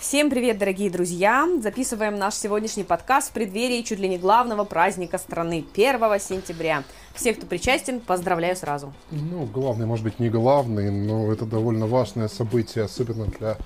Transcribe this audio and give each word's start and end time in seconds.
Всем 0.00 0.30
привет, 0.30 0.56
дорогие 0.56 0.88
друзья! 0.88 1.46
Записываем 1.60 2.16
наш 2.18 2.34
сегодняшний 2.34 2.84
подкаст 2.84 3.28
в 3.28 3.32
преддверии 3.32 3.82
чуть 3.82 3.98
ли 3.98 4.08
не 4.08 4.16
главного 4.16 4.64
праздника 4.64 5.18
страны 5.18 5.62
1 5.74 6.00
сентября. 6.18 6.84
Всех, 7.14 7.36
кто 7.36 7.44
причастен, 7.46 8.00
поздравляю 8.00 8.56
сразу. 8.56 8.94
Ну, 9.10 9.44
главный, 9.44 9.84
может 9.84 10.02
быть, 10.02 10.18
не 10.18 10.30
главный, 10.30 10.90
но 10.90 11.30
это 11.30 11.44
довольно 11.44 11.86
важное 11.86 12.28
событие, 12.28 12.84
особенно 12.84 13.26
для 13.26 13.58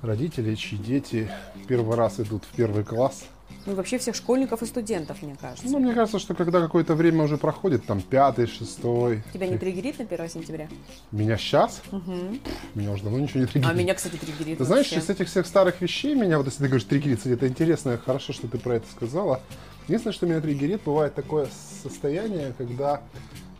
родителей, 0.00 0.56
чьи 0.56 0.78
дети 0.78 1.28
первый 1.66 1.96
раз 1.96 2.20
идут 2.20 2.44
в 2.44 2.54
первый 2.54 2.84
класс– 2.84 3.24
ну, 3.66 3.74
вообще 3.74 3.98
всех 3.98 4.14
школьников 4.14 4.62
и 4.62 4.66
студентов, 4.66 5.22
мне 5.22 5.36
кажется. 5.40 5.68
Ну, 5.68 5.78
мне 5.78 5.92
кажется, 5.92 6.18
что 6.18 6.34
когда 6.34 6.60
какое-то 6.60 6.94
время 6.94 7.24
уже 7.24 7.36
проходит, 7.36 7.84
там, 7.84 8.00
пятый, 8.00 8.46
шестой... 8.46 9.22
Тебя 9.32 9.46
не 9.46 9.58
триггерит 9.58 9.98
на 9.98 10.04
1 10.04 10.28
сентября? 10.30 10.68
Меня 11.12 11.36
сейчас? 11.36 11.82
Угу. 11.92 12.38
Меня 12.74 12.92
уже 12.92 13.02
давно 13.02 13.18
ничего 13.18 13.40
не 13.40 13.46
триггерит. 13.46 13.70
А 13.70 13.74
меня, 13.74 13.94
кстати, 13.94 14.16
триггерит 14.16 14.58
Ты 14.58 14.64
знаешь, 14.64 14.92
из 14.92 15.08
этих 15.08 15.28
всех 15.28 15.46
старых 15.46 15.80
вещей 15.80 16.14
меня, 16.14 16.38
вот 16.38 16.46
если 16.46 16.64
ты 16.64 16.68
говоришь 16.68 16.84
триггерит, 16.84 17.26
это 17.26 17.46
интересно, 17.46 17.98
хорошо, 17.98 18.32
что 18.32 18.48
ты 18.48 18.58
про 18.58 18.76
это 18.76 18.86
сказала. 18.90 19.40
Единственное, 19.86 20.14
что 20.14 20.26
меня 20.26 20.40
триггерит, 20.40 20.82
бывает 20.84 21.14
такое 21.14 21.48
состояние, 21.82 22.54
когда 22.56 23.02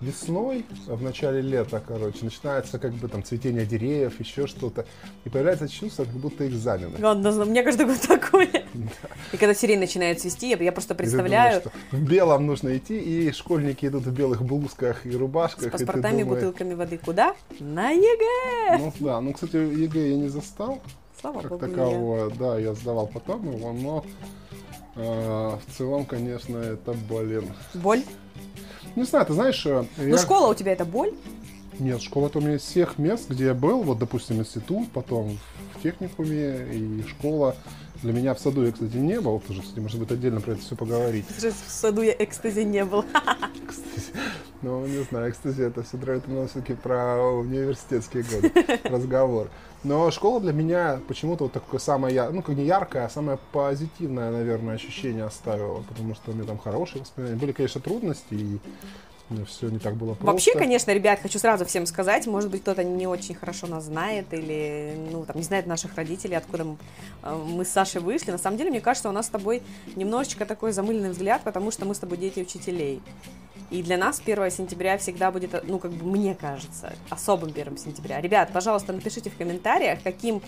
весной, 0.01 0.65
в 0.87 1.03
начале 1.03 1.41
лета, 1.41 1.83
короче, 1.87 2.25
начинается 2.25 2.79
как 2.79 2.93
бы 2.93 3.09
там 3.09 3.23
цветение 3.23 3.67
деревьев, 3.67 4.19
еще 4.19 4.47
что-то, 4.47 4.87
и 5.25 5.29
появляется 5.29 5.69
чувство, 5.69 6.05
как 6.05 6.15
будто 6.15 6.47
экзамены. 6.47 6.97
Ладно, 7.01 7.45
мне 7.45 7.63
кажется, 7.63 7.87
год 7.87 8.01
такое. 8.09 8.49
Да. 8.73 9.09
И 9.33 9.37
когда 9.37 9.53
сирень 9.53 9.79
начинает 9.79 10.21
цвести, 10.21 10.49
я, 10.51 10.57
я 10.57 10.73
просто 10.73 10.95
представляю... 10.95 11.63
Думаешь, 11.63 11.81
в 11.93 12.09
белом 12.09 12.47
нужно 12.47 12.77
идти, 12.77 12.99
и 12.99 13.33
школьники 13.33 13.87
идут 13.87 14.05
в 14.05 14.13
белых 14.13 14.43
блузках 14.43 15.07
и 15.07 15.11
рубашках. 15.11 15.69
С 15.69 15.71
паспортами, 15.71 16.21
и 16.21 16.25
думаешь... 16.25 16.45
бутылками 16.45 16.75
воды. 16.75 16.99
Куда? 16.99 17.35
На 17.59 17.91
ЕГЭ! 17.91 18.79
Ну 18.79 18.93
да, 19.01 19.21
ну, 19.21 19.33
кстати, 19.33 19.57
ЕГЭ 19.57 20.11
я 20.11 20.17
не 20.17 20.29
застал. 20.29 20.81
Слава 21.21 21.43
как 21.43 21.51
богу, 21.51 21.67
такового, 21.67 22.29
я. 22.31 22.35
да, 22.37 22.59
я 22.59 22.75
сдавал 22.75 23.07
потом 23.07 23.53
его, 23.53 23.73
но 23.73 24.05
э, 24.97 25.03
в 25.03 25.77
целом, 25.77 26.07
конечно, 26.07 26.57
это, 26.57 26.93
блин... 26.93 27.53
Боль? 27.75 28.03
Не 28.97 29.05
знаю, 29.05 29.27
ты 29.27 29.33
знаешь... 29.35 29.65
Э, 29.67 29.85
ну, 29.97 30.05
я... 30.05 30.19
школа 30.19 30.51
у 30.51 30.55
тебя 30.55 30.73
это 30.73 30.85
боль? 30.85 31.13
Нет, 31.79 32.03
школа 32.03 32.27
это 32.27 32.39
у 32.39 32.41
меня 32.43 32.57
из 32.57 32.63
всех 32.63 32.99
мест, 32.99 33.29
где 33.29 33.47
я 33.47 33.55
был, 33.55 33.83
вот, 33.83 33.99
допустим, 33.99 34.39
институт, 34.39 34.91
потом 34.93 35.39
в 35.75 35.83
техникуме 35.83 36.67
и 36.73 37.03
школа. 37.09 37.57
Для 38.03 38.13
меня 38.13 38.35
в 38.35 38.39
саду 38.39 38.65
я, 38.65 38.73
кстати, 38.73 38.97
не 38.97 39.21
был, 39.21 39.41
тоже, 39.41 39.63
кстати, 39.63 39.79
может 39.79 39.99
быть, 39.99 40.11
отдельно 40.11 40.41
про 40.41 40.53
это 40.53 40.61
все 40.61 40.77
поговорить. 40.77 41.27
В 41.29 41.71
саду 41.71 42.03
я 42.03 42.15
кстати 42.19 42.61
не 42.61 42.85
был. 42.85 43.05
Экстази. 43.65 44.13
Ну, 44.63 44.87
не 44.87 45.03
знаю, 45.05 45.31
экстази 45.31 45.63
это 45.63 45.83
все 45.83 45.97
это 45.97 46.47
все-таки 46.47 46.75
про 46.75 47.19
университетские 47.23 48.25
годы 48.25 48.53
разговор. 48.85 49.51
Но 49.83 50.11
школа 50.11 50.41
для 50.41 50.53
меня 50.53 51.01
почему-то 51.09 51.45
вот 51.45 51.53
такое 51.53 51.81
самое, 51.81 52.29
ну, 52.31 52.43
как 52.43 52.55
не 52.55 52.65
яркое, 52.65 53.07
а 53.07 53.09
самое 53.09 53.39
позитивное, 53.53 54.31
наверное, 54.31 54.75
ощущение 54.75 55.25
оставило, 55.25 55.83
потому 55.83 56.15
что 56.15 56.33
у 56.33 56.35
меня 56.35 56.45
там 56.45 56.59
хорошие 56.59 57.01
воспоминания. 57.01 57.39
Были, 57.39 57.53
конечно, 57.53 57.81
трудности, 57.81 58.35
и 58.35 58.59
все 59.47 59.69
не 59.69 59.79
так 59.79 59.95
было 59.95 60.15
просто. 60.15 60.27
Вообще, 60.27 60.53
конечно, 60.55 60.91
ребят, 60.93 61.21
хочу 61.21 61.39
сразу 61.39 61.65
всем 61.65 61.87
сказать, 61.87 62.27
может 62.27 62.51
быть, 62.51 62.63
кто-то 62.63 62.85
не 62.85 63.07
очень 63.07 63.35
хорошо 63.35 63.67
нас 63.67 63.85
знает 63.85 64.27
или, 64.33 64.97
ну, 65.11 65.25
там, 65.25 65.37
не 65.37 65.43
знает 65.43 65.67
наших 65.67 65.95
родителей, 65.95 66.37
откуда 66.37 66.65
мы, 66.65 66.77
э, 67.23 67.35
мы 67.35 67.65
с 67.65 67.69
Сашей 67.69 68.01
вышли. 68.01 68.33
На 68.33 68.39
самом 68.39 68.57
деле, 68.57 68.71
мне 68.71 68.81
кажется, 68.81 69.09
у 69.09 69.13
нас 69.13 69.27
с 69.27 69.31
тобой 69.31 69.63
немножечко 69.95 70.47
такой 70.47 70.73
замыленный 70.73 71.11
взгляд, 71.11 71.43
потому 71.43 71.71
что 71.71 71.87
мы 71.87 71.95
с 71.95 71.99
тобой 71.99 72.19
дети 72.19 72.41
учителей. 72.41 73.01
И 73.71 73.83
для 73.83 73.97
нас 73.97 74.21
1 74.25 74.51
сентября 74.51 74.99
всегда 74.99 75.31
будет, 75.31 75.65
ну, 75.65 75.79
как 75.79 75.93
бы 75.93 76.05
мне 76.05 76.35
кажется, 76.35 76.93
особым 77.09 77.51
1 77.51 77.77
сентября. 77.79 78.21
Ребят, 78.21 78.51
пожалуйста, 78.53 78.93
напишите 78.93 79.31
в 79.31 79.37
комментариях, 79.37 80.03
каким 80.03 80.43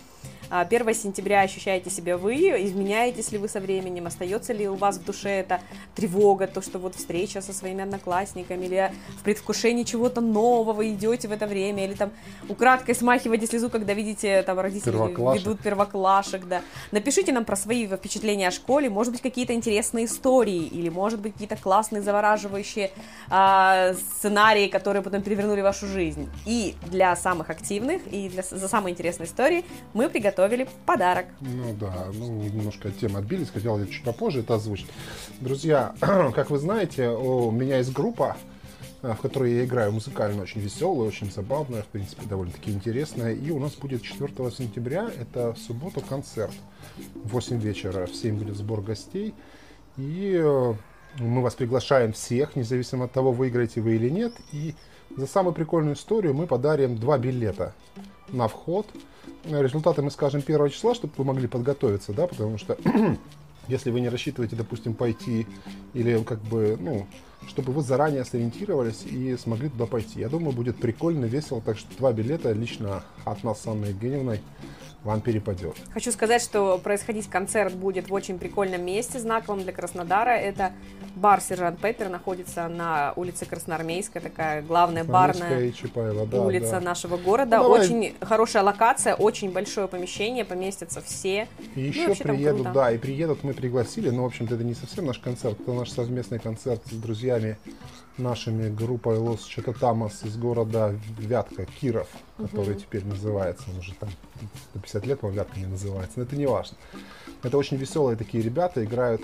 1 0.51 0.89
а, 0.89 0.95
сентября 0.95 1.41
ощущаете 1.41 1.91
себя 1.91 2.19
вы, 2.19 2.35
изменяетесь 2.37 3.33
ли 3.33 3.39
вы 3.39 3.49
со 3.49 3.61
временем, 3.61 4.07
остается 4.07 4.53
ли 4.53 4.69
у 4.69 4.75
вас 4.75 4.99
в 4.99 5.05
душе 5.05 5.31
эта 5.31 5.61
тревога, 5.95 6.47
то, 6.47 6.61
что 6.61 6.79
вот 6.79 6.95
встреча 6.95 7.41
со 7.41 7.53
своими 7.53 7.83
одноклассниками, 7.83 8.67
или 8.67 8.93
в 9.19 9.23
предвкушении 9.23 9.85
чего-то 9.85 10.21
нового 10.21 10.89
идете 10.89 11.29
в 11.29 11.33
это 11.33 11.47
время, 11.47 11.85
или 11.85 11.95
там 11.95 12.11
украдкой 12.49 12.95
смахиваете 12.95 13.47
слезу, 13.47 13.71
когда 13.71 13.95
видите 13.95 14.43
там 14.43 14.59
родители 14.59 14.91
первоклашек. 14.91 15.43
ведут 15.43 15.61
первоклашек, 15.61 16.47
да. 16.47 16.63
Напишите 16.91 17.33
нам 17.33 17.45
про 17.45 17.57
свои 17.57 17.87
впечатления 17.87 18.49
о 18.49 18.51
школе, 18.51 18.91
может 18.91 19.13
быть, 19.13 19.23
какие-то 19.23 19.55
интересные 19.55 20.05
истории, 20.05 20.67
или, 20.67 20.89
может 20.89 21.21
быть, 21.21 21.33
какие-то 21.35 21.57
классные, 21.57 22.03
завораживающие 22.03 22.91
а, 23.31 23.95
сценарии, 23.95 24.69
которые 24.69 25.03
потом 25.03 25.23
перевернули 25.23 25.61
вашу 25.61 25.87
жизнь. 25.87 26.29
И 26.47 26.75
для 26.87 27.17
самых 27.17 27.51
активных, 27.51 28.03
и 28.11 28.29
для, 28.29 28.43
за 28.43 28.69
самые 28.69 28.93
интересные 28.93 29.27
истории 29.27 29.65
мы 29.95 30.09
приготовили 30.09 30.32
приготовили 30.33 30.69
подарок. 30.87 31.27
Ну 31.41 31.75
да, 31.79 32.07
ну 32.13 32.43
немножко 32.43 32.89
от 32.89 32.99
темы 32.99 33.19
отбились, 33.19 33.51
хотел 33.51 33.79
я 33.79 33.87
чуть 33.87 34.05
попозже 34.05 34.41
это 34.41 34.55
озвучить. 34.55 34.89
Друзья, 35.41 35.95
как 36.01 36.51
вы 36.51 36.59
знаете, 36.59 37.09
у 37.09 37.51
меня 37.51 37.79
есть 37.79 37.93
группа, 37.93 38.37
э, 39.03 39.13
в 39.13 39.21
которой 39.21 39.55
я 39.55 39.65
играю 39.65 39.93
музыкально, 39.93 40.43
очень 40.43 40.61
веселая, 40.61 41.09
очень 41.09 41.31
забавная, 41.31 41.83
в 41.83 41.87
принципе, 41.87 42.27
довольно-таки 42.27 42.71
интересная. 42.71 43.35
И 43.35 43.51
у 43.51 43.59
нас 43.59 43.75
будет 43.75 44.03
4 44.03 44.51
сентября, 44.51 45.11
это 45.21 45.53
в 45.53 45.59
субботу, 45.59 46.01
концерт. 46.01 46.55
В 47.15 47.29
8 47.29 47.59
вечера, 47.59 48.07
в 48.07 48.15
7 48.15 48.39
будет 48.39 48.57
сбор 48.57 48.81
гостей. 48.81 49.35
И 49.97 50.41
э, 50.43 50.75
мы 51.19 51.43
вас 51.43 51.55
приглашаем 51.55 52.13
всех, 52.13 52.57
независимо 52.57 53.05
от 53.05 53.13
того, 53.13 53.33
выиграете 53.33 53.81
вы 53.81 53.97
или 53.97 54.09
нет. 54.09 54.33
И 54.53 54.75
за 55.15 55.27
самую 55.27 55.53
прикольную 55.53 55.95
историю 55.95 56.33
мы 56.33 56.47
подарим 56.47 56.97
два 56.97 57.19
билета 57.19 57.75
на 58.29 58.49
вход– 58.49 58.87
результаты 59.45 60.03
мы 60.03 60.11
скажем 60.11 60.43
первого 60.43 60.71
числа, 60.71 60.95
чтобы 60.95 61.13
вы 61.17 61.25
могли 61.25 61.49
подготовиться, 61.49 62.13
да, 62.13 62.27
потому 62.27 62.59
что 62.59 62.77
если 63.69 63.91
вы 63.91 64.01
не 64.01 64.09
рассчитываете, 64.09 64.57
допустим, 64.57 64.95
пойти 64.95 65.47
или 65.95 66.23
как 66.23 66.41
бы, 66.43 66.77
ну, 66.81 67.07
чтобы 67.49 67.73
вы 67.73 67.83
заранее 67.83 68.25
сориентировались 68.25 69.05
и 69.05 69.37
смогли 69.37 69.69
туда 69.69 69.87
пойти. 69.87 70.21
Я 70.21 70.29
думаю, 70.29 70.53
будет 70.53 70.79
прикольно, 70.79 71.25
весело, 71.25 71.61
так 71.61 71.79
что 71.79 71.97
два 71.99 72.13
билета 72.13 72.53
лично 72.53 73.05
от 73.25 73.43
нас 73.43 73.61
с 73.61 73.67
Анной 73.67 73.91
Евгеньевной 73.91 74.41
вам 75.05 75.21
перепадет. 75.21 75.75
Хочу 75.93 76.13
сказать, 76.13 76.43
что 76.43 76.79
происходить 76.79 77.29
концерт 77.29 77.75
будет 77.75 78.09
в 78.09 78.15
очень 78.15 78.39
прикольном 78.39 78.85
месте, 78.85 79.19
знаковом 79.19 79.63
для 79.63 79.73
Краснодара. 79.73 80.31
Это 80.31 80.73
бар 81.17 81.41
«Сержант 81.41 81.81
Пеппер», 81.81 82.09
находится 82.09 82.69
на 82.69 83.13
улице 83.17 83.45
Красноармейская, 83.45 84.23
такая 84.23 84.63
главная 84.63 85.05
барная 85.05 85.73
Чапаева, 85.73 86.27
да, 86.27 86.43
улица 86.43 86.73
да. 86.73 86.81
нашего 86.81 87.17
города. 87.17 87.59
Ну, 87.59 87.69
очень 87.69 88.15
хорошая 88.21 88.63
локация, 88.63 89.15
очень 89.15 89.53
большое 89.53 89.89
помещение, 89.89 90.45
поместятся 90.45 91.01
все. 91.01 91.49
И 91.75 91.81
еще 91.81 92.09
ну, 92.09 92.15
приедут, 92.15 92.73
да, 92.73 92.93
и 92.93 92.99
приедут, 92.99 93.43
мы 93.43 93.55
пригласили, 93.55 94.11
но, 94.11 94.23
в 94.23 94.27
общем-то, 94.27 94.55
это 94.55 94.65
не 94.65 94.75
совсем 94.75 95.07
наш 95.07 95.19
концерт, 95.19 95.61
это 95.61 95.73
наш 95.73 95.91
совместный 95.91 96.39
концерт 96.39 96.83
с 96.87 96.95
друзьями 96.95 97.57
нашими 98.19 98.69
группой 98.69 99.17
Лос 99.19 99.45
Чакатамас 99.45 100.23
из 100.25 100.37
города 100.37 100.95
Вятка, 101.19 101.65
Киров, 101.65 102.09
который 102.37 102.75
угу. 102.75 102.81
теперь 102.81 103.05
называется, 103.05 103.65
он 103.71 103.79
уже 103.79 103.95
там 103.95 104.11
50 104.75 105.07
лет, 105.07 105.21
по-моему, 105.21 105.41
Вятка 105.41 105.59
не 105.59 105.67
называется, 105.67 106.15
но 106.19 106.25
это 106.25 106.37
не 106.37 106.47
важно. 106.47 106.77
Это 107.43 107.59
очень 107.59 107.77
веселые 107.77 108.17
такие 108.17 108.43
ребята, 108.43 108.85
играют 108.85 109.23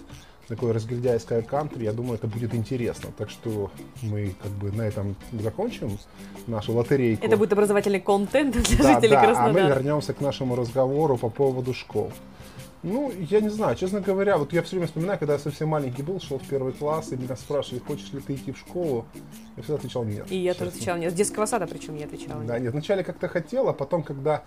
такое 0.48 0.72
разгильдяйское 0.72 1.42
кантри, 1.42 1.84
я 1.84 1.92
думаю, 1.92 2.14
это 2.14 2.26
будет 2.26 2.54
интересно. 2.54 3.10
Так 3.16 3.30
что 3.30 3.70
мы 4.02 4.34
как 4.42 4.50
бы 4.52 4.72
на 4.72 4.82
этом 4.82 5.14
закончим 5.32 5.98
нашу 6.46 6.72
лотерейку. 6.72 7.24
Это 7.24 7.36
будет 7.36 7.52
образовательный 7.52 8.00
контент 8.00 8.54
для 8.54 8.78
да, 8.78 8.94
жителей 8.94 9.10
да, 9.10 9.24
Краснодара. 9.24 9.64
а 9.64 9.68
мы 9.68 9.74
вернемся 9.74 10.14
к 10.14 10.20
нашему 10.20 10.56
разговору 10.56 11.18
по 11.18 11.28
поводу 11.28 11.74
школ. 11.74 12.10
Ну, 12.82 13.10
я 13.10 13.40
не 13.40 13.48
знаю, 13.48 13.74
честно 13.76 14.00
говоря, 14.00 14.38
вот 14.38 14.52
я 14.52 14.62
все 14.62 14.76
время 14.76 14.86
вспоминаю, 14.86 15.18
когда 15.18 15.34
я 15.34 15.38
совсем 15.38 15.68
маленький 15.68 16.02
был, 16.02 16.20
шел 16.20 16.38
в 16.38 16.46
первый 16.46 16.72
класс, 16.72 17.10
и 17.10 17.16
меня 17.16 17.34
спрашивали, 17.34 17.80
хочешь 17.80 18.12
ли 18.12 18.20
ты 18.20 18.34
идти 18.34 18.52
в 18.52 18.58
школу, 18.58 19.04
я 19.56 19.62
всегда 19.62 19.78
отвечал 19.78 20.04
нет. 20.04 20.30
И 20.30 20.36
я 20.36 20.52
честно. 20.52 20.66
тоже 20.66 20.76
отвечал 20.76 20.96
нет. 20.96 21.12
С 21.12 21.14
детского 21.16 21.46
сада 21.46 21.66
причем 21.66 21.96
я 21.96 22.06
отвечала 22.06 22.38
нет. 22.38 22.46
Да, 22.46 22.58
нет, 22.58 22.72
вначале 22.72 23.02
как-то 23.02 23.26
хотел, 23.26 23.68
а 23.68 23.72
потом, 23.72 24.04
когда 24.04 24.44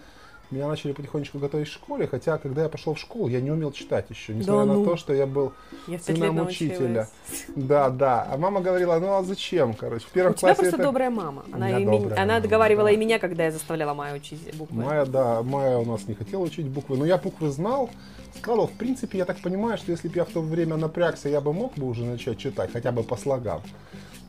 меня 0.51 0.67
начали 0.67 0.91
потихонечку 0.91 1.39
готовить 1.39 1.67
в 1.67 1.71
школе, 1.71 2.07
хотя 2.07 2.37
когда 2.37 2.63
я 2.63 2.69
пошел 2.69 2.93
в 2.93 2.99
школу, 2.99 3.27
я 3.27 3.41
не 3.41 3.51
умел 3.51 3.71
читать 3.71 4.09
еще, 4.09 4.33
несмотря 4.33 4.65
да, 4.65 4.73
ну. 4.73 4.79
на 4.79 4.85
то, 4.85 4.97
что 4.97 5.13
я 5.13 5.25
был 5.25 5.53
я 5.87 5.99
сыном 5.99 6.45
учителя. 6.45 7.07
Да, 7.55 7.89
да. 7.89 8.27
А 8.29 8.37
мама 8.37 8.61
говорила, 8.61 8.99
ну 8.99 9.13
а 9.15 9.23
зачем, 9.23 9.73
короче, 9.73 10.05
в 10.05 10.09
первом 10.09 10.33
У 10.33 10.35
классе. 10.35 10.55
тебя 10.55 10.63
просто 10.63 10.75
это... 10.75 10.83
добрая 10.83 11.09
мама. 11.09 11.45
Она, 11.51 11.79
и 11.79 11.85
добрая 11.85 12.17
ми... 12.17 12.21
она 12.21 12.35
отговаривала 12.37 12.89
да. 12.89 12.91
и 12.91 12.97
меня, 12.97 13.19
когда 13.19 13.45
я 13.45 13.51
заставляла 13.51 13.93
Майю 13.93 14.17
учить 14.17 14.55
буквы. 14.55 14.83
Майя, 14.83 15.05
да, 15.05 15.41
Майя 15.41 15.77
у 15.77 15.85
нас 15.85 16.07
не 16.07 16.15
хотела 16.15 16.41
учить 16.41 16.67
буквы, 16.67 16.97
но 16.97 17.05
я 17.05 17.17
буквы 17.17 17.49
знал, 17.49 17.89
складывал. 18.37 18.67
В 18.67 18.73
принципе, 18.73 19.19
я 19.19 19.25
так 19.25 19.39
понимаю, 19.39 19.77
что 19.77 19.91
если 19.91 20.07
бы 20.07 20.15
я 20.15 20.25
в 20.25 20.29
то 20.29 20.41
время 20.41 20.75
напрягся, 20.75 21.29
я 21.29 21.41
бы 21.41 21.53
мог 21.53 21.75
бы 21.75 21.87
уже 21.87 22.03
начать 22.03 22.37
читать, 22.37 22.71
хотя 22.71 22.91
бы 22.91 23.03
по 23.03 23.15
слогам 23.15 23.61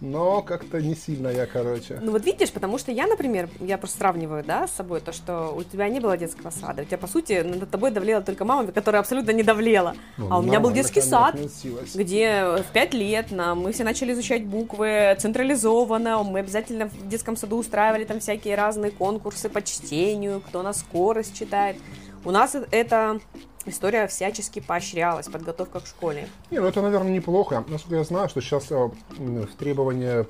но 0.02 0.42
как-то 0.42 0.82
не 0.82 0.96
сильно 0.96 1.28
я, 1.28 1.46
короче. 1.46 2.00
Ну 2.02 2.10
вот 2.10 2.26
видишь, 2.26 2.50
потому 2.50 2.76
что 2.76 2.90
я, 2.90 3.06
например, 3.06 3.48
я 3.60 3.78
просто 3.78 3.98
сравниваю, 3.98 4.42
да, 4.44 4.66
с 4.66 4.72
собой, 4.72 5.00
то, 5.00 5.12
что 5.12 5.54
у 5.56 5.62
тебя 5.62 5.88
не 5.88 6.00
было 6.00 6.16
детского 6.16 6.50
сада, 6.50 6.82
у 6.82 6.84
тебя, 6.84 6.98
по 6.98 7.06
сути, 7.06 7.40
над 7.42 7.70
тобой 7.70 7.92
давлела 7.92 8.20
только 8.20 8.44
мама, 8.44 8.70
которая 8.72 9.00
абсолютно 9.00 9.30
не 9.30 9.44
давлела, 9.44 9.94
ну, 10.18 10.26
а 10.28 10.38
у 10.40 10.42
меня 10.42 10.58
был 10.58 10.72
детский 10.72 11.00
сад, 11.00 11.36
где 11.94 12.44
в 12.68 12.72
пять 12.72 12.94
лет 12.94 13.30
нам, 13.30 13.60
мы 13.60 13.72
все 13.72 13.84
начали 13.84 14.12
изучать 14.12 14.44
буквы 14.44 15.16
централизованно, 15.20 16.24
мы 16.24 16.40
обязательно 16.40 16.88
в 16.88 17.08
детском 17.08 17.36
саду 17.36 17.58
устраивали 17.58 18.04
там 18.04 18.18
всякие 18.18 18.56
разные 18.56 18.90
конкурсы 18.90 19.48
по 19.48 19.62
чтению, 19.62 20.40
кто 20.40 20.62
на 20.62 20.72
скорость 20.72 21.38
читает. 21.38 21.76
У 22.24 22.30
нас 22.32 22.56
это 22.72 23.20
история 23.66 24.06
всячески 24.06 24.60
поощрялась, 24.60 25.28
подготовка 25.28 25.80
к 25.80 25.86
школе. 25.86 26.28
Не, 26.50 26.60
ну 26.60 26.66
это, 26.66 26.82
наверное, 26.82 27.12
неплохо. 27.12 27.64
Насколько 27.68 27.96
я 27.96 28.04
знаю, 28.04 28.28
что 28.28 28.40
сейчас 28.40 28.70
э, 28.70 28.90
требования 29.58 30.26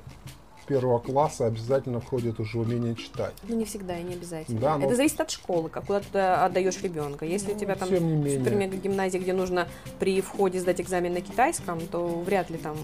первого 0.63 0.99
класса 0.99 1.45
обязательно 1.45 1.99
входит 1.99 2.39
уже 2.39 2.59
умение 2.59 2.95
читать. 2.95 3.33
Ну, 3.47 3.55
не 3.55 3.65
всегда 3.65 3.97
и 3.97 4.03
не 4.03 4.13
обязательно. 4.15 4.59
Да, 4.59 4.77
но- 4.77 4.85
Это 4.85 4.95
зависит 4.95 5.19
от 5.21 5.31
школы, 5.31 5.69
как 5.69 5.85
куда 5.85 5.99
ты 6.01 6.19
отдаешь 6.19 6.81
ребенка. 6.81 7.25
Если 7.25 7.51
у 7.51 7.53
Ну, 7.53 7.59
тебя 7.59 7.75
там 7.75 7.89
супер 7.89 7.99
гимназия, 8.77 9.19
где 9.19 9.33
нужно 9.33 9.67
при 9.99 10.21
входе 10.21 10.59
сдать 10.59 10.81
экзамен 10.81 11.13
на 11.13 11.21
китайском, 11.21 11.79
то 11.87 12.07
вряд 12.25 12.49
ли 12.49 12.57
там 12.57 12.75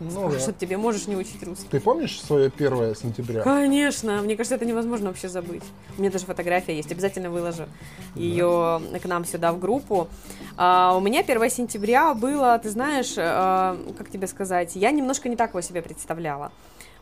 Ну, 0.00 0.10
скажут, 0.30 0.46
да. 0.46 0.52
тебе 0.52 0.76
можешь 0.76 1.06
не 1.06 1.16
учить 1.16 1.42
русский. 1.42 1.66
Ты 1.70 1.80
помнишь 1.80 2.20
свое 2.20 2.50
1 2.50 2.94
сентября? 2.94 3.42
Конечно, 3.42 4.20
мне 4.22 4.36
кажется, 4.36 4.54
это 4.56 4.64
невозможно 4.64 5.08
вообще 5.08 5.28
забыть. 5.28 5.62
У 5.96 6.00
меня 6.00 6.10
даже 6.10 6.26
фотография 6.26 6.76
есть, 6.76 6.92
обязательно 6.92 7.30
выложу 7.30 7.66
ее 8.14 8.80
к 9.02 9.04
нам 9.06 9.24
сюда 9.24 9.52
в 9.52 9.58
группу. 9.58 10.08
А, 10.56 10.94
у 10.96 11.00
меня 11.00 11.22
1 11.22 11.50
сентября 11.50 12.14
было, 12.14 12.58
ты 12.58 12.70
знаешь, 12.70 13.14
а, 13.16 13.78
как 13.96 14.10
тебе 14.10 14.26
сказать, 14.26 14.76
я 14.76 14.90
немножко 14.90 15.28
не 15.28 15.36
так 15.36 15.50
его 15.50 15.60
себе 15.60 15.82
представляла. 15.82 16.52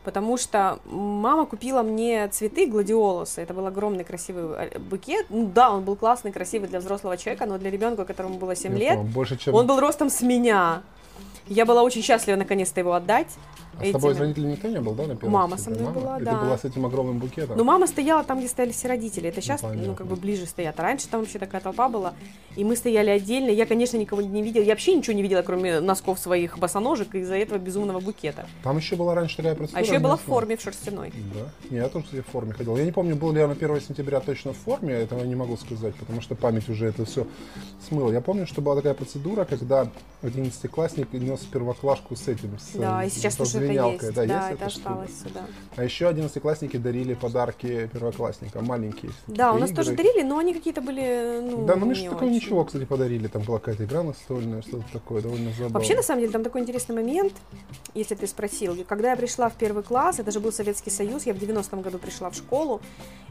Потому 0.05 0.37
что 0.37 0.79
мама 0.85 1.47
купила 1.47 1.81
мне 1.81 2.27
цветы 2.27 2.67
гладиолуса. 2.67 3.41
Это 3.41 3.55
был 3.55 3.65
огромный 3.65 4.03
красивый 4.03 4.43
э, 4.55 4.79
букет. 4.79 5.25
Ну 5.29 5.51
да, 5.53 5.71
он 5.71 5.83
был 5.83 5.95
классный, 5.95 6.31
красивый 6.31 6.69
для 6.69 6.79
взрослого 6.79 7.17
человека, 7.17 7.47
но 7.47 7.57
для 7.57 7.71
ребенка, 7.71 8.05
которому 8.05 8.35
было 8.35 8.55
7 8.55 8.71
Я 8.73 8.77
лет, 8.77 8.95
помню, 8.97 9.11
Больше, 9.11 9.37
чем... 9.37 9.55
он 9.55 9.65
был 9.65 9.79
ростом 9.79 10.11
с 10.11 10.21
меня. 10.21 10.83
Я 11.47 11.65
была 11.65 11.81
очень 11.81 12.03
счастлива 12.03 12.35
наконец-то 12.37 12.79
его 12.79 12.93
отдать. 12.93 13.27
А 13.79 13.85
с 13.85 13.91
тобой 13.91 14.11
из 14.11 14.15
этими. 14.15 14.27
родителей 14.27 14.51
никто 14.51 14.67
не 14.67 14.79
был, 14.79 14.93
да, 14.93 15.03
на 15.07 15.13
1 15.13 15.29
Мама 15.29 15.57
со 15.57 15.69
мной 15.69 15.91
была, 15.91 16.17
И 16.19 16.23
да. 16.23 16.31
ты 16.31 16.45
была 16.45 16.57
с 16.57 16.63
этим 16.63 16.85
огромным 16.85 17.19
букетом? 17.19 17.57
Ну, 17.57 17.63
мама 17.63 17.87
стояла 17.87 18.23
там, 18.23 18.39
где 18.39 18.47
стояли 18.47 18.71
все 18.71 18.87
родители. 18.87 19.29
Это 19.29 19.41
сейчас, 19.41 19.61
ну, 19.61 19.69
понятно. 19.69 19.95
как 19.95 20.07
бы 20.07 20.15
ближе 20.15 20.45
стоят. 20.45 20.79
А 20.79 20.83
раньше 20.83 21.07
там 21.07 21.21
вообще 21.21 21.39
такая 21.39 21.61
толпа 21.61 21.89
была. 21.89 22.13
И 22.55 22.63
мы 22.63 22.75
стояли 22.75 23.09
отдельно. 23.09 23.49
Я, 23.49 23.65
конечно, 23.65 23.97
никого 23.97 24.21
не 24.21 24.41
видела. 24.41 24.63
Я 24.63 24.71
вообще 24.71 24.95
ничего 24.95 25.13
не 25.13 25.21
видела, 25.21 25.41
кроме 25.41 25.79
носков 25.81 26.19
своих 26.19 26.57
босоножек 26.57 27.13
из-за 27.15 27.35
этого 27.35 27.57
безумного 27.57 27.99
букета. 27.99 28.45
Там 28.63 28.77
еще 28.77 28.95
была 28.95 29.13
раньше 29.15 29.37
такая 29.37 29.55
процедура. 29.55 29.79
А 29.79 29.83
еще 29.83 29.93
я 29.93 29.99
была 29.99 30.15
в 30.15 30.21
форме 30.21 30.55
в 30.55 30.61
шерстяной. 30.61 31.11
Да. 31.33 31.49
Не, 31.69 31.77
я 31.77 31.89
тоже 31.89 32.05
кстати, 32.05 32.21
в 32.21 32.31
форме 32.31 32.53
ходил. 32.53 32.77
Я 32.77 32.85
не 32.85 32.91
помню, 32.91 33.15
был 33.15 33.31
ли 33.33 33.39
я 33.39 33.47
на 33.47 33.53
1 33.53 33.81
сентября 33.81 34.19
точно 34.19 34.53
в 34.53 34.57
форме, 34.57 34.93
этого 34.93 35.19
я 35.19 35.25
не 35.25 35.35
могу 35.35 35.57
сказать, 35.57 35.95
потому 35.95 36.21
что 36.21 36.35
память 36.35 36.69
уже 36.69 36.87
это 36.87 37.05
все 37.05 37.27
смыла. 37.87 38.11
Я 38.11 38.21
помню, 38.21 38.47
что 38.47 38.61
была 38.61 38.75
такая 38.75 38.93
процедура, 38.93 39.45
когда 39.45 39.89
11-классник 40.21 41.11
нес 41.13 41.41
первоклашку 41.41 42.15
с 42.15 42.27
этим, 42.27 42.57
с, 42.59 42.77
Да, 42.77 43.03
и 43.03 43.09
сейчас 43.09 43.35
со 43.35 43.45
звенялкой. 43.67 44.07
есть. 44.07 44.15
Да, 44.15 44.25
Да, 44.25 44.49
есть 44.49 44.59
это 44.59 44.65
осталось 44.65 45.19
сюда. 45.23 45.41
А 45.75 45.83
еще 45.83 46.05
11-классники 46.05 46.77
дарили 46.77 47.13
подарки 47.13 47.89
первоклассникам, 47.93 48.65
маленькие. 48.65 49.11
Да, 49.27 49.53
у 49.53 49.57
нас 49.57 49.71
игры. 49.71 49.83
тоже 49.83 49.95
дарили, 49.95 50.23
но 50.23 50.37
они 50.37 50.53
какие-то 50.53 50.81
были, 50.81 51.39
ну, 51.41 51.65
Да, 51.65 51.75
ну 51.75 51.85
мы 51.85 51.91
очень. 51.91 52.31
ничего, 52.31 52.63
кстати, 52.65 52.85
подарили. 52.85 53.27
Там 53.27 53.41
была 53.43 53.59
какая-то 53.59 53.85
игра 53.85 54.03
настольная, 54.03 54.61
что-то 54.61 54.85
такое, 54.93 55.21
довольно 55.21 55.51
забавно. 55.51 55.73
Вообще, 55.73 55.95
на 55.95 56.03
самом 56.03 56.21
деле, 56.21 56.31
там 56.31 56.43
такой 56.43 56.61
интересный 56.61 56.95
момент, 56.95 57.33
если 57.93 58.15
ты 58.15 58.27
спросил. 58.27 58.75
Когда 58.87 59.11
я 59.11 59.15
пришла 59.15 59.49
в 59.49 59.53
первый 59.53 59.83
класс, 59.83 60.19
это 60.19 60.31
же 60.31 60.39
был 60.39 60.51
Советский 60.51 60.89
Союз, 60.89 61.25
я 61.25 61.33
в 61.33 61.37
90-м 61.37 61.81
году 61.81 61.97
пришла 61.97 62.29
в 62.29 62.35
школу, 62.35 62.81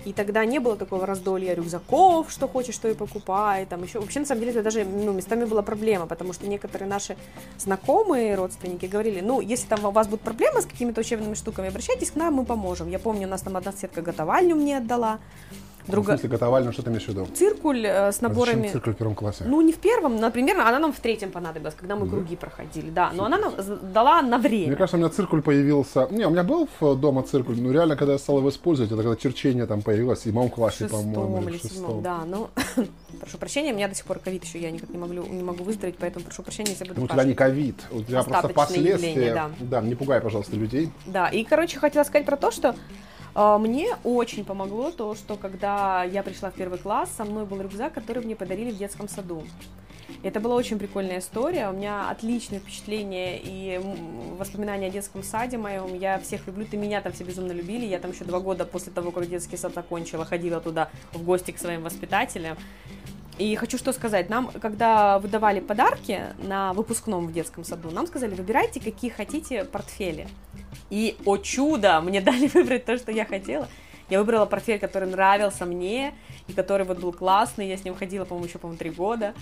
и 0.05 0.13
тогда 0.13 0.45
не 0.45 0.59
было 0.59 0.77
такого 0.77 1.07
раздолья 1.07 1.55
рюкзаков, 1.55 2.31
что 2.31 2.47
хочешь, 2.49 2.77
то 2.79 2.89
и 2.89 2.95
покупай, 2.95 3.67
там 3.67 3.83
еще. 3.83 4.01
Вообще, 4.01 4.21
на 4.21 4.27
самом 4.27 4.41
деле, 4.41 4.53
это 4.53 4.63
даже, 4.63 4.85
ну, 4.85 5.13
местами 5.13 5.45
была 5.45 5.63
проблема, 5.63 6.07
потому 6.07 6.33
что 6.33 6.47
некоторые 6.47 6.89
наши 6.89 7.17
знакомые 7.59 8.35
родственники 8.35 8.87
говорили, 8.87 9.21
ну, 9.21 9.41
если 9.41 9.67
там 9.67 9.85
у 9.85 9.91
вас 9.91 10.07
будут 10.07 10.21
проблемы 10.25 10.63
с 10.63 10.67
какими-то 10.67 11.01
учебными 11.01 11.35
штуками, 11.35 11.69
обращайтесь 11.69 12.11
к 12.11 12.17
нам, 12.17 12.35
мы 12.35 12.45
поможем. 12.45 12.89
Я 12.91 12.99
помню, 12.99 13.27
у 13.27 13.31
нас 13.31 13.43
там 13.43 13.57
одна 13.57 13.73
соседка 13.73 14.03
готовальню 14.03 14.57
мне 14.57 14.79
отдала, 14.79 15.19
В 15.87 15.91
друга... 15.91 16.13
смысле, 16.13 16.29
готовальную, 16.31 16.73
что 16.73 16.83
ты 16.83 16.91
имеешь 16.91 17.05
в 17.05 17.09
виду? 17.09 17.27
циркуль 17.35 17.85
э, 17.87 18.11
с 18.13 18.19
А 18.21 18.29
наборами... 18.29 18.57
зачем 18.57 18.73
циркуль 18.73 18.95
в 18.95 18.97
первом 18.97 19.15
классе? 19.15 19.45
Ну, 19.47 19.61
не 19.61 19.73
в 19.73 19.77
первом, 19.79 20.17
например, 20.17 20.59
она 20.61 20.79
нам 20.79 20.93
в 20.93 21.01
третьем 21.01 21.31
понадобилась, 21.31 21.75
когда 21.75 21.95
мы 21.97 22.07
Да? 22.07 22.13
круги 22.13 22.37
проходили, 22.37 22.91
да. 22.91 23.11
Но 23.15 23.25
она 23.27 23.39
нам 23.39 23.53
дала 23.93 24.23
на 24.23 24.39
Мне 24.39 24.49
время. 24.49 24.77
кажется, 24.77 24.97
у 24.97 25.01
меня 25.01 25.11
циркуль 25.11 25.43
появился... 25.43 26.09
Не, 26.11 26.27
у 26.27 26.31
меня 26.31 26.43
был 26.43 26.69
в 26.81 26.95
дома 26.97 27.23
циркуль, 27.23 27.61
но 27.61 27.71
реально, 27.73 27.97
когда 27.97 28.15
я 28.15 28.19
стал 28.19 28.39
его 28.39 28.49
использовать, 28.49 28.91
это 28.93 29.03
когда 29.03 29.17
черчение 29.17 29.67
там 29.67 29.83
появилось 29.83 30.21
в 30.21 30.23
седьмом 30.23 30.49
В 30.49 30.55
классе, 30.55 30.87
по-моему, 30.89 31.43
или 31.43 31.51
или 31.51 31.59
в 31.59 31.63
шестом. 31.63 32.03
да. 32.03 32.25
Ну, 32.27 32.49
прошу 33.21 33.39
прощения, 33.39 33.73
у 33.73 33.77
меня 33.77 33.89
до 33.89 33.95
сих 33.95 34.07
пор 34.07 34.19
ковид 34.21 34.45
еще, 34.45 34.59
я 34.61 34.71
никак 34.71 34.89
не 34.91 34.99
могу, 34.99 35.13
не 35.13 35.43
могу 35.43 35.65
выздороветь, 35.65 35.97
поэтому 35.99 36.25
прошу 36.25 36.43
прощения, 36.43 36.71
если 36.71 36.85
буду 36.85 37.01
Ну, 37.01 37.05
у 37.07 37.09
тебя 37.09 37.25
не 37.25 37.35
ковид, 37.35 37.77
у 37.91 38.03
тебя 38.03 38.23
просто 38.23 38.49
последствия. 38.49 39.11
явления, 39.11 39.35
да. 39.35 39.51
да, 39.61 39.81
не 39.83 39.95
пугай, 39.95 40.21
пожалуйста, 40.21 40.57
людей. 40.57 40.91
Да, 41.07 41.29
и, 41.29 41.45
короче, 41.45 41.79
хотела 41.79 42.05
сказать 42.05 42.25
про 42.27 42.37
то, 42.37 42.51
что 42.51 42.75
мне 43.35 43.97
очень 44.05 44.45
помогло 44.45 44.91
то, 44.91 45.15
что 45.15 45.37
когда 45.37 46.05
я 46.05 46.23
пришла 46.23 46.51
в 46.51 46.55
первый 46.55 46.79
класс, 46.79 47.11
со 47.17 47.25
мной 47.25 47.45
был 47.45 47.61
рюкзак, 47.61 47.93
который 47.93 48.25
мне 48.25 48.37
подарили 48.37 48.71
в 48.71 48.79
детском 48.79 49.09
саду. 49.09 49.43
Это 50.23 50.41
была 50.41 50.55
очень 50.55 50.79
прикольная 50.79 51.19
история. 51.19 51.69
У 51.69 51.73
меня 51.73 52.09
отличные 52.09 52.61
впечатления 52.61 53.39
и 53.43 53.79
воспоминания 54.39 54.87
о 54.87 54.91
детском 54.91 55.23
саде 55.23 55.59
моем. 55.59 55.95
Я 55.95 56.19
всех 56.19 56.47
люблю. 56.47 56.65
Ты 56.65 56.77
меня 56.77 57.01
там 57.01 57.13
все 57.13 57.25
безумно 57.25 57.53
любили. 57.53 57.85
Я 57.85 57.99
там 57.99 58.13
еще 58.13 58.25
два 58.25 58.41
года 58.41 58.65
после 58.65 58.93
того, 58.93 59.11
как 59.11 59.29
детский 59.29 59.57
сад 59.57 59.77
окончила, 59.77 60.25
ходила 60.25 60.61
туда 60.61 60.89
в 61.13 61.23
гости 61.23 61.51
к 61.51 61.59
своим 61.59 61.83
воспитателям. 61.83 62.57
И 63.37 63.57
хочу 63.57 63.79
что 63.79 63.93
сказать, 63.93 64.29
нам, 64.31 64.51
когда 64.61 65.19
выдавали 65.19 65.59
подарки 65.59 66.21
на 66.39 66.73
выпускном 66.73 67.27
в 67.27 67.33
детском 67.33 67.65
саду, 67.65 67.91
нам 67.91 68.07
сказали, 68.07 68.35
выбирайте, 68.35 68.81
какие 68.81 69.11
хотите 69.11 69.65
портфели. 69.65 70.29
И, 70.89 71.17
о 71.25 71.37
чудо, 71.39 72.01
мне 72.01 72.21
дали 72.21 72.47
выбрать 72.47 72.85
то, 72.85 72.97
что 72.97 73.11
я 73.11 73.25
хотела. 73.25 73.69
Я 74.09 74.21
выбрала 74.21 74.47
портфель, 74.47 74.79
который 74.79 75.09
нравился 75.09 75.65
мне, 75.65 76.15
и 76.47 76.53
который 76.53 76.87
вот 76.87 76.99
был 76.99 77.13
классный. 77.13 77.69
Я 77.69 77.77
с 77.77 77.85
ним 77.85 77.97
ходила, 77.97 78.25
по-моему, 78.25 78.47
еще, 78.47 78.59
по-моему, 78.59 78.79
три 78.79 78.91
года. 78.91 79.35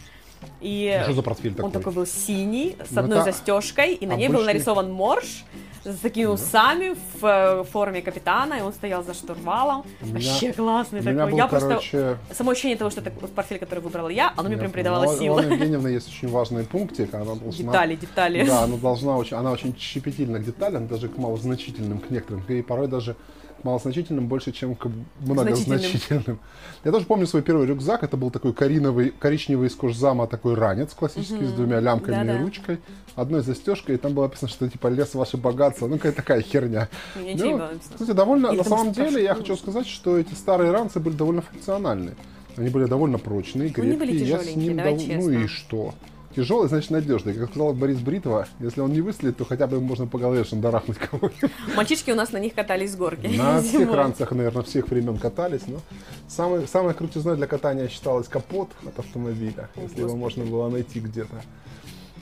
И 0.60 1.00
Что 1.04 1.12
за 1.14 1.22
портфель 1.22 1.52
такой? 1.54 1.64
он 1.66 1.72
такой 1.72 1.92
был 1.92 2.06
синий, 2.06 2.76
с 2.88 2.92
Ну, 2.92 3.00
одной 3.00 3.18
это 3.20 3.32
застежкой, 3.32 3.94
и 3.94 4.06
на 4.06 4.14
ней 4.14 4.28
был 4.28 4.36
обычный- 4.36 4.52
нарисован 4.54 4.92
морж 4.92 5.44
с 5.84 5.96
такими 5.98 6.26
усами 6.26 6.94
в 7.20 7.24
э, 7.26 7.64
форме 7.64 8.02
капитана, 8.02 8.54
и 8.54 8.60
он 8.62 8.72
стоял 8.72 9.02
за 9.02 9.14
штурвалом. 9.14 9.84
У 10.00 10.06
меня- 10.06 10.14
Вообще 10.30 10.52
классный 10.52 11.00
У 11.00 11.02
меня 11.02 11.14
такой. 11.14 11.30
был, 11.32 11.38
я 11.38 11.46
просто 11.48 11.68
короче... 11.68 12.16
Само 12.32 12.50
ощущение 12.52 12.76
того, 12.76 12.90
что 12.90 13.00
это 13.00 13.10
портфель, 13.10 13.58
который 13.58 13.80
выбрала 13.80 14.08
я, 14.08 14.32
оно 14.36 14.44
мне 14.48 14.56
прям 14.56 14.70
понял. 14.70 14.72
придавало 14.72 15.12
У 15.12 15.18
силы. 15.18 15.42
Анны 15.42 15.52
Евгеньевны 15.54 15.88
есть 15.98 16.06
очень 16.08 16.28
важный 16.28 16.64
пунктик, 16.64 17.12
она 17.14 17.24
должна... 17.34 17.50
Детали, 17.50 17.96
детали. 17.96 18.44
Да, 18.46 18.62
она 18.62 18.76
должна 18.76 19.16
очень, 19.16 19.36
она 19.36 19.50
очень 19.50 19.76
щепетильна 19.76 20.38
к 20.38 20.44
деталям, 20.44 20.86
даже 20.86 21.08
к 21.08 21.16
малозначительным, 21.18 21.98
к 21.98 22.10
некоторым, 22.10 22.44
и 22.48 22.62
порой 22.62 22.86
даже 22.86 23.16
малозначительным 23.64 24.26
больше, 24.28 24.52
чем 24.52 24.74
к 24.74 24.88
многозначительным. 25.20 26.38
Я 26.84 26.92
тоже 26.92 27.06
помню 27.06 27.26
свой 27.26 27.42
первый 27.42 27.66
рюкзак, 27.66 28.02
это 28.02 28.16
был 28.16 28.30
такой 28.30 28.52
кориновый, 28.52 29.10
коричневый 29.18 29.68
из 29.68 29.74
кожзама 29.74 30.26
такой 30.26 30.54
ранец 30.54 30.94
классический, 30.94 31.44
с 31.44 31.52
двумя 31.52 31.80
лямками 31.80 32.14
Да-да. 32.14 32.38
и 32.38 32.42
ручкой, 32.42 32.78
одной 33.14 33.42
застежкой, 33.42 33.96
и 33.96 33.98
там 33.98 34.14
было 34.14 34.24
написано, 34.24 34.48
что 34.48 34.68
типа 34.68 34.88
лес 34.88 35.14
ваше 35.14 35.36
богатство, 35.36 35.86
ну 35.86 35.96
какая 35.96 36.12
такая 36.12 36.40
херня. 36.42 36.88
Ну. 37.16 37.62
Кстати, 37.92 38.12
довольно, 38.12 38.48
Или 38.48 38.58
на 38.58 38.64
самом 38.64 38.92
деле, 38.92 39.22
я 39.22 39.34
хочу 39.34 39.56
сказать, 39.56 39.86
что 39.86 40.18
эти 40.18 40.34
старые 40.34 40.70
ранцы 40.70 41.00
были 41.00 41.14
довольно 41.14 41.42
функциональные. 41.42 42.14
Они 42.56 42.68
были 42.68 42.84
довольно 42.84 43.18
прочные, 43.18 43.72
Ну, 43.74 43.82
они 43.82 43.96
крепкие. 43.96 43.98
были 43.98 44.24
я 44.24 44.38
с 44.40 44.54
ним 44.56 44.76
дов-. 44.76 45.02
Ну 45.08 45.30
и 45.30 45.46
что? 45.46 45.94
Тяжелый, 46.34 46.68
значит, 46.68 46.90
надежный. 46.90 47.34
Как 47.34 47.50
сказал 47.50 47.72
Борис 47.74 47.98
Бритова, 47.98 48.46
если 48.60 48.80
он 48.80 48.92
не 48.92 49.00
выстрелит, 49.00 49.36
то 49.36 49.44
хотя 49.44 49.66
бы 49.66 49.80
можно 49.80 50.06
по 50.06 50.18
голове 50.18 50.44
шандарахнуть 50.44 50.98
кого-нибудь. 50.98 51.50
Мальчишки 51.76 52.10
у 52.10 52.14
нас 52.14 52.32
на 52.32 52.38
них 52.38 52.54
катались 52.54 52.92
с 52.92 52.96
горки. 52.96 53.26
На 53.26 53.60
всех 53.62 53.92
ранцах, 53.92 54.30
наверное, 54.32 54.62
всех 54.62 54.88
времен 54.88 55.18
катались. 55.18 55.62
Но 55.66 55.80
самой, 56.28 56.66
самой 56.66 56.94
крутизной 56.94 57.36
для 57.36 57.46
катания 57.46 57.88
считалось 57.88 58.28
капот 58.28 58.70
от 58.86 58.98
автомобиля, 58.98 59.68
О, 59.76 59.82
если 59.82 60.00
его 60.00 60.14
Господи. 60.14 60.20
можно 60.20 60.44
было 60.44 60.68
найти 60.70 61.00
где-то. 61.00 61.42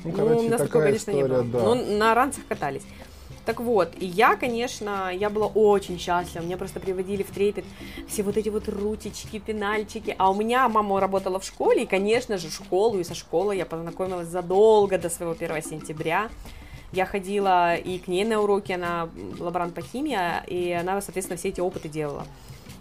Ну, 0.02 0.10
Ну, 0.10 0.16
короче, 0.16 0.40
у 0.46 0.48
нас 0.48 0.60
такого, 0.60 0.66
такая 0.66 0.82
конечно, 0.86 1.10
не 1.12 1.20
история, 1.20 1.42
было. 1.42 1.44
да. 1.44 1.62
Ну, 1.74 1.98
на 1.98 2.14
ранцах 2.14 2.44
катались. 2.48 2.82
Так 3.46 3.60
вот, 3.60 3.94
и 3.98 4.06
я, 4.06 4.36
конечно, 4.36 5.10
я 5.12 5.30
была 5.30 5.46
очень 5.46 5.98
счастлива. 5.98 6.42
Меня 6.42 6.56
просто 6.56 6.78
приводили 6.78 7.22
в 7.22 7.30
трепет 7.30 7.64
все 8.06 8.22
вот 8.22 8.36
эти 8.36 8.48
вот 8.48 8.68
ручечки, 8.68 9.38
пенальчики. 9.38 10.14
А 10.18 10.30
у 10.30 10.34
меня 10.34 10.68
мама 10.68 11.00
работала 11.00 11.40
в 11.40 11.44
школе, 11.44 11.84
и, 11.84 11.86
конечно 11.86 12.38
же, 12.38 12.50
школу, 12.50 12.98
и 12.98 13.04
со 13.04 13.14
школой 13.14 13.56
я 13.56 13.66
познакомилась 13.66 14.28
задолго 14.28 14.98
до 14.98 15.08
своего 15.08 15.32
1 15.32 15.62
сентября. 15.62 16.28
Я 16.92 17.06
ходила 17.06 17.76
и 17.76 17.98
к 17.98 18.08
ней 18.08 18.24
на 18.24 18.40
уроки, 18.40 18.72
она 18.72 19.08
лаборант 19.38 19.74
по 19.74 19.80
химии, 19.80 20.18
и 20.48 20.72
она, 20.72 21.00
соответственно, 21.00 21.38
все 21.38 21.48
эти 21.48 21.60
опыты 21.60 21.88
делала. 21.88 22.26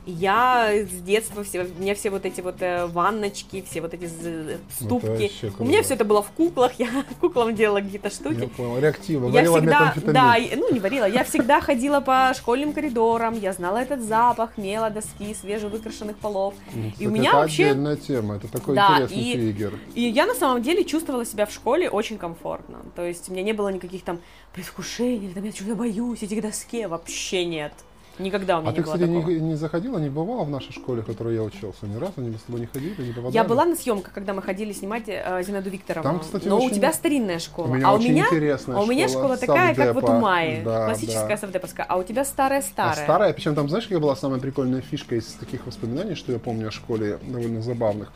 Я 0.09 0.71
с 0.73 1.01
детства, 1.01 1.43
все, 1.43 1.63
у 1.63 1.81
меня 1.81 1.93
все 1.95 2.09
вот 2.09 2.25
эти 2.25 2.41
вот 2.41 2.55
э, 2.61 2.87
ванночки, 2.87 3.63
все 3.69 3.81
вот 3.81 3.93
эти 3.93 4.05
з- 4.05 4.57
ступки. 4.79 5.31
У 5.59 5.65
меня 5.65 5.83
все 5.83 5.93
это 5.93 6.05
было 6.05 6.21
в 6.21 6.31
куклах, 6.31 6.73
я 6.79 6.87
куклам 7.19 7.55
делала 7.55 7.81
какие-то 7.81 8.09
штуки. 8.09 8.41
Я 8.41 8.47
понял. 8.47 8.79
Реактивно. 8.79 9.25
Я 9.27 9.31
Варила 9.51 9.57
всегда, 9.57 9.93
да, 10.13 10.35
ну 10.55 10.71
не 10.73 10.79
варила, 10.79 11.05
я 11.05 11.23
всегда 11.23 11.61
ходила 11.61 11.99
по 11.99 12.33
школьным 12.35 12.73
коридорам, 12.73 13.39
я 13.39 13.53
знала 13.53 13.77
этот 13.77 14.01
запах 14.01 14.57
мела, 14.57 14.89
доски, 14.89 15.33
свежевыкрашенных 15.33 16.17
полов. 16.17 16.53
Ну, 16.73 16.91
И 16.97 17.07
у 17.07 17.11
меня 17.11 17.29
это 17.29 17.37
вообще, 17.37 17.65
отдельная 17.67 17.95
тема. 17.95 18.35
Это 18.37 18.47
такой 18.47 18.75
интересный 18.77 19.33
триггер. 19.33 19.79
и 19.95 20.01
я 20.01 20.25
на 20.25 20.33
самом 20.33 20.61
деле 20.61 20.83
чувствовала 20.83 21.25
себя 21.25 21.45
в 21.45 21.51
школе 21.51 21.89
очень 21.89 22.17
комфортно. 22.17 22.79
То 22.95 23.05
есть 23.05 23.29
у 23.29 23.33
меня 23.33 23.43
не 23.43 23.53
было 23.53 23.69
никаких 23.69 24.03
там 24.03 24.19
предвкушений, 24.53 25.29
там 25.33 25.43
я 25.43 25.51
чего-то 25.51 25.75
боюсь, 25.75 26.19
к 26.19 26.41
доске, 26.41 26.87
вообще 26.87 27.45
нет. 27.45 27.73
Никогда 28.19 28.57
у 28.57 28.61
меня 28.61 28.69
А 28.69 28.71
не 28.73 28.77
ты, 28.77 28.83
было 28.83 28.93
кстати, 28.93 29.09
такого. 29.09 29.29
не, 29.31 29.39
не 29.39 29.55
заходила, 29.55 29.97
не 29.97 30.09
бывала 30.09 30.43
в 30.43 30.49
нашей 30.49 30.73
школе, 30.73 31.01
в 31.01 31.05
которой 31.05 31.35
я 31.35 31.43
учился? 31.43 31.85
Ни 31.85 31.95
разу 31.95 32.13
они 32.17 32.35
с 32.35 32.41
тобой 32.41 32.59
не 32.61 32.67
ходили, 32.67 33.01
не 33.01 33.13
попадали? 33.13 33.33
Я 33.33 33.43
была 33.45 33.65
на 33.65 33.75
съемках, 33.77 34.13
когда 34.13 34.33
мы 34.33 34.41
ходили 34.41 34.73
снимать 34.73 35.03
э, 35.07 35.41
Зинаиду 35.43 35.69
Викторовну. 35.69 36.09
Там, 36.11 36.19
кстати, 36.19 36.47
Но 36.47 36.57
у 36.57 36.63
очень- 36.63 36.75
тебя 36.75 36.91
старинная 36.91 37.39
школа. 37.39 37.67
У 37.67 37.73
меня 37.75 37.87
а 37.87 37.93
у 37.93 37.97
меня, 37.97 38.25
интересная 38.25 38.77
а 38.77 38.81
у 38.81 38.85
меня 38.85 39.07
школа, 39.07 39.37
школа 39.37 39.37
такая, 39.37 39.73
как 39.75 39.95
вот 39.95 40.03
у. 40.03 40.11
Майи. 40.19 40.61
Да, 40.63 40.85
классическая 40.87 41.27
да. 41.29 41.37
совдеповская. 41.37 41.85
А 41.87 41.97
у 41.97 42.03
тебя 42.03 42.21
А 42.23 42.25
старая-старая. 42.25 43.03
старая, 43.03 43.33
причем 43.33 43.55
там, 43.55 43.69
знаешь, 43.69 43.85
какая 43.85 43.99
была 43.99 44.15
самая 44.17 44.39
прикольная 44.41 44.81
фишка 44.81 45.15
из 45.15 45.25
таких 45.39 45.65
воспоминаний, 45.65 46.15
что 46.15 46.33
я 46.33 46.39
помню 46.39 46.67
о 46.67 46.71
школе, 46.71 47.19
довольно 47.25 47.61
забавных. 47.61 48.11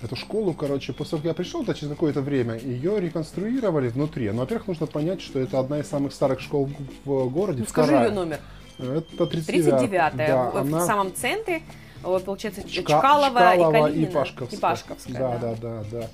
Эту 0.00 0.16
школу, 0.16 0.52
короче, 0.54 0.92
после 0.92 1.10
того, 1.12 1.22
как 1.22 1.26
я 1.28 1.34
пришел, 1.34 1.62
то 1.64 1.74
через 1.74 1.90
какое-то 1.90 2.22
время 2.22 2.58
ее 2.58 2.98
реконструировали 3.00 3.88
внутри. 3.88 4.30
Но, 4.30 4.40
во-первых, 4.40 4.66
нужно 4.66 4.86
понять, 4.86 5.20
что 5.20 5.38
это 5.38 5.60
одна 5.60 5.78
из 5.78 5.88
самых 5.88 6.12
старых 6.12 6.40
школ 6.40 6.70
в 7.04 7.28
городе. 7.28 7.60
Ну, 7.60 7.66
скажи 7.66 7.92
ее 7.94 8.10
номер. 8.10 8.40
Это 8.78 9.26
39 9.26 9.72
39-я. 9.90 10.10
Да, 10.10 10.50
в, 10.50 10.54
в 10.54 10.56
она... 10.58 10.86
самом 10.86 11.14
центре. 11.14 11.62
Получается, 12.02 12.62
Чка- 12.62 12.98
Чкалова, 12.98 13.54
и 13.54 13.56
Чкалова 13.58 13.72
Калинина. 13.72 14.08
и 14.08 14.12
Пашковская. 14.12 14.58
И 14.58 14.60
Пашковская, 14.60 15.14
да, 15.18 15.38
да, 15.38 15.54
да, 15.60 15.84
да. 15.90 16.06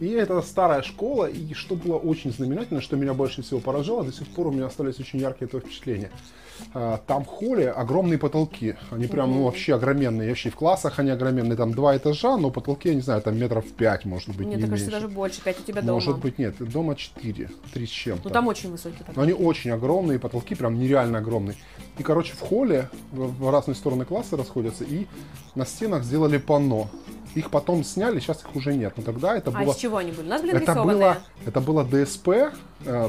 И 0.00 0.08
это 0.08 0.40
старая 0.42 0.82
школа, 0.82 1.26
и 1.26 1.54
что 1.54 1.74
было 1.76 1.96
очень 1.96 2.32
знаменательно, 2.32 2.80
что 2.80 2.96
меня 2.96 3.14
больше 3.14 3.42
всего 3.42 3.60
поражало, 3.60 4.04
до 4.04 4.12
сих 4.12 4.26
пор 4.28 4.48
у 4.48 4.50
меня 4.50 4.66
остались 4.66 4.98
очень 4.98 5.18
яркие 5.20 5.46
этого 5.48 5.62
впечатления. 5.62 6.10
А, 6.74 7.00
Там 7.06 7.24
в 7.24 7.28
холле 7.28 7.70
огромные 7.70 8.18
потолки, 8.18 8.76
они 8.90 9.06
прям 9.06 9.30
ну, 9.32 9.44
вообще 9.44 9.74
огроменные, 9.74 10.28
вообще 10.28 10.50
в 10.50 10.56
классах 10.56 10.98
они 10.98 11.10
огроменные, 11.10 11.56
там 11.56 11.72
два 11.72 11.96
этажа, 11.96 12.36
но 12.36 12.50
потолки, 12.50 12.88
я 12.88 12.94
не 12.94 13.00
знаю, 13.00 13.22
там 13.22 13.38
метров 13.38 13.64
пять, 13.72 14.04
может 14.04 14.28
быть, 14.28 14.46
Мне 14.46 14.56
не 14.56 14.62
кажется, 14.62 14.86
меньше. 14.86 14.90
даже 14.90 15.08
больше. 15.08 15.42
Пять 15.42 15.60
у 15.60 15.62
тебя 15.62 15.82
дома. 15.82 15.94
Может 15.94 16.18
быть, 16.18 16.38
нет, 16.38 16.54
дома 16.58 16.94
четыре, 16.96 17.50
три 17.72 17.86
с 17.86 17.90
чем-то. 17.90 18.28
Ну, 18.28 18.30
там 18.34 18.48
очень 18.48 18.70
высокий 18.70 18.98
потолок. 18.98 19.16
Но 19.16 19.22
они 19.22 19.32
очень 19.32 19.70
огромные, 19.70 20.18
потолки 20.18 20.54
прям 20.54 20.78
нереально 20.78 21.18
огромные. 21.18 21.56
И, 21.98 22.02
короче, 22.02 22.34
в 22.34 22.40
холле 22.40 22.88
в 23.12 23.50
разные 23.50 23.74
стороны 23.74 24.04
класса 24.04 24.36
расходятся, 24.36 24.84
и 24.84 25.06
на 25.54 25.66
стенах 25.66 26.04
сделали 26.04 26.38
панно. 26.38 26.88
Их 27.34 27.50
потом 27.50 27.82
сняли, 27.84 28.20
сейчас 28.20 28.42
их 28.42 28.54
уже 28.54 28.74
нет. 28.74 28.92
Но 28.96 29.02
тогда 29.02 29.36
это 29.36 29.50
А 29.50 29.62
было... 29.62 29.72
из 29.72 29.76
чего 29.76 29.96
они 29.98 30.12
были? 30.12 30.26
У 30.26 30.30
нас 30.30 30.42
были 30.42 30.54
Это 30.54 30.74
было, 30.82 31.18
это 31.46 31.60
было 31.60 31.84
ДСП 31.84 32.28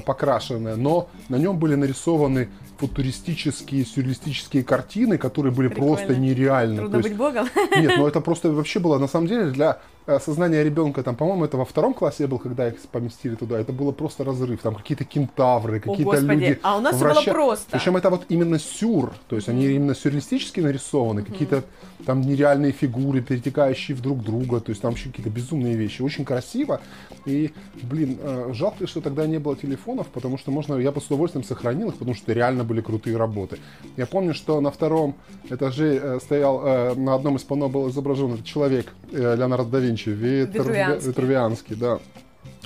покрашенное, 0.05 0.75
но 0.75 1.09
на 1.29 1.35
нем 1.37 1.57
были 1.57 1.75
нарисованы 1.75 2.49
футуристические, 2.77 3.85
сюрреалистические 3.85 4.63
картины, 4.63 5.17
которые 5.17 5.53
были 5.53 5.67
Прикольно. 5.69 5.95
просто 5.95 6.15
нереальны. 6.15 6.77
Трудно 6.77 6.91
То 7.01 7.07
есть- 7.07 7.09
быть 7.09 7.17
богом. 7.17 7.47
нет, 7.77 7.93
ну 7.97 8.07
это 8.07 8.21
просто 8.21 8.51
вообще 8.51 8.79
было, 8.79 8.97
на 8.97 9.07
самом 9.07 9.27
деле, 9.27 9.51
для 9.51 9.79
э, 10.05 10.19
сознания 10.19 10.63
ребенка, 10.63 11.01
там, 11.03 11.15
по-моему, 11.15 11.45
это 11.45 11.57
во 11.57 11.65
втором 11.65 11.93
классе 11.93 12.23
я 12.23 12.27
был, 12.27 12.39
когда 12.39 12.67
их 12.67 12.75
поместили 12.91 13.35
туда, 13.35 13.59
это 13.59 13.71
было 13.71 13.91
просто 13.91 14.23
разрыв, 14.23 14.61
там 14.61 14.75
какие-то 14.75 15.05
кентавры, 15.05 15.79
какие-то 15.79 16.19
люди 16.19 16.59
а 16.61 16.77
у 16.77 16.81
нас 16.81 16.95
всё 16.95 17.13
было 17.13 17.21
просто. 17.21 17.71
Причем 17.71 17.95
это 17.95 18.09
вот 18.09 18.25
именно 18.29 18.59
сюр, 18.59 19.13
то 19.29 19.35
есть 19.35 19.47
они 19.49 19.65
именно 19.65 19.95
сюрреалистически 19.95 20.59
нарисованы, 20.59 21.23
какие-то 21.23 21.63
там 22.05 22.19
нереальные 22.21 22.73
фигуры, 22.73 23.21
перетекающие 23.21 23.95
в 23.95 24.01
друг 24.01 24.23
друга, 24.23 24.59
то 24.59 24.71
есть 24.71 24.81
там 24.81 24.91
вообще 24.91 25.09
какие-то 25.09 25.29
безумные 25.29 25.75
вещи, 25.75 26.01
очень 26.01 26.25
красиво, 26.25 26.81
и, 27.25 27.53
блин, 27.81 28.17
э, 28.21 28.51
жалко, 28.53 28.87
что 28.87 28.99
тогда 28.99 29.25
не 29.25 29.37
было 29.39 29.55
телефонов, 29.67 30.07
потому 30.07 30.37
что 30.37 30.51
можно, 30.51 30.75
я 30.75 30.91
бы 30.91 30.99
с 30.99 31.05
удовольствием 31.05 31.43
сохранил 31.45 31.89
их, 31.89 31.95
потому 31.95 32.15
что 32.15 32.33
реально 32.33 32.63
были 32.63 32.81
крутые 32.81 33.15
работы. 33.17 33.57
Я 33.97 34.05
помню, 34.05 34.33
что 34.33 34.59
на 34.61 34.71
втором 34.71 35.15
этаже 35.49 35.99
э, 36.01 36.19
стоял, 36.21 36.61
э, 36.65 36.95
на 36.95 37.15
одном 37.15 37.37
из 37.37 37.43
панно 37.43 37.69
был 37.69 37.89
изображен 37.89 38.33
этот 38.33 38.45
человек, 38.45 38.93
э, 39.11 39.35
Леонардо 39.37 39.69
да 39.71 39.79
Винчи, 39.79 40.09
Витру- 40.09 40.45
Витрувианский. 40.63 41.07
Витрувианский, 41.09 41.75
да. 41.75 41.99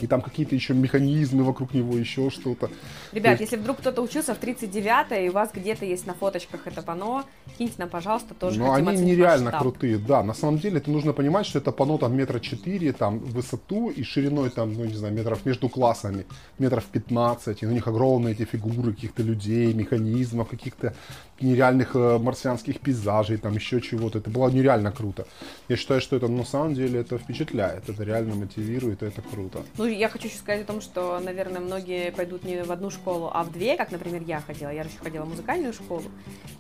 И 0.01 0.08
там 0.08 0.22
какие-то 0.22 0.56
еще 0.56 0.74
механизмы 0.74 1.44
вокруг 1.44 1.74
него, 1.74 1.98
еще 1.98 2.30
что-то. 2.30 2.70
Ребят, 3.12 3.38
То 3.38 3.42
есть- 3.44 3.51
если 3.51 3.56
вдруг 3.58 3.77
кто-то 3.77 4.01
учился 4.01 4.34
в 4.36 4.39
39-й, 4.39 5.25
и 5.25 5.30
у 5.30 5.32
вас 5.32 5.50
где-то 5.54 5.86
есть 5.86 6.06
на 6.08 6.13
фоточках 6.13 6.62
это 6.68 6.82
панно, 6.82 7.24
киньте 7.58 7.75
нам, 7.77 7.89
пожалуйста, 7.89 8.34
тоже 8.34 8.60
Но 8.60 8.72
хотим 8.72 8.88
они 8.89 9.01
нереально 9.01 9.46
масштаб. 9.46 9.62
крутые, 9.62 9.98
да. 9.98 10.24
На 10.24 10.34
самом 10.34 10.60
деле, 10.60 10.77
это 10.77 10.92
нужно 10.92 11.13
понимать, 11.13 11.46
что 11.46 11.60
это 11.60 11.72
панно 11.72 11.98
там 11.98 12.16
метра 12.16 12.39
четыре, 12.39 12.94
там 12.94 13.20
в 13.20 13.34
высоту 13.34 13.89
и 13.89 14.04
шириной 14.04 14.50
там, 14.50 14.74
ну 14.74 14.86
не 14.86 14.94
знаю, 14.94 15.13
метров 15.13 15.46
между 15.46 15.70
классами, 15.70 16.25
метров 16.60 16.84
15. 16.86 17.63
И 17.63 17.66
у 17.66 17.72
них 17.72 17.88
огромные 17.88 18.34
эти 18.34 18.46
фигуры 18.46 18.94
каких-то 18.94 19.24
людей, 19.24 19.74
механизмов, 19.74 20.50
каких-то 20.50 20.94
нереальных 21.42 21.96
э, 21.96 22.18
марсианских 22.18 22.80
пейзажей, 22.80 23.38
там 23.38 23.54
еще 23.54 23.80
чего-то. 23.82 24.20
Это 24.20 24.30
было 24.30 24.50
нереально 24.50 24.92
круто. 24.92 25.25
Я 25.70 25.75
считаю, 25.75 26.01
что 26.01 26.16
это 26.16 26.27
на 26.27 26.44
самом 26.46 26.74
деле 26.74 27.00
это 27.01 27.18
впечатляет, 27.18 27.89
это 27.89 28.04
реально 28.04 28.36
мотивирует, 28.36 29.04
и 29.04 29.06
это 29.06 29.22
круто. 29.22 29.60
Ну, 29.77 29.87
я 29.89 30.10
хочу 30.10 30.27
еще 30.27 30.38
сказать 30.38 30.62
о 30.63 30.65
том, 30.65 30.82
что, 30.82 31.20
наверное, 31.20 31.60
многие 31.62 32.12
пойдут 32.12 32.44
не 32.44 32.63
в 32.63 32.72
одну 32.72 32.89
школу, 32.89 33.29
а 33.34 33.44
в 33.44 33.51
две, 33.51 33.75
как, 33.77 33.91
например, 33.91 34.24
я 34.25 34.41
ходила. 34.41 34.70
Я 34.70 34.84
еще 34.84 34.98
ходила 35.01 35.24
в 35.25 35.29
музыкальную 35.29 35.74
школу, 35.74 36.03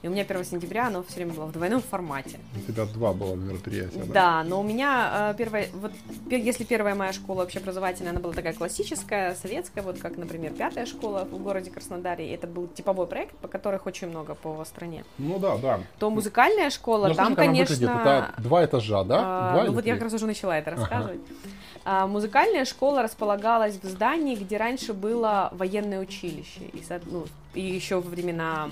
и 0.01 0.07
у 0.07 0.11
меня 0.11 0.23
1 0.23 0.43
сентября 0.45 0.87
оно 0.87 1.03
все 1.03 1.15
время 1.15 1.33
было 1.33 1.45
в 1.45 1.51
двойном 1.51 1.81
формате. 1.81 2.39
У 2.67 2.71
тебя 2.71 2.85
два 2.85 3.13
было 3.13 3.35
мероприятия, 3.35 4.03
да? 4.05 4.13
Да, 4.13 4.43
но 4.43 4.59
у 4.59 4.63
меня 4.63 5.31
э, 5.31 5.35
первая, 5.37 5.67
вот 5.73 5.91
если 6.29 6.63
первая 6.63 6.95
моя 6.95 7.13
школа 7.13 7.43
общеобразовательная, 7.43 8.11
она 8.11 8.19
была 8.19 8.33
такая 8.33 8.53
классическая, 8.53 9.35
советская, 9.35 9.83
вот 9.83 9.99
как, 9.99 10.17
например, 10.17 10.53
пятая 10.53 10.85
школа 10.85 11.25
в 11.29 11.37
городе 11.41 11.71
Краснодаре, 11.71 12.33
это 12.33 12.47
был 12.47 12.67
типовой 12.67 13.07
проект, 13.07 13.35
по 13.37 13.47
которых 13.47 13.85
очень 13.85 14.07
много 14.07 14.35
по 14.35 14.63
стране. 14.65 15.03
Ну 15.17 15.39
да, 15.39 15.57
да. 15.57 15.79
То 15.99 16.09
музыкальная 16.09 16.69
школа, 16.69 17.07
Ну, 17.07 17.13
там, 17.15 17.35
конечно... 17.35 17.73
Это 17.73 18.41
два 18.41 18.65
этажа, 18.65 19.03
да? 19.03 19.21
А, 19.23 19.53
Два 19.53 19.63
ну 19.65 19.71
вот 19.73 19.85
я 19.85 19.93
три? 19.93 19.99
как 19.99 20.03
раз 20.03 20.13
уже 20.13 20.25
начала 20.25 20.57
это 20.57 20.71
рассказывать. 20.71 21.19
А, 21.19 21.76
музыкальная 21.87 22.65
школа 22.65 23.01
располагалась 23.01 23.79
в 23.81 23.87
здании, 23.87 24.35
где 24.35 24.57
раньше 24.57 24.93
было 24.93 25.49
военное 25.53 26.01
училище. 26.01 26.65
И, 26.73 26.83
ну, 27.05 27.25
и 27.53 27.61
еще 27.61 28.01
во 28.01 28.09
времена 28.09 28.69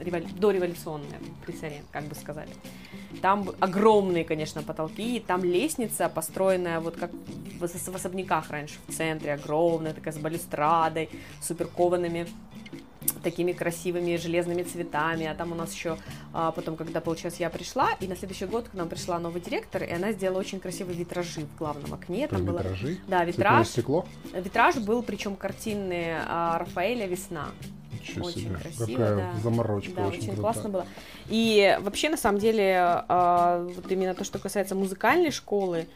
револю- 0.00 0.28
дореволюционное, 0.36 1.20
при 1.46 1.52
царе, 1.52 1.82
как 1.92 2.04
бы 2.04 2.16
сказали. 2.16 2.50
Там 3.22 3.50
огромные, 3.60 4.24
конечно, 4.24 4.62
потолки, 4.62 5.16
и 5.16 5.20
там 5.20 5.44
лестница, 5.44 6.08
построенная 6.08 6.80
вот 6.80 6.96
как 6.96 7.12
в, 7.12 7.68
в 7.68 7.94
особняках 7.94 8.50
раньше, 8.50 8.74
в 8.88 8.92
центре, 8.92 9.34
огромная, 9.34 9.94
такая 9.94 10.12
с 10.12 10.18
балюстрадой, 10.18 11.08
супер 11.40 11.68
коваными 11.68 12.26
такими 13.22 13.52
красивыми 13.52 14.16
железными 14.16 14.62
цветами, 14.62 15.26
а 15.26 15.34
там 15.34 15.52
у 15.52 15.54
нас 15.54 15.72
еще 15.72 15.96
а, 16.32 16.52
потом, 16.52 16.76
когда, 16.76 17.00
получается, 17.00 17.42
я 17.42 17.50
пришла, 17.50 17.90
и 18.00 18.06
на 18.06 18.16
следующий 18.16 18.46
год 18.46 18.68
к 18.68 18.74
нам 18.74 18.88
пришла 18.88 19.18
новый 19.18 19.40
директор, 19.40 19.82
и 19.82 19.90
она 19.90 20.12
сделала 20.12 20.40
очень 20.40 20.60
красивые 20.60 20.96
витражи 20.96 21.40
в 21.40 21.58
главном 21.58 21.94
окне, 21.94 22.28
там 22.28 22.44
было... 22.44 22.58
Витражи? 22.58 22.98
Да, 23.08 23.24
Цветное 23.24 23.26
витраж. 23.26 23.68
стекло? 23.68 24.06
Витраж 24.34 24.76
был, 24.76 25.02
причем 25.02 25.36
картины 25.36 26.16
а, 26.26 26.58
Рафаэля 26.58 27.06
«Весна». 27.06 27.46
Ничего 27.92 28.26
Очень 28.26 28.40
себе. 28.42 28.56
красиво, 28.56 28.86
Какая 28.86 29.16
да. 29.16 29.40
заморочка. 29.42 29.92
Да, 29.92 30.06
очень, 30.06 30.18
очень, 30.18 30.26
круто. 30.28 30.40
классно 30.40 30.68
было. 30.70 30.86
И 31.28 31.76
вообще, 31.80 32.08
на 32.08 32.16
самом 32.16 32.38
деле, 32.38 32.76
а, 32.78 33.66
вот 33.76 33.90
именно 33.92 34.14
то, 34.14 34.24
что 34.24 34.38
касается 34.38 34.74
музыкальной 34.74 35.30
школы, 35.30 35.86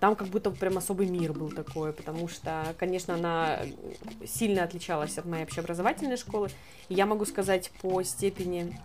там 0.00 0.16
как 0.16 0.28
будто 0.28 0.50
прям 0.50 0.78
особый 0.78 1.06
мир 1.06 1.34
был 1.34 1.50
такой, 1.50 1.92
потому 1.92 2.26
что, 2.26 2.74
конечно, 2.78 3.14
она 3.14 3.58
сильно 4.26 4.64
отличалась 4.64 5.18
от 5.18 5.26
моей 5.26 5.44
общеобразовательной 5.44 6.16
школы. 6.16 6.48
И 6.88 6.94
я 6.94 7.04
могу 7.04 7.26
сказать 7.26 7.70
по 7.82 8.02
степени 8.02 8.76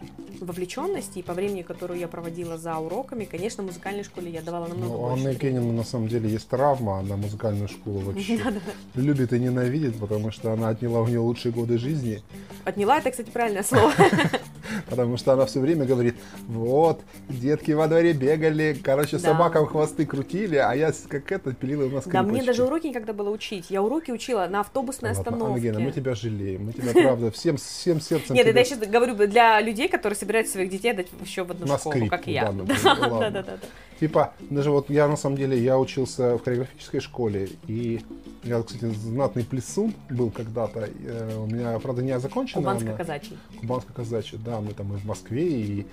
вовлеченности 0.42 1.20
и 1.20 1.24
по 1.24 1.34
времени, 1.34 1.62
которую 1.62 2.00
я 2.00 2.10
проводила 2.10 2.58
за 2.58 2.76
уроками, 2.78 3.24
конечно, 3.24 3.64
в 3.64 3.68
музыкальной 3.68 4.04
школе 4.04 4.30
я 4.30 4.42
давала 4.42 4.68
намного 4.68 4.92
Ну, 4.92 4.98
у 4.98 5.02
больше. 5.02 5.14
Анны 5.14 5.22
времени. 5.22 5.46
Евгеньевны 5.46 5.74
на 5.74 5.84
самом 5.86 6.08
деле 6.10 6.30
есть 6.30 6.50
травма, 6.50 7.00
она 7.00 7.16
музыкальную 7.16 7.70
школу 7.70 8.00
вообще 8.00 8.40
любит 8.96 9.32
и 9.32 9.40
ненавидит, 9.40 9.98
потому 9.98 10.32
что 10.32 10.52
она 10.52 10.68
отняла 10.68 11.02
у 11.02 11.08
нее 11.08 11.20
лучшие 11.20 11.54
годы 11.54 11.78
жизни, 11.78 12.22
Отняла 12.66 12.98
это, 12.98 13.12
кстати, 13.12 13.30
правильное 13.30 13.64
слово. 13.64 13.94
потому 14.90 15.18
что 15.18 15.34
она 15.34 15.46
все 15.46 15.60
время 15.60 15.86
говорит, 15.86 16.16
вот, 16.48 17.02
детки 17.30 17.72
во 17.72 17.88
дворе 17.88 18.14
бегали, 18.14 18.78
короче, 18.82 19.18
Да. 19.18 19.30
собакам 19.32 19.66
хвосты 19.66 20.06
крутили, 20.06 20.56
а 20.58 20.74
я 20.74 20.92
как 21.08 21.32
это 21.32 21.54
пилила 21.54 21.86
у 21.86 21.90
нас 21.90 22.06
Да, 22.06 22.22
мне 22.22 22.32
скрипочки». 22.42 22.46
даже 22.48 22.64
уроки 22.64 22.88
некогда 22.88 23.14
было 23.14 23.30
учить. 23.30 23.66
Я 23.70 23.82
уроки 23.82 24.12
учила 24.12 24.48
на 24.48 24.62
автобусной 24.62 25.10
Ладно, 25.12 25.22
остановке. 25.22 25.56
Евгеньевна, 25.56 25.86
мы 25.86 25.92
тебя 25.92 26.16
жалеем, 26.16 26.66
мы 26.66 26.74
тебя, 26.74 26.92
правда, 26.94 27.32
всем, 27.32 27.58
всем 27.58 28.00
сердцем 28.02 28.36
Нет, 28.36 28.48
тебя- 28.48 28.60
я 28.60 28.66
сейчас 28.66 28.80
говорю 28.80 29.16
для 29.16 29.60
людей, 29.62 29.88
которые 29.88 30.18
собирают 30.18 30.48
своих 30.48 30.70
детей 30.70 30.92
отдать 30.92 31.08
еще 31.24 31.44
в 31.44 31.52
одну 31.52 31.66
На 31.68 31.78
школу, 31.78 31.96
скрипку, 31.96 32.16
как 32.18 32.28
я. 32.28 32.52
да. 32.52 32.66
Да, 33.16 33.30
да, 33.30 33.44
да. 33.44 33.58
Типа, 34.00 34.34
даже 34.50 34.72
вот 34.72 34.90
я 34.90 35.08
на 35.08 35.16
самом 35.16 35.38
деле, 35.38 35.58
я 35.58 35.80
учился 35.80 36.38
в 36.38 36.44
хореографической 36.44 37.00
школе, 37.00 37.48
и 37.68 38.02
я, 38.44 38.62
кстати, 38.62 38.86
знатный 38.94 39.46
плесун 39.46 39.94
был 40.10 40.32
когда-то. 40.32 40.90
э, 41.06 41.38
У 41.38 41.46
меня, 41.46 41.80
правда, 41.80 42.02
не 42.04 42.20
закончена. 42.20 42.62
Кубанско-казачий. 42.62 43.38
Кубанско-казачья, 43.62 44.38
да, 44.44 44.60
мы 44.66 44.74
там 44.74 44.94
и 44.94 44.98
в 44.98 45.06
Москве, 45.06 45.48
и 45.48 45.86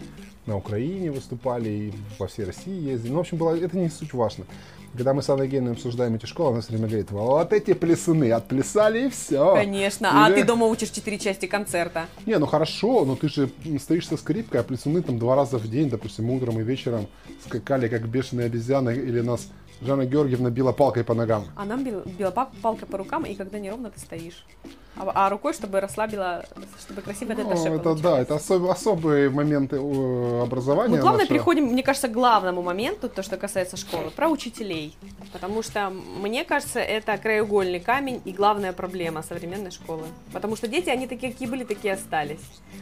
на 0.47 0.57
Украине 0.57 1.11
выступали, 1.11 1.69
и 1.69 1.93
во 2.19 2.27
всей 2.27 2.45
России 2.47 2.91
ездили. 2.91 3.11
Ну, 3.13 3.19
в 3.19 3.21
общем, 3.21 3.37
было, 3.37 3.55
это 3.57 3.77
не 3.77 3.89
суть 3.89 4.13
важно. 4.13 4.45
Когда 4.95 5.15
мы 5.15 5.23
с 5.23 5.31
Анной 5.31 5.47
Евгеньевной 5.47 5.73
обсуждаем 5.73 6.15
эти 6.17 6.27
школы, 6.27 6.53
она 6.53 6.61
все 6.61 6.73
время 6.73 6.87
говорит, 6.87 7.11
вот 7.13 7.53
эти 7.53 7.73
плесуны 7.73 8.31
отплясали 8.33 9.07
и 9.07 9.09
все. 9.11 9.55
Конечно. 9.55 10.11
А 10.27 10.29
Или- 10.31 10.41
ты 10.41 10.47
дома 10.47 10.67
учишь 10.67 10.91
четыре 10.91 11.19
части 11.19 11.47
концерта. 11.47 12.07
Не, 12.27 12.39
ну 12.39 12.45
хорошо, 12.47 13.05
но 13.07 13.17
ты 13.17 13.29
же 13.29 13.49
стоишь 13.79 14.09
со 14.09 14.17
скрипкой, 14.19 14.61
а 14.61 14.65
плесуны 14.65 15.01
там 15.01 15.19
два 15.19 15.35
раза 15.35 15.57
в 15.59 15.67
день, 15.71 15.89
допустим, 15.89 16.29
утром 16.31 16.61
и 16.61 16.63
вечером 16.63 17.07
скакали, 17.47 17.89
как 17.89 18.07
бешеные 18.07 18.47
обезьяны, 18.47 18.91
или 18.91 19.21
нас 19.21 19.49
Жанна 19.81 20.05
Георгиевна 20.05 20.51
била 20.51 20.73
палкой 20.73 21.03
по 21.05 21.15
ногам. 21.15 21.47
А 21.57 21.65
нам 21.65 21.83
бил- 21.85 22.03
била 22.05 22.31
пал- 22.31 22.51
палка 22.61 22.85
по 22.87 22.99
рукам, 22.99 23.25
и 23.25 23.35
когда 23.35 23.59
неровно 23.59 23.91
ты 23.91 23.99
стоишь. 23.99 24.45
А, 24.97 25.11
а 25.27 25.31
рукой, 25.31 25.55
чтобы 25.55 25.81
расслабила, 25.81 26.45
чтобы 26.81 27.01
красиво 27.03 27.33
Ну, 27.35 27.51
это 27.51 27.75
это 27.77 27.95
да, 28.03 28.21
это 28.21 28.35
особ- 28.35 28.71
особые 28.71 29.31
моменты 29.31 29.77
э, 29.77 30.43
образования. 30.43 30.91
Мы 30.91 30.99
плавно 31.01 31.19
нашего. 31.21 31.29
переходим, 31.35 31.65
мне 31.65 31.83
кажется, 31.83 32.09
к 32.09 32.13
главному 32.13 32.63
моменту, 32.63 33.09
то, 33.09 33.23
что 33.23 33.37
касается 33.37 33.77
школы, 33.77 34.11
про 34.11 34.29
учителей. 34.29 34.95
Потому 35.33 35.63
что, 35.63 35.91
мне 35.91 36.45
кажется, 36.45 36.81
это 36.81 37.17
краеугольный 37.17 37.81
камень 37.81 38.21
и 38.25 38.33
главная 38.33 38.73
проблема 38.73 39.23
современной 39.23 39.71
школы. 39.71 40.03
Потому 40.33 40.57
что 40.57 40.69
дети, 40.69 40.91
они 40.91 41.07
такие, 41.07 41.33
какие 41.33 41.49
были, 41.49 41.65
такие 41.65 41.95
остались. 41.95 42.41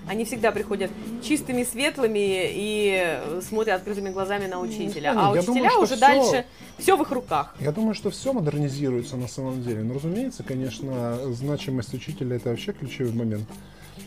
Они 0.09 0.25
всегда 0.25 0.51
приходят 0.51 0.91
чистыми, 1.23 1.63
светлыми 1.65 2.19
и 2.53 3.21
смотрят 3.43 3.77
открытыми 3.77 4.11
глазами 4.11 4.47
на 4.47 4.61
учителя. 4.61 5.15
Ну, 5.15 5.21
А 5.21 5.31
учителя 5.33 5.69
думаю, 5.71 5.79
уже 5.83 5.95
всё- 5.97 6.01
дальше, 6.01 6.45
все 6.79 6.97
в 6.97 7.03
их 7.03 7.11
руках. 7.13 7.55
Я 7.61 7.71
думаю, 7.73 7.95
что 7.95 8.11
все 8.11 8.33
модернизируется 8.33 9.17
на 9.17 9.29
самом 9.29 9.63
деле. 9.63 9.83
Но, 9.83 9.95
разумеется, 9.95 10.43
конечно, 10.43 11.19
значимость 11.33 11.95
учителя 12.01 12.37
это 12.37 12.49
вообще 12.49 12.73
ключевой 12.73 13.13
момент 13.13 13.47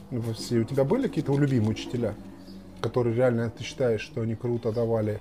во 0.10 0.34
всей. 0.34 0.60
У 0.60 0.64
тебя 0.64 0.84
были 0.84 1.08
какие-то 1.08 1.38
любимые 1.38 1.72
учителя, 1.72 2.16
которые 2.82 3.16
реально 3.16 3.52
ты 3.52 3.64
считаешь, 3.64 4.02
что 4.02 4.22
они 4.22 4.36
круто 4.36 4.72
давали? 4.72 5.20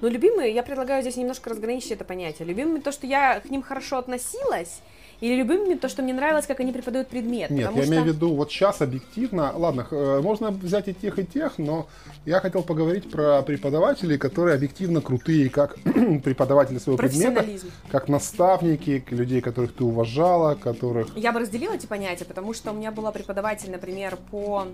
Но 0.00 0.08
любимые, 0.08 0.52
я 0.52 0.62
предлагаю 0.62 1.02
здесь 1.02 1.16
немножко 1.16 1.48
разграничить 1.48 1.92
это 1.92 2.04
понятие. 2.04 2.46
Любимыми 2.48 2.80
то, 2.80 2.90
что 2.90 3.06
я 3.06 3.40
к 3.40 3.48
ним 3.48 3.62
хорошо 3.62 3.98
относилась, 3.98 4.80
или 5.20 5.34
любимыми 5.34 5.74
то, 5.74 5.88
что 5.88 6.02
мне 6.02 6.12
нравилось, 6.12 6.46
как 6.46 6.60
они 6.60 6.72
преподают 6.72 7.08
предмет. 7.08 7.50
Нет, 7.50 7.70
я 7.74 7.82
что... 7.82 7.88
имею 7.88 8.02
в 8.04 8.06
виду, 8.06 8.34
вот 8.34 8.50
сейчас 8.50 8.82
объективно, 8.82 9.52
ладно, 9.56 9.86
э, 9.90 10.20
можно 10.22 10.50
взять 10.50 10.88
и 10.88 10.94
тех, 10.94 11.18
и 11.18 11.24
тех, 11.24 11.58
но 11.58 11.88
я 12.24 12.40
хотел 12.40 12.62
поговорить 12.62 13.10
про 13.10 13.42
преподавателей, 13.42 14.18
которые 14.18 14.56
объективно 14.56 15.00
крутые, 15.00 15.48
как 15.48 15.76
преподаватели 16.24 16.78
своего 16.78 16.98
предмета, 16.98 17.44
как 17.90 18.08
наставники, 18.08 19.04
людей, 19.10 19.40
которых 19.40 19.74
ты 19.74 19.84
уважала, 19.84 20.54
которых... 20.54 21.16
Я 21.16 21.32
бы 21.32 21.40
разделила 21.40 21.74
эти 21.74 21.86
понятия, 21.86 22.24
потому 22.24 22.52
что 22.54 22.72
у 22.72 22.74
меня 22.74 22.90
была 22.90 23.12
преподаватель, 23.12 23.70
например, 23.70 24.18
по 24.30 24.66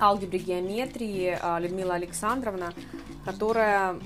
алгебре 0.00 0.38
геометрии 0.38 1.38
а, 1.40 1.58
Людмила 1.60 1.94
Александровна, 1.94 2.72
которая 3.24 3.96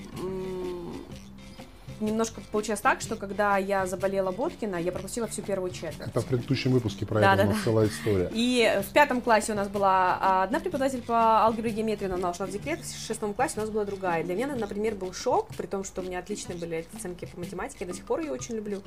немножко 2.00 2.40
получилось 2.52 2.80
так, 2.80 3.00
что 3.00 3.16
когда 3.16 3.58
я 3.58 3.86
заболела 3.86 4.30
Боткина, 4.30 4.76
я 4.76 4.92
пропустила 4.92 5.26
всю 5.26 5.42
первую 5.42 5.70
четверть. 5.70 6.08
Это 6.08 6.20
в 6.20 6.26
предыдущем 6.26 6.72
выпуске 6.72 7.06
про 7.06 7.20
Да, 7.20 7.34
это 7.34 7.42
да, 7.42 7.48
нас 7.48 7.58
да. 7.58 7.64
целая 7.64 7.88
история. 7.88 8.30
И 8.32 8.82
в 8.88 8.92
пятом 8.92 9.20
классе 9.20 9.52
у 9.52 9.56
нас 9.56 9.68
была 9.68 10.18
а, 10.20 10.42
одна 10.44 10.60
преподаватель 10.60 11.02
по 11.02 11.44
алгебре 11.44 11.70
и 11.70 11.74
геометрии, 11.74 12.10
она 12.10 12.30
ушла 12.30 12.46
в 12.46 12.50
декрет, 12.50 12.80
в 12.80 13.06
шестом 13.06 13.34
классе 13.34 13.54
у 13.56 13.60
нас 13.60 13.70
была 13.70 13.84
другая. 13.84 14.24
Для 14.24 14.34
меня, 14.34 14.46
например, 14.46 14.94
был 14.94 15.12
шок, 15.12 15.48
при 15.56 15.66
том, 15.66 15.84
что 15.84 16.00
у 16.00 16.04
меня 16.04 16.18
отличные 16.18 16.58
были 16.58 16.86
оценки 16.94 17.26
по 17.26 17.40
математике, 17.40 17.78
я 17.80 17.86
до 17.86 17.94
сих 17.94 18.04
пор 18.04 18.20
ее 18.20 18.32
очень 18.32 18.56
люблю. 18.56 18.82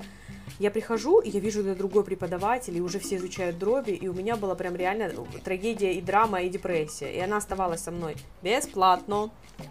Я 0.60 0.72
прихожу, 0.72 1.20
и 1.20 1.30
я 1.30 1.40
вижу, 1.40 1.62
это 1.62 1.76
другой 1.76 2.04
преподаватель, 2.04 2.76
и 2.76 2.82
уже 2.82 3.00
все 3.00 3.16
изучают 3.16 3.58
дроби, 3.58 3.92
и 3.92 4.08
у 4.08 4.14
меня 4.14 4.36
была 4.36 4.56
прям 4.56 4.76
реально 4.76 5.12
трагедия 5.44 5.94
и 5.94 6.02
драма, 6.02 6.42
и 6.42 6.50
депрессия. 6.50 7.14
И 7.14 7.20
она 7.20 7.38
оставалась 7.38 7.82
со 7.82 7.92
мной 7.92 8.16
бесплатно 8.42 9.30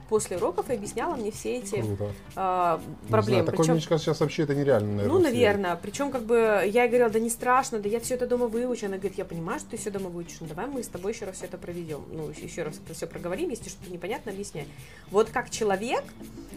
после 0.08 0.36
уроков 0.36 0.70
и 0.70 0.74
объясняла 0.74 1.16
мне 1.16 1.30
все 1.30 1.56
эти 1.58 1.80
Круто. 1.80 2.12
а, 2.36 2.80
Не 3.28 3.42
проблемы. 3.42 3.42
знаю, 3.42 3.46
такое, 3.46 3.58
Причем- 3.64 3.74
мне 3.74 3.82
кажется, 3.88 4.04
сейчас 4.10 4.20
вообще 4.20 4.42
это 4.42 4.54
нереально, 4.54 4.92
наверное. 4.96 5.16
ну, 5.16 5.22
наверное. 5.22 5.76
Причем, 5.76 6.10
как 6.10 6.22
бы, 6.24 6.36
я 6.36 6.82
ей 6.82 6.88
говорила, 6.88 7.10
да 7.10 7.18
не 7.20 7.30
страшно, 7.30 7.78
да 7.78 7.88
я 7.88 8.00
все 8.00 8.14
это 8.14 8.26
дома 8.26 8.46
выучу. 8.46 8.86
Она 8.86 8.96
говорит, 8.96 9.18
я 9.18 9.24
понимаю, 9.24 9.60
что 9.60 9.70
ты 9.70 9.76
все 9.76 9.90
дома 9.90 10.10
выучишь, 10.10 10.40
но 10.40 10.46
давай 10.46 10.66
мы 10.66 10.82
с 10.82 10.88
тобой 10.88 11.12
еще 11.12 11.24
раз 11.24 11.36
все 11.36 11.46
это 11.46 11.58
проведем. 11.58 12.04
Ну, 12.12 12.30
еще 12.30 12.62
раз 12.62 12.80
все 12.92 13.06
проговорим, 13.06 13.50
если 13.50 13.68
что-то 13.68 13.90
непонятно, 13.92 14.32
объясняй. 14.32 14.66
Вот 15.10 15.30
как 15.30 15.50
человек, 15.50 16.02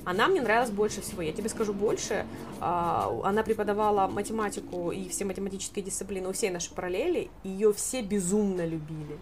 она 0.05 0.27
мне 0.27 0.41
нравилась 0.41 0.71
больше 0.71 1.01
всего. 1.01 1.21
Я 1.21 1.31
тебе 1.33 1.49
скажу 1.49 1.73
больше. 1.73 2.25
а, 2.59 3.11
Она 3.23 3.43
преподавала 3.43 4.07
математику 4.07 4.91
и 4.91 5.07
все 5.09 5.25
математические 5.25 5.83
дисциплины 5.85 6.29
у 6.29 6.31
всей 6.33 6.49
нашей 6.49 6.73
параллели. 6.73 7.29
Ее 7.43 7.73
все 7.73 8.01
безумно 8.01 8.65
любили. 8.65 9.17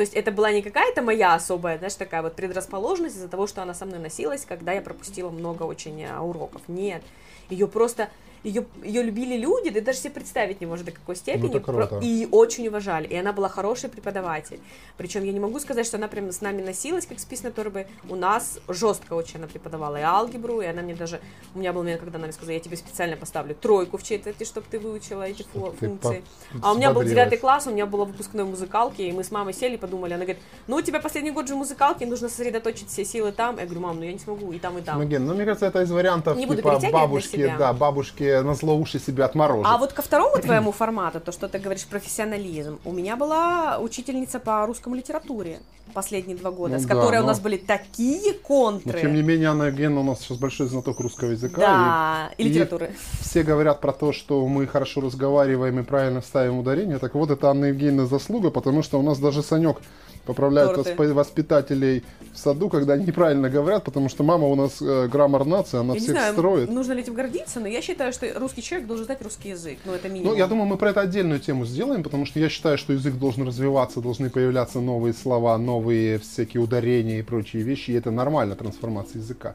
То 0.00 0.02
есть 0.02 0.14
это 0.14 0.32
была 0.32 0.50
не 0.50 0.62
какая-то 0.62 1.02
моя 1.02 1.34
особая, 1.34 1.76
знаешь, 1.76 1.92
такая 1.92 2.22
вот 2.22 2.34
предрасположенность 2.34 3.16
из-за 3.16 3.28
того, 3.28 3.46
что 3.46 3.60
она 3.60 3.74
со 3.74 3.84
мной 3.84 3.98
носилась, 3.98 4.46
когда 4.46 4.72
я 4.72 4.80
пропустила 4.80 5.28
много 5.28 5.64
очень 5.64 6.02
а, 6.06 6.22
уроков. 6.22 6.62
Нет. 6.68 7.02
Ее 7.50 7.68
просто 7.68 8.08
ее, 8.42 8.64
ее 8.82 9.02
любили 9.02 9.36
люди, 9.36 9.70
ты 9.70 9.80
даже 9.80 9.98
себе 9.98 10.10
представить 10.10 10.60
не 10.60 10.66
можешь 10.66 10.84
до 10.84 10.92
какой 10.92 11.16
степени. 11.16 11.50
это 11.50 11.60
круто. 11.60 11.98
И 12.02 12.26
очень 12.30 12.66
уважали. 12.68 13.06
И 13.06 13.16
она 13.16 13.32
была 13.32 13.48
хороший 13.48 13.90
преподаватель. 13.90 14.60
Причем 14.96 15.24
я 15.24 15.32
не 15.32 15.40
могу 15.40 15.58
сказать, 15.60 15.86
что 15.86 15.96
она 15.96 16.08
прям 16.08 16.30
с 16.32 16.40
нами 16.40 16.62
носилась, 16.62 17.06
как 17.06 17.20
спис 17.20 17.42
на 17.42 17.50
торбы. 17.50 17.86
У 18.08 18.16
нас 18.16 18.58
жестко 18.68 19.14
очень 19.14 19.38
она 19.38 19.46
преподавала 19.46 19.96
и 19.96 20.02
алгебру, 20.02 20.60
и 20.60 20.66
она 20.66 20.82
мне 20.82 20.94
даже... 20.94 21.20
У 21.54 21.58
меня 21.58 21.72
был 21.72 21.82
момент, 21.82 22.00
когда 22.00 22.16
она 22.16 22.26
мне 22.26 22.32
сказала, 22.32 22.54
я 22.54 22.60
тебе 22.60 22.76
специально 22.76 23.16
поставлю 23.16 23.54
тройку 23.54 23.98
в 23.98 24.02
четверти, 24.02 24.44
чтобы 24.44 24.66
ты 24.70 24.78
выучила 24.78 25.22
эти 25.22 25.42
ты 25.42 25.58
функции. 25.58 26.22
по- 26.52 26.68
А 26.68 26.72
у 26.72 26.76
меня 26.76 26.92
был 26.92 27.02
девятый 27.02 27.38
класс, 27.38 27.66
у 27.66 27.70
меня 27.70 27.86
была 27.86 28.04
выпускной 28.04 28.44
музыкалки, 28.44 29.02
и 29.02 29.12
мы 29.12 29.24
с 29.24 29.30
мамой 29.30 29.52
сели 29.52 29.74
и 29.74 29.78
подумали, 29.78 30.14
она 30.14 30.24
говорит, 30.24 30.42
ну 30.66 30.76
у 30.76 30.82
тебя 30.82 31.00
последний 31.00 31.30
год 31.30 31.48
же 31.48 31.54
музыкалки, 31.56 32.04
нужно 32.04 32.28
сосредоточить 32.28 32.88
все 32.88 33.04
силы 33.04 33.32
там. 33.32 33.58
Я 33.58 33.64
говорю, 33.64 33.80
мам, 33.80 33.96
ну 33.98 34.04
я 34.04 34.12
не 34.12 34.18
смогу 34.18 34.52
и 34.52 34.58
там, 34.58 34.78
и 34.78 34.82
там. 34.82 34.98
Ну, 34.98 35.06
Ген, 35.06 35.26
ну, 35.26 35.34
мне 35.34 35.44
кажется, 35.44 35.66
это 35.66 35.82
из 35.82 35.90
вариантов, 35.90 36.36
Не 36.36 36.46
типа, 36.46 36.78
бабушки, 36.92 37.54
да, 37.58 37.72
бабушки 37.72 38.29
на 38.42 38.54
зло 38.54 38.76
уши 38.76 38.98
себя 38.98 39.24
отморожат. 39.26 39.66
А 39.72 39.78
вот 39.78 39.92
ко 39.92 40.02
второму 40.02 40.38
твоему 40.40 40.72
формату, 40.72 41.20
то, 41.20 41.32
что 41.32 41.48
ты 41.48 41.58
говоришь, 41.58 41.84
профессионализм, 41.86 42.78
у 42.84 42.92
меня 42.92 43.16
была 43.16 43.78
учительница 43.78 44.38
по 44.40 44.64
русскому 44.66 44.94
литературе 44.94 45.58
последние 45.92 46.36
два 46.36 46.52
года, 46.52 46.74
Ну 46.74 46.78
с 46.80 46.84
да, 46.84 46.94
которой 46.94 47.18
у 47.18 47.22
но- 47.22 47.26
нас 47.28 47.40
были 47.40 47.56
такие 47.56 48.32
Но, 48.32 48.38
контры. 48.42 49.00
тем 49.00 49.12
не 49.12 49.22
менее, 49.22 49.48
Анна 49.48 49.64
Евгеньевна 49.64 50.00
у 50.00 50.04
нас 50.04 50.20
сейчас 50.20 50.38
большой 50.38 50.68
знаток 50.68 51.00
русского 51.00 51.30
языка. 51.30 51.60
да, 51.60 52.30
и, 52.38 52.44
и- 52.44 52.48
литературы. 52.48 52.86
и 52.86 52.90
все 53.24 53.42
говорят 53.42 53.80
про 53.80 53.92
то, 53.92 54.12
что 54.12 54.46
мы 54.46 54.66
хорошо 54.68 55.00
разговариваем 55.00 55.80
и 55.80 55.82
правильно 55.82 56.22
ставим 56.22 56.58
ударение. 56.58 56.98
Так 56.98 57.14
вот, 57.14 57.30
это 57.30 57.50
Анна 57.50 57.66
Евгеньевна 57.66 58.06
заслуга, 58.06 58.50
потому 58.50 58.82
что 58.84 59.00
у 59.00 59.02
нас 59.02 59.18
даже 59.18 59.42
Санек 59.42 59.78
поправляет 60.26 60.74
Торты. 60.74 60.92
восп- 60.92 61.12
воспитателей 61.12 62.04
в 62.34 62.38
саду, 62.38 62.68
когда 62.68 62.92
они 62.94 63.04
неправильно 63.06 63.48
говорят, 63.50 63.82
потому 63.84 64.08
что 64.08 64.22
мама 64.22 64.46
у 64.46 64.54
нас 64.54 64.80
э, 64.80 65.08
граммар 65.08 65.44
нации, 65.44 65.78
она 65.80 65.94
Я 65.94 66.00
не 66.00 66.04
всех 66.06 66.10
знаю, 66.16 66.32
строит. 66.34 66.70
нужно 66.70 66.92
ли 66.92 67.00
этим 67.02 67.14
гордиться, 67.14 67.58
но 67.58 67.66
я 67.66 67.82
считаю, 67.82 68.12
что 68.12 68.19
русский 68.36 68.62
человек 68.62 68.86
должен 68.86 69.06
знать 69.06 69.22
русский 69.22 69.50
язык. 69.50 69.78
Ну, 69.84 69.92
это 69.92 70.08
минимум. 70.08 70.32
Ну, 70.32 70.38
я 70.38 70.46
думаю, 70.46 70.66
мы 70.66 70.76
про 70.76 70.90
это 70.90 71.00
отдельную 71.00 71.40
тему 71.40 71.64
сделаем, 71.64 72.02
потому 72.02 72.26
что 72.26 72.38
я 72.40 72.48
считаю, 72.48 72.78
что 72.78 72.92
язык 72.92 73.14
должен 73.14 73.46
развиваться, 73.46 74.00
должны 74.00 74.30
появляться 74.30 74.80
новые 74.80 75.14
слова, 75.14 75.56
новые 75.58 76.18
всякие 76.18 76.62
ударения 76.62 77.18
и 77.20 77.22
прочие 77.22 77.62
вещи, 77.62 77.90
и 77.90 77.94
это 77.94 78.10
нормально, 78.10 78.56
трансформация 78.56 79.20
языка. 79.20 79.54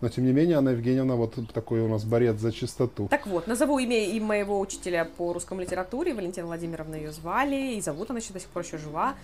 Но, 0.00 0.08
тем 0.10 0.26
не 0.26 0.32
менее, 0.32 0.58
Анна 0.58 0.70
Евгеньевна 0.70 1.14
вот 1.14 1.34
такой 1.54 1.80
у 1.80 1.88
нас 1.88 2.04
борец 2.04 2.38
за 2.38 2.52
чистоту. 2.52 3.08
Так 3.08 3.26
вот, 3.26 3.46
назову 3.46 3.78
имя 3.78 4.04
и 4.04 4.20
моего 4.20 4.60
учителя 4.60 5.06
по 5.16 5.32
русскому 5.32 5.62
литературе, 5.62 6.12
Валентина 6.12 6.46
Владимировна 6.46 6.96
ее 6.96 7.12
звали, 7.12 7.74
и 7.74 7.80
зовут 7.80 8.10
она 8.10 8.18
еще 8.18 8.34
до 8.34 8.40
сих 8.40 8.48
пор 8.48 8.62
еще 8.62 8.76
жива. 8.76 9.14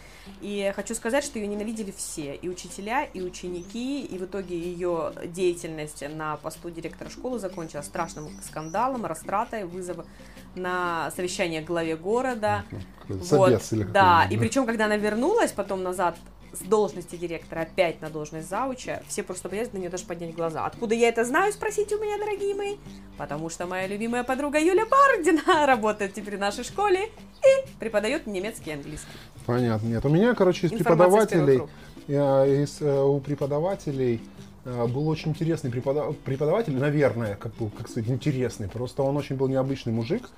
И 0.41 0.73
хочу 0.75 0.95
сказать, 0.95 1.25
что 1.25 1.39
ее 1.39 1.47
ненавидели 1.47 1.93
все, 1.95 2.35
и 2.35 2.49
учителя, 2.49 3.05
и 3.05 3.21
ученики, 3.21 4.03
и 4.03 4.17
в 4.19 4.25
итоге 4.25 4.59
ее 4.59 5.13
деятельность 5.27 6.03
на 6.09 6.37
посту 6.37 6.71
директора 6.71 7.11
школы 7.11 7.39
закончилась 7.39 7.87
страшным 7.87 8.31
скандалом, 8.43 9.05
растратой, 9.05 9.65
вызовом 9.65 10.07
на 10.55 11.11
совещание 11.15 11.61
главе 11.61 11.97
города. 11.97 12.65
Какой-то 13.01 13.25
Вот, 13.37 13.49
собес 13.51 13.73
или 13.73 13.85
да, 13.85 14.27
и 14.31 14.39
причем, 14.39 14.65
когда 14.65 14.87
она 14.87 14.97
вернулась 14.97 15.53
потом 15.53 15.83
назад 15.83 16.17
с 16.53 16.61
должности 16.61 17.17
директора 17.17 17.61
опять 17.61 18.01
на 18.01 18.11
должность 18.11 18.49
зауча, 18.49 19.03
все 19.09 19.23
просто 19.23 19.49
боялись 19.49 19.73
на 19.73 19.79
нее 19.79 19.91
даже 19.91 20.05
поднять 20.05 20.35
глаза. 20.35 20.67
Откуда 20.67 20.95
я 20.95 21.09
это 21.09 21.25
знаю, 21.25 21.53
спросите 21.53 21.97
у 21.97 22.01
меня, 22.01 22.19
дорогие 22.19 22.55
мои? 22.55 22.77
Потому 23.17 23.49
что 23.49 23.67
моя 23.67 23.87
любимая 23.87 24.23
подруга 24.25 24.59
Юля 24.59 24.85
Бардина 24.87 25.67
работает 25.67 26.15
теперь 26.15 26.37
в 26.37 26.41
нашей 26.41 26.65
школе 26.65 27.07
и 27.07 27.79
преподает 27.79 28.27
немецкий 28.27 28.71
и 28.71 28.75
английский. 28.75 29.09
Понятно. 29.47 29.87
Нет, 29.87 30.05
у 30.05 30.09
меня, 30.09 30.35
короче, 30.35 30.67
из 30.67 30.73
Информация 30.73 31.27
преподавателей, 31.27 32.63
из, 32.63 32.81
э, 32.81 33.03
у 33.03 33.21
преподавателей 33.21 34.21
э, 34.65 34.87
был 34.87 35.09
очень 35.09 35.31
интересный 35.31 35.71
препода- 35.71 36.13
преподаватель, 36.25 36.77
наверное, 36.77 37.37
как, 37.37 37.55
был, 37.55 37.71
как 37.71 37.89
сказать, 37.89 38.09
интересный. 38.11 38.69
Просто 38.69 39.03
он 39.03 39.17
очень 39.17 39.37
был 39.37 39.49
необычный 39.49 39.93
мужик. 39.93 40.29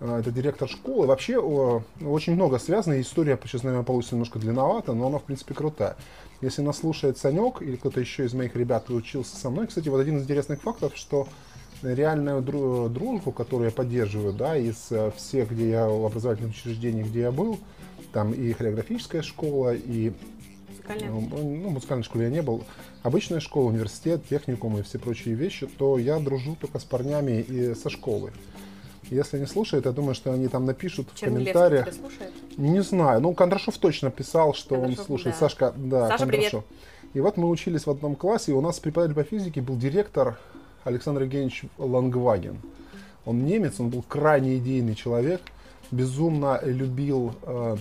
Э, 0.00 0.18
Это 0.20 0.30
директор 0.30 0.68
школы. 0.68 1.06
Вообще 1.06 1.34
э, 1.34 2.04
очень 2.04 2.34
много 2.34 2.58
связано. 2.58 3.00
История, 3.00 3.38
сейчас, 3.44 3.62
наверное, 3.62 3.84
получится 3.84 4.14
немножко 4.14 4.38
длинновато, 4.38 4.92
но 4.94 5.06
она, 5.06 5.18
в 5.18 5.24
принципе, 5.24 5.54
крутая. 5.54 5.96
Если 6.40 6.62
нас 6.62 6.78
слушает 6.78 7.16
Санек 7.18 7.62
или 7.62 7.76
кто-то 7.76 8.00
еще 8.00 8.24
из 8.26 8.34
моих 8.34 8.54
ребят 8.56 8.90
учился 8.90 9.36
со 9.36 9.48
мной, 9.50 9.66
кстати, 9.66 9.88
вот 9.88 10.00
один 10.00 10.18
из 10.18 10.22
интересных 10.24 10.60
фактов, 10.60 10.92
что 10.94 11.28
реальную 11.82 12.42
дру- 12.42 12.88
дружбу, 12.88 13.32
которую 13.32 13.68
я 13.70 13.74
поддерживаю, 13.74 14.32
да, 14.32 14.56
из 14.56 14.88
э, 14.90 15.10
всех, 15.16 15.50
где 15.50 15.70
я 15.70 15.88
в 15.88 16.04
образовательных 16.04 16.52
учреждениях, 16.52 17.08
где 17.08 17.20
я 17.20 17.32
был, 17.32 17.58
там 18.12 18.32
и 18.32 18.52
хореографическая 18.52 19.22
школа, 19.22 19.74
и 19.74 20.12
Музыкальная. 20.68 21.10
ну, 21.10 21.28
ну, 21.42 21.70
музыкальной 21.70 22.04
школе 22.04 22.24
я 22.26 22.30
не 22.30 22.42
был, 22.42 22.64
обычная 23.02 23.40
школа, 23.40 23.68
университет, 23.68 24.22
техникум 24.28 24.78
и 24.78 24.82
все 24.82 24.98
прочие 24.98 25.34
вещи, 25.34 25.66
то 25.66 25.98
я 25.98 26.18
дружу 26.18 26.56
только 26.60 26.78
с 26.78 26.84
парнями 26.84 27.40
и 27.40 27.74
со 27.74 27.90
школы. 27.90 28.32
Если 29.10 29.36
они 29.36 29.46
слушают, 29.46 29.86
я 29.86 29.92
думаю, 29.92 30.14
что 30.14 30.32
они 30.32 30.48
там 30.48 30.64
напишут 30.64 31.08
в 31.12 31.18
Чернилевский 31.18 31.52
комментариях. 31.52 31.86
тебя 31.86 32.00
слушает? 32.00 32.32
Не 32.56 32.82
знаю. 32.82 33.20
Ну, 33.20 33.34
Кондрашов 33.34 33.78
точно 33.78 34.10
писал, 34.10 34.54
что 34.54 34.74
он 34.74 34.80
Кондрашов, 34.82 35.06
слушает. 35.06 35.36
да. 35.36 35.40
Сашка, 35.40 35.72
да, 35.76 36.08
Саша, 36.08 36.26
привет. 36.26 36.50
Кондрашов. 36.50 36.64
И 37.14 37.20
вот 37.20 37.36
мы 37.36 37.48
учились 37.48 37.86
в 37.86 37.90
одном 37.90 38.16
классе, 38.16 38.52
и 38.52 38.54
у 38.54 38.60
нас 38.60 38.78
преподаватель 38.78 39.14
по 39.14 39.28
физике 39.28 39.60
был 39.60 39.76
директор 39.76 40.38
Александр 40.84 41.22
Евгеньевич 41.22 41.64
Лангваген. 41.78 42.58
Он 43.24 43.44
немец, 43.44 43.80
он 43.80 43.90
был 43.90 44.02
крайне 44.02 44.56
идейный 44.58 44.94
человек. 44.94 45.40
безумно 45.90 46.60
любил 46.64 47.34
э, 47.42 47.76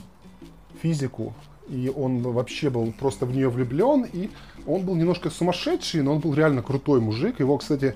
физику, 0.81 1.33
и 1.67 1.91
он 1.93 2.21
вообще 2.21 2.69
был 2.69 2.91
просто 2.91 3.25
в 3.25 3.31
нее 3.35 3.49
влюблен, 3.49 4.05
и 4.11 4.29
он 4.67 4.85
был 4.85 4.95
немножко 4.95 5.29
сумасшедший, 5.29 6.01
но 6.01 6.13
он 6.13 6.19
был 6.19 6.33
реально 6.33 6.61
крутой 6.61 7.01
мужик. 7.01 7.39
Его, 7.39 7.57
кстати, 7.57 7.95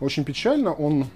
очень 0.00 0.24
печально, 0.24 0.72
он 0.72 1.06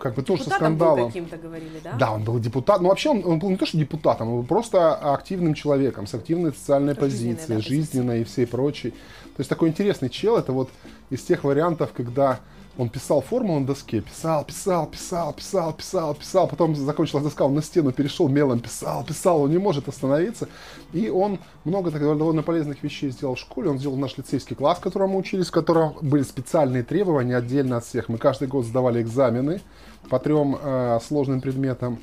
как 0.00 0.14
бы 0.14 0.22
тоже 0.22 0.44
со 0.44 0.50
скандалом. 0.50 1.06
каким-то 1.08 1.36
говорили, 1.36 1.80
да? 1.82 1.92
Да, 1.98 2.12
он 2.12 2.24
был 2.24 2.38
депутат. 2.38 2.80
Ну, 2.80 2.88
вообще, 2.88 3.10
он, 3.10 3.22
он 3.24 3.38
был 3.38 3.50
не 3.50 3.56
то, 3.56 3.66
что 3.66 3.78
депутатом, 3.78 4.28
он 4.28 4.36
был 4.40 4.46
просто 4.46 4.94
активным 4.94 5.54
человеком, 5.54 6.06
с 6.06 6.14
активной 6.14 6.52
социальной 6.52 6.94
позицией, 6.94 7.36
жизненной, 7.36 7.62
да, 7.62 7.68
жизненной 7.68 8.20
и 8.20 8.24
всей 8.24 8.46
прочей. 8.46 8.90
То 8.90 9.40
есть 9.40 9.50
такой 9.50 9.68
интересный 9.68 10.08
чел, 10.08 10.36
это 10.36 10.52
вот 10.52 10.70
из 11.10 11.22
тех 11.22 11.44
вариантов, 11.44 11.90
когда 11.94 12.40
он 12.78 12.90
писал 12.90 13.22
формулу 13.22 13.60
на 13.60 13.66
доске, 13.66 14.02
писал, 14.02 14.44
писал, 14.44 14.86
писал, 14.86 15.32
писал, 15.32 15.72
писал, 15.72 16.14
писал, 16.14 16.46
потом 16.46 16.76
закончилась 16.76 17.24
доска, 17.24 17.44
он 17.46 17.54
на 17.54 17.62
стену 17.62 17.90
перешел, 17.90 18.28
мелом 18.28 18.60
писал, 18.60 19.02
писал, 19.04 19.42
он 19.42 19.50
не 19.50 19.58
может 19.58 19.88
остановиться. 19.88 20.48
И 20.92 21.08
он 21.08 21.38
много 21.64 21.90
так, 21.90 22.02
довольно 22.02 22.42
полезных 22.42 22.82
вещей 22.82 23.10
сделал 23.10 23.34
в 23.34 23.38
школе. 23.38 23.70
Он 23.70 23.78
сделал 23.78 23.96
наш 23.96 24.18
лицейский 24.18 24.54
класс, 24.54 24.78
в 24.78 24.82
котором 24.82 25.10
мы 25.10 25.18
учились, 25.18 25.46
в 25.46 25.52
котором 25.52 25.96
были 26.02 26.22
специальные 26.22 26.82
требования 26.82 27.36
отдельно 27.36 27.78
от 27.78 27.84
всех. 27.86 28.10
Мы 28.10 28.18
каждый 28.18 28.48
год 28.48 28.66
сдавали 28.66 29.00
экзамены 29.00 29.62
по 30.10 30.18
трем 30.18 30.58
э, 30.60 30.98
сложным 31.02 31.40
предметам. 31.40 31.98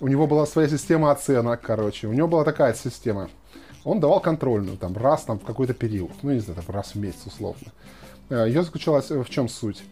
У 0.00 0.08
него 0.08 0.26
была 0.26 0.46
своя 0.46 0.68
система 0.68 1.12
оценок, 1.12 1.60
короче. 1.60 2.08
У 2.08 2.12
него 2.12 2.26
была 2.26 2.44
такая 2.44 2.74
система. 2.74 3.30
Он 3.84 4.00
давал 4.00 4.20
контрольную, 4.20 4.76
там, 4.76 4.96
раз 4.96 5.22
там, 5.22 5.38
в 5.38 5.44
какой-то 5.44 5.74
период. 5.74 6.10
Ну, 6.22 6.32
не 6.32 6.40
знаю, 6.40 6.60
там, 6.60 6.74
раз 6.74 6.94
в 6.94 6.96
месяц, 6.96 7.26
условно. 7.26 7.72
Э, 8.30 8.46
Ее 8.48 8.64
заключалась 8.64 9.10
в 9.10 9.30
чем 9.30 9.48
суть? 9.48 9.84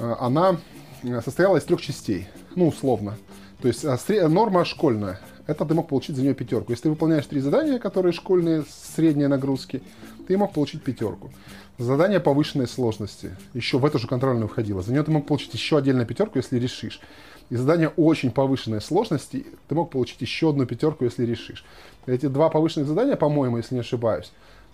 Э, 0.00 0.16
она 0.18 0.56
э, 1.02 1.20
состояла 1.20 1.58
из 1.58 1.64
трех 1.64 1.80
частей, 1.80 2.26
ну, 2.56 2.68
условно. 2.68 3.16
То 3.60 3.68
есть 3.68 3.84
э, 3.84 4.28
норма 4.28 4.64
школьная. 4.64 5.20
Это 5.46 5.64
ты 5.64 5.74
мог 5.74 5.88
получить 5.88 6.16
за 6.16 6.22
нее 6.22 6.34
пятерку. 6.34 6.72
Если 6.72 6.84
ты 6.84 6.90
выполняешь 6.90 7.26
три 7.26 7.40
задания, 7.40 7.78
которые 7.78 8.12
школьные, 8.12 8.64
средние 8.94 9.28
нагрузки, 9.28 9.82
ты 10.26 10.36
мог 10.38 10.52
получить 10.52 10.82
пятерку. 10.82 11.30
Задание 11.78 12.20
повышенной 12.20 12.68
сложности. 12.68 13.36
Еще 13.52 13.78
в 13.78 13.84
эту 13.84 13.98
же 13.98 14.06
контрольную 14.06 14.48
входило. 14.48 14.82
За 14.82 14.92
нее 14.92 15.02
ты 15.02 15.10
мог 15.10 15.26
получить 15.26 15.52
еще 15.54 15.78
отдельно 15.78 16.04
пятерку, 16.04 16.38
если 16.38 16.58
решишь. 16.58 17.00
И 17.48 17.56
задание 17.56 17.88
очень 17.88 18.30
повышенной 18.30 18.80
сложности 18.80 19.44
ты 19.68 19.74
мог 19.74 19.90
получить 19.90 20.20
еще 20.20 20.50
одну 20.50 20.66
пятерку, 20.66 21.04
если 21.04 21.26
решишь. 21.26 21.64
Эти 22.06 22.26
два 22.26 22.48
повышенных 22.48 22.86
задания, 22.86 23.16
по-моему, 23.16 23.56
если 23.56 23.74
не 23.74 23.80
ошибаюсь, 23.80 24.30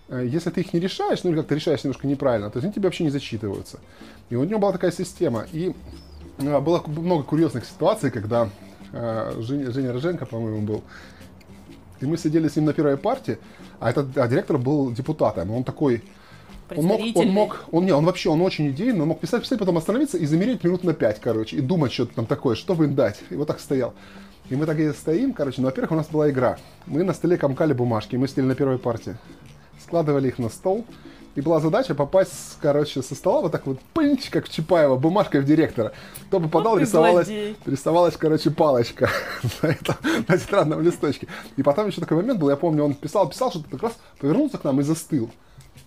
если 0.09 0.51
ты 0.51 0.61
их 0.61 0.73
не 0.73 0.81
решаешь, 0.81 1.25
ну 1.25 1.31
или 1.31 1.39
как-то 1.39 1.55
решаешь 1.55 1.83
немножко 1.85 2.07
неправильно, 2.07 2.51
то 2.51 2.59
они 2.61 2.73
тебе 2.73 2.85
вообще 2.85 3.05
не 3.05 3.11
зачитываются. 3.11 3.81
И 4.31 4.37
у 4.37 4.45
него 4.45 4.59
была 4.59 4.73
такая 4.73 4.93
система. 4.93 5.47
И 5.53 5.73
э, 6.39 6.61
было 6.61 6.83
много 6.87 7.23
курьезных 7.23 7.65
ситуаций, 7.65 8.11
когда 8.11 8.49
э, 8.93 9.37
Женя, 9.41 9.71
Женя 9.71 9.93
Роженко, 9.93 10.27
по-моему, 10.27 10.63
был. 10.63 10.83
И 12.01 12.07
мы 12.07 12.19
сидели 12.19 12.49
с 12.49 12.57
ним 12.57 12.67
на 12.67 12.73
первой 12.73 12.97
партии, 12.97 13.39
а 13.81 13.91
этот 13.91 14.17
а 14.19 14.29
директор 14.29 14.59
был 14.59 14.93
депутатом. 14.93 15.51
Он 15.51 15.65
такой... 15.65 16.03
Он 16.75 16.85
мог, 16.85 17.01
он 17.15 17.29
мог, 17.29 17.65
он 17.71 17.85
не, 17.85 17.93
он 17.93 18.05
вообще, 18.05 18.29
он 18.29 18.43
очень 18.43 18.69
идейный, 18.71 19.03
он 19.03 19.09
мог 19.09 19.21
писать, 19.21 19.43
писать, 19.43 19.61
потом 19.61 19.79
остановиться 19.79 20.19
и 20.19 20.27
замереть 20.27 20.65
минут 20.65 20.83
на 20.83 20.95
пять, 20.95 21.21
короче, 21.21 21.57
и 21.57 21.61
думать 21.61 21.93
что-то 21.93 22.17
там 22.17 22.27
такое, 22.27 22.57
что 22.57 22.75
бы 22.75 22.87
им 22.87 22.97
дать. 22.97 23.21
И 23.31 23.37
вот 23.37 23.47
так 23.47 23.61
стоял. 23.61 23.95
И 24.51 24.57
мы 24.57 24.67
так 24.67 24.77
и 24.81 24.93
стоим, 24.93 25.33
короче, 25.33 25.61
ну, 25.61 25.69
во-первых, 25.69 25.93
у 25.93 25.95
нас 25.95 26.09
была 26.09 26.29
игра. 26.29 26.59
Мы 26.87 27.05
на 27.05 27.15
столе 27.15 27.37
комкали 27.37 27.73
бумажки, 27.73 28.17
мы 28.17 28.27
сидели 28.27 28.47
на 28.47 28.57
первой 28.57 28.79
партии. 28.79 29.17
Складывали 29.81 30.27
их 30.27 30.39
на 30.41 30.49
стол, 30.49 30.85
и 31.37 31.43
была 31.43 31.61
задача 31.61 31.95
попасть, 31.95 32.59
короче, 32.61 33.03
со 33.03 33.15
стола 33.15 33.43
вот 33.43 33.53
так 33.53 33.67
вот, 33.67 33.79
пынч, 33.93 34.31
как 34.31 34.47
в 34.47 34.53
Чапаева, 34.53 34.97
бумажкой 34.97 35.43
в 35.43 35.45
директора. 35.45 35.93
Кто 36.29 36.41
попадал, 36.41 36.73
вот 36.73 36.81
рисовалась, 36.81 37.29
рисовалась, 37.67 38.17
короче, 38.17 38.51
палочка 38.51 39.11
на, 39.63 39.69
этом, 39.69 39.95
на 40.27 40.39
тетрадном 40.39 40.83
листочке. 40.83 41.29
И 41.57 41.63
потом 41.63 41.89
еще 41.89 42.01
такой 42.01 42.17
момент 42.17 42.41
был, 42.41 42.49
я 42.49 42.57
помню, 42.57 42.85
он 42.85 42.95
писал, 42.95 43.29
писал, 43.29 43.51
что-то 43.51 43.69
как 43.71 43.83
раз 43.83 43.93
повернулся 44.19 44.59
к 44.59 44.65
нам 44.65 44.81
и 44.81 44.83
застыл. 44.83 45.31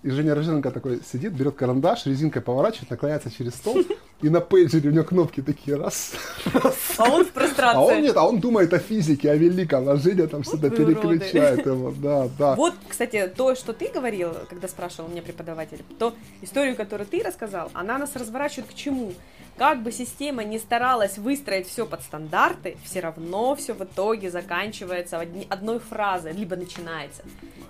И 0.01 0.09
Женя 0.09 0.33
Роженко 0.33 0.71
такой 0.71 1.01
сидит, 1.03 1.33
берет 1.33 1.55
карандаш, 1.55 2.05
резинкой 2.05 2.41
поворачивает, 2.41 2.89
наклоняется 2.89 3.29
через 3.29 3.55
стол, 3.55 3.79
и 4.21 4.29
на 4.29 4.39
пейджере 4.39 4.89
у 4.89 4.93
него 4.93 5.03
кнопки 5.03 5.41
такие 5.41 5.75
раз, 5.75 6.13
раз. 6.53 6.75
А 6.97 7.09
он 7.09 7.25
в 7.25 7.31
прострации. 7.31 7.77
А 7.77 7.81
он 7.81 8.01
нет, 8.01 8.15
а 8.15 8.25
он 8.25 8.39
думает 8.39 8.73
о 8.73 8.79
физике, 8.79 9.29
о 9.29 9.35
великом, 9.35 9.89
а 9.89 9.97
Женя 9.97 10.27
там 10.27 10.43
что-то 10.43 10.69
переключает 10.69 11.65
его, 11.65 11.93
да, 11.97 12.29
да. 12.37 12.55
Вот, 12.55 12.75
кстати, 12.87 13.29
то, 13.35 13.55
что 13.55 13.73
ты 13.73 13.89
говорил, 13.89 14.33
когда 14.49 14.69
спрашивал 14.69 15.09
меня 15.09 15.21
преподаватель, 15.21 15.83
то 15.97 16.13
историю, 16.41 16.77
которую 16.77 17.05
ты 17.05 17.21
рассказал, 17.21 17.69
она 17.73 17.97
нас 17.97 18.15
разворачивает 18.15 18.69
к 18.69 18.73
чему? 18.73 19.11
Как 19.59 19.83
бы 19.83 19.91
система 19.91 20.45
не 20.45 20.57
старалась 20.57 21.17
выстроить 21.17 21.67
все 21.67 21.85
под 21.85 22.01
стандарты, 22.01 22.77
все 22.85 23.01
равно 23.01 23.57
все 23.57 23.73
в 23.73 23.83
итоге 23.83 24.31
заканчивается 24.31 25.19
одной 25.49 25.79
фразой, 25.79 26.31
либо 26.31 26.55
начинается. 26.55 27.23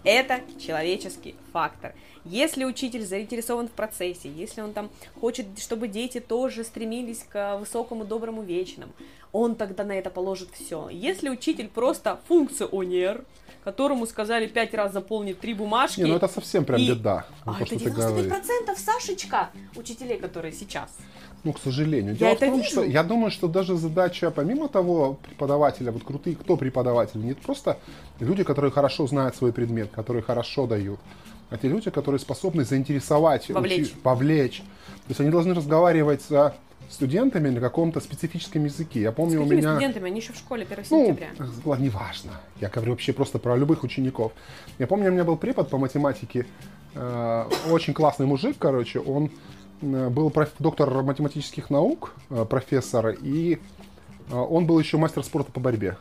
Это 0.03 0.41
человеческий 0.63 1.35
фактор. 1.51 1.95
Если 2.25 2.63
учитель 2.63 3.03
заинтересован 3.03 3.69
в 3.69 3.71
процессе, 3.71 4.29
если 4.29 4.61
он 4.61 4.73
там 4.73 4.91
хочет, 5.19 5.47
чтобы 5.57 5.87
дети 5.87 6.19
тоже 6.19 6.63
стремились 6.63 7.25
к 7.27 7.57
высокому, 7.57 8.05
доброму, 8.05 8.43
вечному, 8.43 8.91
он 9.31 9.55
тогда 9.55 9.83
на 9.83 9.93
это 9.93 10.11
положит 10.11 10.49
все. 10.51 10.89
Если 10.89 11.27
учитель 11.27 11.69
просто 11.69 12.19
функционер, 12.27 13.25
которому 13.63 14.05
сказали 14.05 14.47
пять 14.47 14.73
раз 14.73 14.93
заполнить 14.93 15.39
три 15.39 15.53
бумажки. 15.53 16.01
Не, 16.01 16.07
ну 16.07 16.15
это 16.15 16.27
совсем 16.27 16.65
прям 16.65 16.79
и... 16.79 16.89
беда. 16.89 17.25
А 17.45 17.53
то, 17.53 17.63
это 17.63 17.75
95% 17.75 18.77
Сашечка, 18.77 19.49
учителей, 19.75 20.17
которые 20.17 20.53
сейчас. 20.53 20.89
Ну, 21.43 21.53
к 21.53 21.59
сожалению. 21.59 22.15
Дело 22.15 22.29
я 22.29 22.35
в 22.35 22.39
том, 22.39 22.57
вижу. 22.57 22.69
что 22.69 22.83
я 22.83 23.03
думаю, 23.03 23.31
что 23.31 23.47
даже 23.47 23.77
задача, 23.77 24.29
помимо 24.31 24.67
того, 24.67 25.17
преподавателя, 25.25 25.91
вот 25.91 26.03
крутые, 26.03 26.35
кто 26.35 26.57
преподаватель, 26.57 27.23
не 27.23 27.33
просто 27.33 27.77
люди, 28.19 28.43
которые 28.43 28.71
хорошо 28.71 29.07
знают 29.07 29.35
свой 29.35 29.53
предмет, 29.53 29.89
которые 29.91 30.21
хорошо 30.21 30.67
дают, 30.67 30.99
а 31.49 31.57
те 31.57 31.67
люди, 31.69 31.89
которые 31.89 32.19
способны 32.19 32.65
заинтересовать, 32.65 33.49
вовлечь. 33.49 33.87
Учи, 33.87 33.95
вовлечь. 34.03 34.57
То 34.57 35.09
есть 35.09 35.21
они 35.21 35.29
должны 35.29 35.53
разговаривать 35.53 36.21
с 36.21 36.53
студентами 36.89 37.49
на 37.49 37.61
каком-то 37.61 37.99
специфическом 37.99 38.65
языке. 38.65 39.01
Я 39.01 39.11
помню, 39.11 39.39
с 39.39 39.43
у 39.43 39.45
меня... 39.45 39.73
студентами? 39.73 40.07
Они 40.07 40.19
еще 40.19 40.33
в 40.33 40.37
школе 40.37 40.65
1 40.69 40.85
ну, 40.89 41.05
сентября. 41.05 41.29
Ладно, 41.65 41.83
неважно. 41.83 42.31
Я 42.59 42.69
говорю 42.69 42.91
вообще 42.91 43.13
просто 43.13 43.39
про 43.39 43.55
любых 43.55 43.83
учеников. 43.83 44.31
Я 44.79 44.87
помню, 44.87 45.09
у 45.09 45.13
меня 45.13 45.23
был 45.23 45.37
препод 45.37 45.69
по 45.69 45.77
математике, 45.77 46.45
э, 46.95 47.45
очень 47.69 47.93
классный 47.93 48.25
мужик, 48.25 48.57
короче, 48.57 48.99
он 48.99 49.31
э, 49.81 50.09
был 50.09 50.29
проф, 50.31 50.49
доктор 50.59 50.89
математических 51.03 51.69
наук, 51.69 52.13
э, 52.29 52.45
профессор, 52.45 53.09
и 53.21 53.59
э, 54.29 54.35
он 54.35 54.65
был 54.65 54.79
еще 54.79 54.97
мастер 54.97 55.23
спорта 55.23 55.51
по 55.51 55.59
борьбе. 55.59 55.95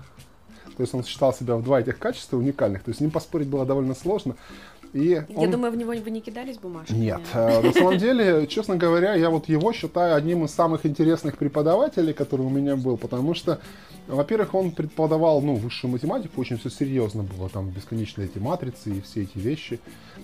То 0.78 0.82
есть 0.82 0.94
он 0.94 1.02
считал 1.02 1.34
себя 1.34 1.56
в 1.56 1.64
два 1.64 1.80
этих 1.80 1.98
качества 1.98 2.36
уникальных. 2.36 2.84
То 2.84 2.90
есть 2.90 2.98
с 2.98 3.00
ним 3.00 3.10
поспорить 3.10 3.48
было 3.48 3.66
довольно 3.66 3.96
сложно. 3.96 4.36
И 4.92 5.08
я 5.08 5.26
он... 5.34 5.50
думаю, 5.50 5.72
в 5.72 5.76
него 5.76 5.92
вы 5.92 6.10
не 6.10 6.20
кидались 6.20 6.56
бумажками. 6.58 6.98
Нет. 6.98 7.20
Э, 7.34 7.60
на 7.60 7.72
самом 7.72 7.98
деле, 7.98 8.46
честно 8.46 8.76
говоря, 8.76 9.14
я 9.14 9.30
вот 9.30 9.48
его 9.48 9.72
считаю 9.72 10.14
одним 10.14 10.44
из 10.44 10.50
самых 10.50 10.86
интересных 10.86 11.36
преподавателей, 11.36 12.14
который 12.14 12.46
у 12.46 12.48
меня 12.50 12.76
был, 12.76 12.96
потому 12.96 13.34
что, 13.34 13.60
во-первых, 14.06 14.54
он 14.54 14.70
преподавал, 14.70 15.42
ну, 15.42 15.56
высшую 15.56 15.90
математику, 15.90 16.40
очень 16.40 16.58
все 16.58 16.70
серьезно 16.70 17.22
было, 17.22 17.48
там, 17.48 17.68
бесконечные 17.70 18.28
эти 18.28 18.38
матрицы 18.38 18.90
и 18.90 19.00
все 19.02 19.22
эти 19.22 19.38
вещи. 19.38 19.78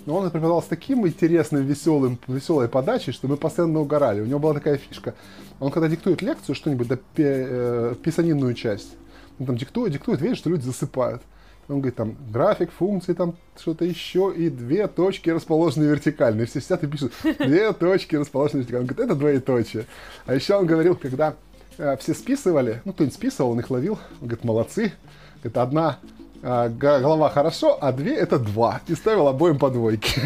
Но 0.06 0.16
он 0.16 0.30
преподавал 0.30 0.62
с 0.62 0.66
таким 0.66 1.06
интересным, 1.06 1.64
веселым, 1.64 2.18
веселой 2.26 2.68
подачей, 2.68 3.12
что 3.12 3.28
мы 3.28 3.36
постоянно 3.36 3.80
угорали. 3.80 4.20
У 4.20 4.26
него 4.26 4.38
была 4.38 4.54
такая 4.54 4.78
фишка. 4.78 5.14
Он 5.60 5.70
когда 5.70 5.88
диктует 5.88 6.22
лекцию, 6.22 6.54
что-нибудь, 6.54 6.88
да, 6.88 6.98
э, 7.16 7.94
писанинную 8.02 8.54
часть, 8.54 8.96
он 9.38 9.46
там 9.46 9.56
диктует, 9.56 9.92
диктует, 9.92 10.20
видишь, 10.20 10.38
что 10.38 10.50
люди 10.50 10.62
засыпают. 10.62 11.22
Он 11.68 11.76
говорит, 11.76 11.96
там, 11.96 12.16
график, 12.30 12.70
функции, 12.70 13.14
там, 13.14 13.36
что-то 13.56 13.84
еще, 13.84 14.32
и 14.36 14.50
две 14.50 14.86
точки 14.86 15.30
расположены 15.30 15.84
вертикально. 15.84 16.42
И 16.42 16.44
все 16.44 16.60
сидят 16.60 16.84
и 16.84 16.86
пишут, 16.86 17.12
две 17.22 17.72
точки 17.72 18.16
расположены 18.16 18.60
вертикально. 18.60 18.82
Он 18.82 18.86
говорит, 18.86 19.10
это 19.10 19.18
двоеточие. 19.18 19.86
А 20.26 20.34
еще 20.34 20.56
он 20.56 20.66
говорил, 20.66 20.94
когда 20.94 21.34
э, 21.78 21.96
все 21.98 22.14
списывали, 22.14 22.82
ну, 22.84 22.92
кто-нибудь 22.92 23.14
списывал, 23.14 23.52
он 23.52 23.60
их 23.60 23.70
ловил, 23.70 23.98
он 24.20 24.28
говорит, 24.28 24.44
молодцы. 24.44 24.92
Это 25.42 25.62
одна 25.62 25.98
а, 26.46 26.68
голова 26.68 27.30
хорошо, 27.30 27.78
а 27.80 27.90
две 27.90 28.14
это 28.14 28.38
два. 28.38 28.82
И 28.86 28.94
ставил 28.94 29.28
обоим 29.28 29.58
по 29.58 29.70
двойке. 29.70 30.20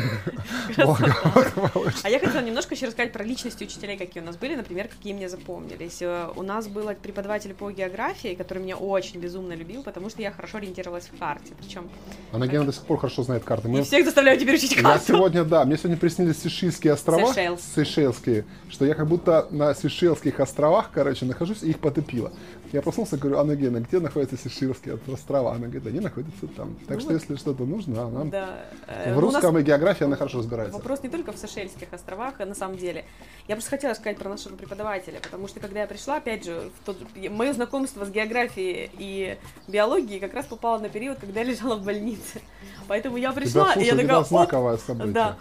А 0.77 2.11
я 2.11 2.19
хотела 2.19 2.43
немножко 2.43 2.75
еще 2.75 2.87
рассказать 2.87 3.13
про 3.13 3.23
личности 3.23 3.65
учителей, 3.65 3.97
какие 3.97 4.21
у 4.23 4.27
нас 4.27 4.37
были, 4.37 4.57
например, 4.57 4.89
какие 4.89 5.13
мне 5.13 5.29
запомнились. 5.29 6.03
Э, 6.03 6.29
у 6.35 6.43
нас 6.43 6.67
был 6.67 6.91
преподаватель 7.01 7.55
по 7.55 7.71
географии, 7.71 8.35
который 8.35 8.63
меня 8.63 8.77
очень 8.77 9.21
безумно 9.21 9.53
любил, 9.53 9.85
потому 9.85 10.11
что 10.11 10.21
я 10.21 10.33
хорошо 10.33 10.59
ориентировалась 10.59 11.09
в 11.13 11.19
карте. 11.19 11.53
Причем... 11.61 11.89
Она 12.33 12.49
Гена 12.49 12.65
до 12.65 12.73
сих 12.73 12.83
пор 12.83 12.99
хорошо 12.99 13.23
знает 13.23 13.45
карты. 13.45 13.69
Мы... 13.69 13.83
всех 13.85 14.05
заставляю 14.05 14.41
теперь 14.41 14.57
учить 14.57 14.75
карту. 14.75 14.89
Я 14.89 14.99
сегодня, 14.99 15.45
да, 15.45 15.65
мне 15.65 15.77
сегодня 15.77 15.97
приснились 15.97 16.43
Сейшельские 16.43 16.95
острова. 16.95 17.33
Сейшелс. 17.33 17.61
Сейшельские. 17.75 18.45
Что 18.69 18.85
я 18.85 18.95
как 18.95 19.07
будто 19.07 19.47
на 19.51 19.73
Сейшельских 19.73 20.41
островах, 20.41 20.91
короче, 20.93 21.27
нахожусь 21.27 21.63
и 21.63 21.71
их 21.71 21.79
потопило. 21.79 22.33
Я 22.73 22.83
проснулся, 22.83 23.17
говорю, 23.17 23.39
Анна 23.39 23.57
Гена, 23.57 23.81
где 23.81 23.99
находятся 23.99 24.37
Сейшельские 24.37 24.99
острова? 25.09 25.53
Она 25.53 25.69
говорит, 25.69 25.87
они 25.87 26.01
находится 26.01 26.47
там. 26.49 26.77
Так 26.87 26.97
Ну 26.97 27.01
что, 27.01 27.13
вот. 27.13 27.15
если 27.15 27.37
что-то 27.37 27.65
нужно, 27.65 28.03
она 28.03 28.25
Да. 28.25 28.59
Э, 28.87 29.13
в 29.13 29.15
ну, 29.15 29.21
русском 29.23 29.59
и 29.59 29.63
географии 29.63 30.05
она 30.05 30.17
хорошо 30.17 30.39
разбирается. 30.39 30.77
Вопрос 30.77 31.03
не 31.03 31.09
только 31.09 31.33
в 31.33 31.39
Сейшельских 31.39 31.93
островах, 31.93 32.35
а 32.41 32.47
на 32.47 32.55
самом 32.55 32.77
деле. 32.77 33.05
Я 33.47 33.55
просто 33.55 33.71
хотела 33.71 33.95
сказать 33.95 34.19
про 34.19 34.29
нашего 34.29 34.57
преподавателя, 34.57 35.21
потому 35.23 35.49
что 35.49 35.61
когда 35.61 35.81
я 35.81 35.87
пришла, 35.87 36.17
опять 36.17 36.45
же, 36.45 36.71
в 36.81 36.87
тот... 36.87 36.99
мое 37.31 37.53
знакомство 37.55 38.05
с 38.05 38.11
географией 38.11 38.91
и 38.99 39.39
биологией 39.67 40.21
как 40.21 40.35
раз 40.35 40.47
попало 40.47 40.79
на 40.79 40.89
период, 40.91 41.19
когда 41.19 41.41
я 41.41 41.47
лежала 41.47 41.77
в 41.77 41.85
больнице. 41.85 42.41
Поэтому 42.87 43.17
я 43.17 43.33
Тебя, 43.33 43.43
пришла, 43.43 43.65
слушай, 43.73 43.83
и 43.83 43.87
я 43.87 43.93
тебя 43.93 44.03
такая, 44.03 44.25
знаковое 44.25 44.77
событие. 44.77 45.13
Да. 45.13 45.39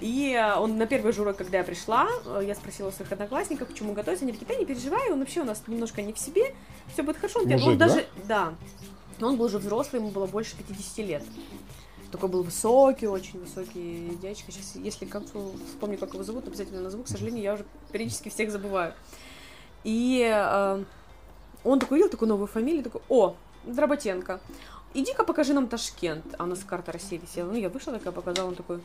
И 0.00 0.32
э, 0.32 0.56
он 0.56 0.76
на 0.76 0.86
первый 0.86 1.12
же 1.12 1.22
урок, 1.22 1.36
когда 1.36 1.58
я 1.58 1.64
пришла, 1.64 2.08
э, 2.26 2.42
я 2.46 2.54
спросила 2.54 2.88
у 2.88 2.92
своих 2.92 3.10
одноклассников, 3.12 3.68
к 3.68 3.74
чему 3.74 3.92
готовиться. 3.92 4.24
Они 4.24 4.32
такие, 4.32 4.46
да 4.46 4.54
не 4.54 4.64
переживай, 4.64 5.10
он 5.10 5.20
вообще 5.20 5.40
у 5.40 5.44
нас 5.44 5.62
немножко 5.66 6.02
не 6.02 6.12
в 6.12 6.18
себе, 6.18 6.54
все 6.92 7.02
будет 7.02 7.16
хорошо. 7.16 7.40
Он, 7.40 7.48
Мужик, 7.48 7.66
он 7.66 7.78
да? 7.78 7.88
даже, 7.88 8.06
да. 8.26 8.54
Но 9.18 9.28
он 9.28 9.36
был 9.36 9.46
уже 9.46 9.58
взрослый, 9.58 10.00
ему 10.00 10.10
было 10.10 10.26
больше 10.26 10.56
50 10.56 10.98
лет. 10.98 11.22
Такой 12.10 12.28
был 12.28 12.42
высокий, 12.42 13.06
очень 13.06 13.38
высокий 13.40 14.16
дядечка. 14.22 14.50
Сейчас, 14.50 14.76
если 14.76 15.04
к 15.04 15.10
концу 15.10 15.52
вспомню, 15.66 15.98
как 15.98 16.14
его 16.14 16.22
зовут, 16.22 16.46
обязательно 16.46 16.80
назову. 16.80 17.02
К 17.04 17.08
сожалению, 17.08 17.42
я 17.42 17.54
уже 17.54 17.64
периодически 17.92 18.30
всех 18.30 18.50
забываю. 18.50 18.94
И 19.84 20.26
э, 20.26 20.84
он 21.64 21.80
такой 21.80 21.98
видел 21.98 22.10
такую 22.10 22.28
новую 22.30 22.46
фамилию, 22.46 22.82
такой, 22.82 23.02
о, 23.08 23.34
Дроботенко, 23.64 24.40
иди-ка 24.94 25.24
покажи 25.24 25.52
нам 25.52 25.68
Ташкент. 25.68 26.34
А 26.38 26.44
у 26.44 26.46
нас 26.46 26.60
карта 26.64 26.92
России 26.92 27.18
висела. 27.18 27.50
Ну, 27.50 27.56
я 27.56 27.68
вышла 27.68 27.92
такая, 27.92 28.12
показала, 28.12 28.48
он 28.48 28.54
такой, 28.54 28.80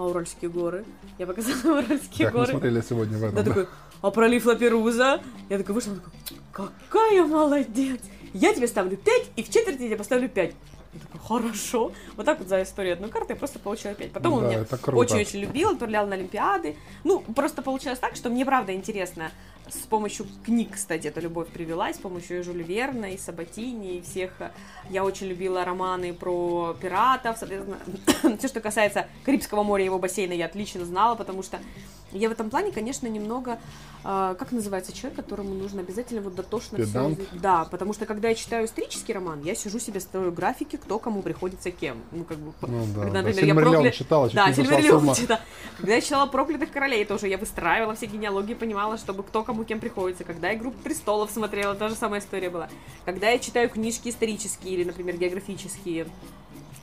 а 0.00 0.06
Уральские 0.06 0.50
горы? 0.50 0.84
Я 1.18 1.26
показала 1.26 1.78
Уральские 1.84 2.26
Как 2.26 2.34
мы 2.34 2.40
горы. 2.40 2.50
смотрели 2.52 2.80
сегодня 2.80 3.18
в 3.18 3.24
этом. 3.24 3.34
Да, 3.34 3.42
да. 3.42 3.48
такой, 3.48 3.68
а 4.00 4.10
пролив 4.10 4.46
Лаперуза? 4.46 5.20
Я 5.48 5.58
такая 5.58 5.74
вышла, 5.74 5.92
он 5.92 6.00
такой, 6.00 6.68
какая 6.88 7.24
молодец! 7.24 8.00
Я 8.32 8.54
тебе 8.54 8.66
ставлю 8.66 8.96
5, 8.96 9.30
и 9.36 9.42
в 9.42 9.50
четверти 9.50 9.82
я 9.82 9.88
тебе 9.88 9.96
поставлю 9.96 10.28
5. 10.28 10.54
Я 10.92 11.00
такая, 11.00 11.20
хорошо. 11.20 11.92
Вот 12.16 12.26
так 12.26 12.38
вот 12.38 12.48
за 12.48 12.62
историю 12.62 12.94
одной 12.94 13.10
карты 13.10 13.34
я 13.34 13.36
просто 13.36 13.58
получила 13.58 13.94
5. 13.94 14.12
Потом 14.12 14.34
он 14.34 14.42
Да, 14.44 14.48
меня 14.48 14.64
очень-очень 14.86 15.40
любил, 15.40 15.70
отправлял 15.70 16.06
на 16.06 16.14
Олимпиады. 16.14 16.76
Ну, 17.04 17.20
просто 17.20 17.60
получилось 17.60 17.98
так, 17.98 18.16
что 18.16 18.30
мне 18.30 18.44
правда 18.46 18.74
интересно 18.74 19.30
с 19.72 19.86
помощью 19.86 20.26
книг, 20.44 20.70
кстати, 20.74 21.06
эта 21.06 21.20
любовь 21.20 21.48
привелась, 21.48 21.96
с 21.96 21.98
помощью 21.98 22.40
и 22.40 22.42
Жюля 22.42 22.62
Верна, 22.64 23.08
и 23.10 23.18
Сабатини, 23.18 23.98
и 23.98 24.02
всех. 24.02 24.32
Я 24.90 25.04
очень 25.04 25.26
любила 25.28 25.64
романы 25.64 26.12
про 26.12 26.74
пиратов, 26.80 27.38
соответственно, 27.38 27.78
все, 28.38 28.48
что 28.48 28.60
касается 28.60 29.06
Карибского 29.24 29.62
моря 29.62 29.82
и 29.82 29.86
его 29.86 29.98
бассейна, 29.98 30.32
я 30.32 30.46
отлично 30.46 30.84
знала, 30.84 31.14
потому 31.14 31.42
что 31.42 31.58
я 32.12 32.28
в 32.28 32.32
этом 32.32 32.50
плане, 32.50 32.72
конечно, 32.72 33.06
немного, 33.06 33.60
э, 34.02 34.34
как 34.36 34.50
называется 34.50 34.92
человек, 34.92 35.14
которому 35.16 35.54
нужно 35.54 35.80
обязательно 35.82 36.20
вот 36.20 36.34
дотошно 36.34 36.78
все 36.78 36.86
Педант? 36.88 37.20
Да, 37.34 37.66
потому 37.66 37.92
что 37.92 38.04
когда 38.04 38.28
я 38.30 38.34
читаю 38.34 38.66
исторический 38.66 39.12
роман, 39.12 39.42
я 39.44 39.54
сижу 39.54 39.78
себе 39.78 40.00
строю 40.00 40.32
графики, 40.32 40.74
кто 40.74 40.98
кому 40.98 41.22
приходится 41.22 41.70
кем. 41.70 41.98
Ну, 42.10 42.24
как 42.24 42.38
бы, 42.38 42.52
Ну 42.62 42.86
да, 42.96 43.02
когда, 43.02 43.22
да. 43.22 43.28
например, 43.28 43.44
я 43.44 43.46
Сильмариллион 43.54 43.84
прокля- 43.86 43.92
читала, 43.92 44.28
да, 44.30 44.48
не 44.48 44.54
сошла 44.54 44.64
с 44.64 44.66
Сильверлион 44.66 45.04
ума. 45.04 45.14
читала. 45.14 45.40
Когда 45.76 45.94
я 45.94 46.00
читала 46.00 46.26
«Проклятых 46.26 46.72
королей», 46.72 47.04
тоже 47.04 47.28
я 47.28 47.38
выстраивала 47.38 47.94
все 47.94 48.06
генеалогии, 48.06 48.54
понимала, 48.54 48.98
чтобы 48.98 49.22
кто 49.22 49.44
кому 49.44 49.59
кем 49.64 49.80
приходится. 49.80 50.24
Когда 50.24 50.50
я 50.50 50.56
«Игру 50.56 50.70
престолов» 50.70 51.30
смотрела, 51.30 51.74
та 51.74 51.88
же 51.88 51.94
самая 51.94 52.20
история 52.20 52.50
была. 52.50 52.68
Когда 53.04 53.30
я 53.30 53.38
читаю 53.38 53.68
книжки 53.68 54.08
исторические 54.08 54.74
или, 54.74 54.84
например, 54.84 55.16
географические, 55.16 56.06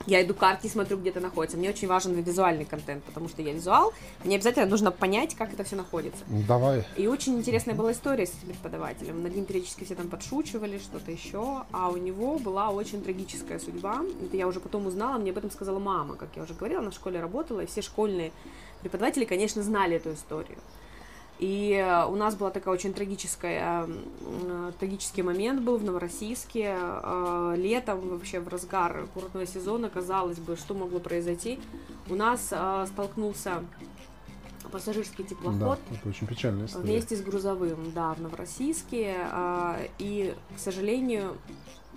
я 0.08 0.22
иду 0.22 0.32
карты, 0.32 0.70
смотрю, 0.70 0.96
где 0.96 1.10
это 1.10 1.20
находится. 1.20 1.58
Мне 1.58 1.68
очень 1.68 1.86
важен 1.86 2.14
визуальный 2.14 2.64
контент, 2.64 3.04
потому 3.04 3.28
что 3.28 3.42
я 3.42 3.52
визуал. 3.52 3.92
Мне 4.24 4.36
обязательно 4.36 4.64
нужно 4.64 4.90
понять, 4.90 5.34
как 5.34 5.52
это 5.52 5.64
все 5.64 5.76
находится. 5.76 6.24
Ну, 6.28 6.42
Давай. 6.48 6.82
И 6.96 7.06
очень 7.06 7.36
интересная 7.36 7.74
была 7.74 7.92
история 7.92 8.26
с 8.26 8.30
этим 8.30 8.54
преподавателем. 8.54 9.22
Над 9.22 9.34
ним 9.34 9.44
периодически 9.44 9.84
все 9.84 9.94
там 9.94 10.08
подшучивали, 10.08 10.78
что-то 10.78 11.10
еще. 11.10 11.64
А 11.72 11.90
у 11.90 11.98
него 11.98 12.38
была 12.38 12.70
очень 12.70 13.02
трагическая 13.02 13.58
судьба. 13.58 14.02
Это 14.24 14.34
я 14.34 14.46
уже 14.46 14.60
потом 14.60 14.86
узнала, 14.86 15.18
мне 15.18 15.30
об 15.30 15.36
этом 15.36 15.50
сказала 15.50 15.78
мама. 15.78 16.16
Как 16.16 16.30
я 16.36 16.42
уже 16.42 16.54
говорила, 16.54 16.80
она 16.80 16.90
в 16.90 16.94
школе 16.94 17.20
работала, 17.20 17.60
и 17.60 17.66
все 17.66 17.82
школьные 17.82 18.32
преподаватели, 18.80 19.26
конечно, 19.26 19.62
знали 19.62 19.96
эту 19.96 20.14
историю. 20.14 20.58
И 21.38 21.72
э, 21.72 22.04
у 22.06 22.16
нас 22.16 22.34
была 22.34 22.50
такая 22.50 22.74
очень 22.74 22.92
трагическая, 22.92 23.86
э, 23.86 24.72
трагический 24.78 25.22
момент 25.22 25.62
был 25.62 25.78
в 25.78 25.84
Новороссийске. 25.84 26.76
Э, 26.76 27.54
Летом, 27.56 28.08
вообще 28.08 28.40
в 28.40 28.48
разгар 28.48 29.06
курортного 29.14 29.46
сезона, 29.46 29.88
казалось 29.88 30.38
бы, 30.38 30.56
что 30.56 30.74
могло 30.74 30.98
произойти. 30.98 31.60
У 32.08 32.14
нас 32.14 32.52
столкнулся 32.88 33.62
пассажирский 34.72 35.24
Да, 35.24 35.30
теплоход 35.30 35.78
это 35.90 36.08
очень 36.08 36.26
печальная 36.26 36.66
история. 36.66 36.84
Вместе 36.84 37.16
с 37.16 37.22
грузовым, 37.22 37.92
да, 37.94 38.14
в 38.14 38.20
Новороссийске. 38.20 39.16
И, 39.98 40.34
к 40.56 40.58
сожалению, 40.58 41.36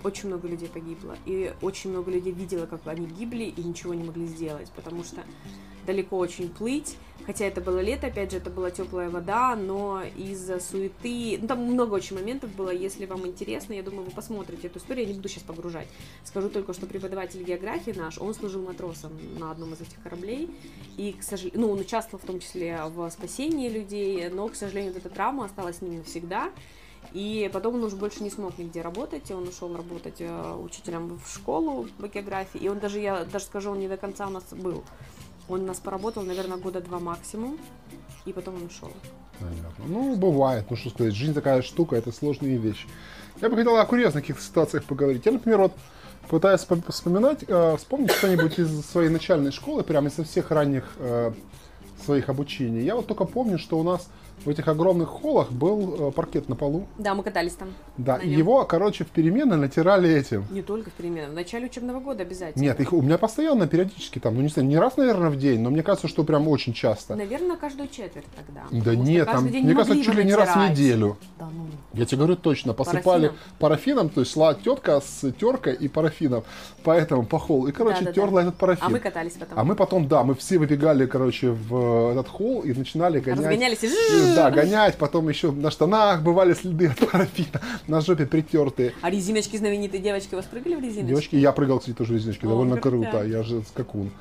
очень 0.04 0.30
много 0.30 0.48
людей 0.48 0.70
погибло. 0.70 1.16
И 1.26 1.54
очень 1.62 1.90
много 1.90 2.12
людей 2.12 2.32
видело, 2.32 2.66
как 2.66 2.86
они 2.86 3.08
гибли, 3.08 3.46
и 3.46 3.64
ничего 3.64 3.94
не 3.94 4.04
могли 4.04 4.26
сделать, 4.26 4.70
потому 4.76 5.04
что 5.04 5.22
далеко 5.86 6.18
очень 6.18 6.50
плыть. 6.50 6.98
Хотя 7.26 7.46
это 7.46 7.62
было 7.62 7.80
лето, 7.80 8.08
опять 8.08 8.32
же, 8.32 8.38
это 8.38 8.50
была 8.50 8.72
теплая 8.72 9.10
вода, 9.10 9.56
но 9.56 10.02
из-за 10.18 10.60
суеты... 10.60 11.38
Ну, 11.42 11.48
там 11.48 11.60
много 11.60 11.94
очень 11.94 12.16
моментов 12.16 12.52
было. 12.56 12.72
Если 12.72 13.06
вам 13.06 13.28
интересно, 13.28 13.74
я 13.74 13.84
думаю, 13.84 14.06
вы 14.06 14.12
посмотрите 14.12 14.68
эту 14.68 14.80
историю. 14.80 15.06
Я 15.06 15.12
не 15.12 15.18
буду 15.18 15.30
сейчас 15.30 15.44
погружать. 15.44 15.88
Скажу 16.24 16.50
только, 16.50 16.74
что 16.74 16.88
преподаватель 16.88 17.44
географии 17.44 17.92
наш, 17.92 18.18
он 18.18 18.34
служил 18.34 18.64
матросом 18.64 19.12
на 19.38 19.52
одном 19.52 19.74
из 19.74 19.82
этих 19.82 20.02
кораблей. 20.02 20.50
И, 20.98 21.14
к 21.14 21.24
сожалению, 21.24 21.62
ну, 21.62 21.72
он 21.72 21.80
участвовал 21.80 22.22
в 22.24 22.26
том 22.26 22.40
числе 22.40 22.82
в 22.86 23.10
спасении 23.10 23.70
людей, 23.70 24.30
но, 24.30 24.48
к 24.48 24.56
сожалению, 24.56 24.94
вот 24.94 25.06
эта 25.06 25.14
травма 25.14 25.46
осталась 25.46 25.78
с 25.78 25.82
ним 25.82 25.98
навсегда. 25.98 26.52
И 27.14 27.50
потом 27.52 27.76
он 27.76 27.84
уже 27.84 27.96
больше 27.96 28.24
не 28.24 28.30
смог 28.30 28.58
нигде 28.58 28.82
работать, 28.82 29.30
и 29.30 29.34
он 29.34 29.48
ушел 29.48 29.76
работать 29.76 30.16
э, 30.20 30.56
учителем 30.56 31.20
в 31.20 31.34
школу 31.34 31.88
по 32.00 32.08
географии. 32.08 32.60
И 32.60 32.70
он 32.70 32.80
даже, 32.80 33.00
я 33.00 33.26
даже 33.26 33.46
скажу, 33.46 33.72
он 33.72 33.80
не 33.80 33.88
до 33.88 33.98
конца 33.98 34.28
у 34.28 34.30
нас 34.30 34.46
был. 34.52 34.84
Он 35.52 35.62
у 35.62 35.66
нас 35.66 35.80
поработал, 35.80 36.24
наверное, 36.24 36.58
года 36.58 36.82
два 36.82 37.00
максимум, 37.00 37.58
и 38.26 38.34
потом 38.34 38.56
он 38.56 38.66
ушел. 38.68 38.92
Понятно. 39.40 39.86
Ну, 39.86 40.16
бывает. 40.16 40.66
Ну, 40.70 40.78
что 40.78 40.90
сказать, 40.92 41.14
жизнь 41.14 41.34
такая 41.34 41.62
штука, 41.62 41.96
это 41.96 42.12
сложные 42.12 42.58
вещи. 42.58 42.88
Я 43.42 43.50
бы 43.50 43.56
хотел 43.56 43.76
о 43.78 43.86
курьезных 43.86 44.24
каких-то 44.24 44.42
ситуациях 44.42 44.84
поговорить. 44.86 45.26
Я, 45.26 45.32
например, 45.32 45.60
вот 45.60 45.74
пытаюсь 46.30 46.62
вспом- 46.62 46.90
вспоминать, 46.90 47.44
э, 47.48 47.76
вспомнить 47.78 48.12
что-нибудь 48.12 48.60
из 48.60 48.86
своей 48.86 49.10
начальной 49.10 49.52
школы, 49.52 49.84
прямо 49.84 50.08
из 50.08 50.14
всех 50.14 50.52
ранних 50.52 50.86
э, 50.98 51.34
своих 52.06 52.30
обучений. 52.30 52.84
Я 52.84 52.96
вот 52.96 53.08
только 53.08 53.26
помню, 53.26 53.58
что 53.58 53.80
у 53.80 53.84
нас 53.84 54.08
в 54.46 54.50
этих 54.50 54.68
огромных 54.68 55.10
холлах 55.10 55.52
был 55.52 56.10
э, 56.10 56.12
паркет 56.12 56.50
на 56.50 56.56
полу. 56.56 56.88
Да, 56.98 57.14
мы 57.14 57.24
катались 57.24 57.54
там. 57.54 57.70
Да, 57.98 58.18
и 58.18 58.30
его, 58.30 58.64
короче, 58.66 59.04
в 59.04 59.08
перемены 59.08 59.56
натирали 59.56 60.10
этим. 60.10 60.46
Не 60.52 60.62
только 60.62 60.90
в 60.90 60.94
переменах, 60.94 61.32
в 61.32 61.34
начале 61.34 61.68
учебного 61.68 62.00
года 62.00 62.24
обязательно. 62.24 62.62
Нет, 62.62 62.80
их 62.80 62.94
у 62.94 63.02
меня 63.02 63.18
постоянно, 63.18 63.68
периодически 63.68 64.20
там, 64.20 64.36
ну 64.36 64.42
не 64.42 64.50
знаю, 64.50 64.68
не 64.68 64.78
раз, 64.78 64.98
наверное, 64.98 65.30
в 65.30 65.38
день, 65.38 65.62
но 65.62 65.70
мне 65.70 65.84
кажется, 65.84 66.08
что 66.08 66.24
прям 66.24 66.48
очень 66.48 66.74
часто. 66.74 67.16
Наверное, 67.16 67.56
каждую 67.56 67.90
четверть 67.90 68.26
тогда. 68.36 68.64
Да 68.72 68.96
нет, 68.96 69.28
там, 69.28 69.50
день 69.50 69.64
мне 69.64 69.74
не 69.74 69.76
кажется, 69.76 70.04
чуть 70.04 70.16
ли 70.16 70.26
не 70.26 70.36
раз 70.36 70.50
в 70.56 70.70
неделю. 70.70 71.18
Да 71.40 71.50
ну. 71.54 71.68
Я 71.94 72.06
тебе 72.06 72.18
говорю 72.18 72.36
точно, 72.36 72.74
посыпали 72.74 73.28
Парафином? 73.28 73.36
парафином, 73.60 74.10
то 74.10 74.22
есть 74.22 74.34
шла 74.34 74.54
тетка 74.54 75.02
с 75.02 75.32
теркой 75.34 75.76
и 75.76 75.88
парафином 75.88 76.44
по 76.84 76.92
этому, 76.92 77.26
по 77.26 77.40
холлу, 77.40 77.68
и, 77.68 77.72
короче, 77.72 78.00
Да-да-да. 78.00 78.14
терла 78.14 78.40
этот 78.42 78.56
парафин. 78.56 78.86
А 78.86 78.90
мы 78.90 79.00
катались 79.00 79.34
потом. 79.34 79.60
А 79.60 79.64
мы 79.64 79.76
потом, 79.76 80.08
да, 80.08 80.24
мы 80.24 80.36
все 80.36 80.58
выбегали, 80.58 81.06
короче, 81.06 81.52
в 81.52 82.12
этот 82.12 82.28
холл 82.28 82.62
и 82.62 82.74
начинали 82.74 83.20
гонять. 83.20 83.40
Разгонялись 83.40 83.84
и 83.84 83.88
Э, 83.88 84.31
Да, 84.36 84.52
гонять, 84.52 84.98
потом 84.98 85.30
еще 85.30 85.52
на 85.52 85.72
штанах 85.72 86.22
бывали 86.22 86.54
следы 86.54 86.88
от 86.88 86.98
парафина, 86.98 87.62
на 87.88 88.02
жопе 88.02 88.26
притертые. 88.26 88.94
А 89.02 89.10
резиночки 89.10 89.58
знаменитые 89.58 90.02
девочки, 90.02 90.34
у 90.34 90.38
вас 90.38 90.46
прыгали 90.46 90.76
в 90.76 90.80
резиночки? 90.80 91.08
Девочки, 91.08 91.36
я 91.36 91.52
прыгал, 91.52 91.80
кстати, 91.80 91.96
тоже 91.96 92.14
в 92.14 92.16
резиночке, 92.16 92.48
О, 92.48 92.50
довольно 92.50 92.78
крутяк. 92.78 93.12
круто, 93.12 93.26
я 93.26 93.44
же 93.44 93.62
скакун. 93.64 94.12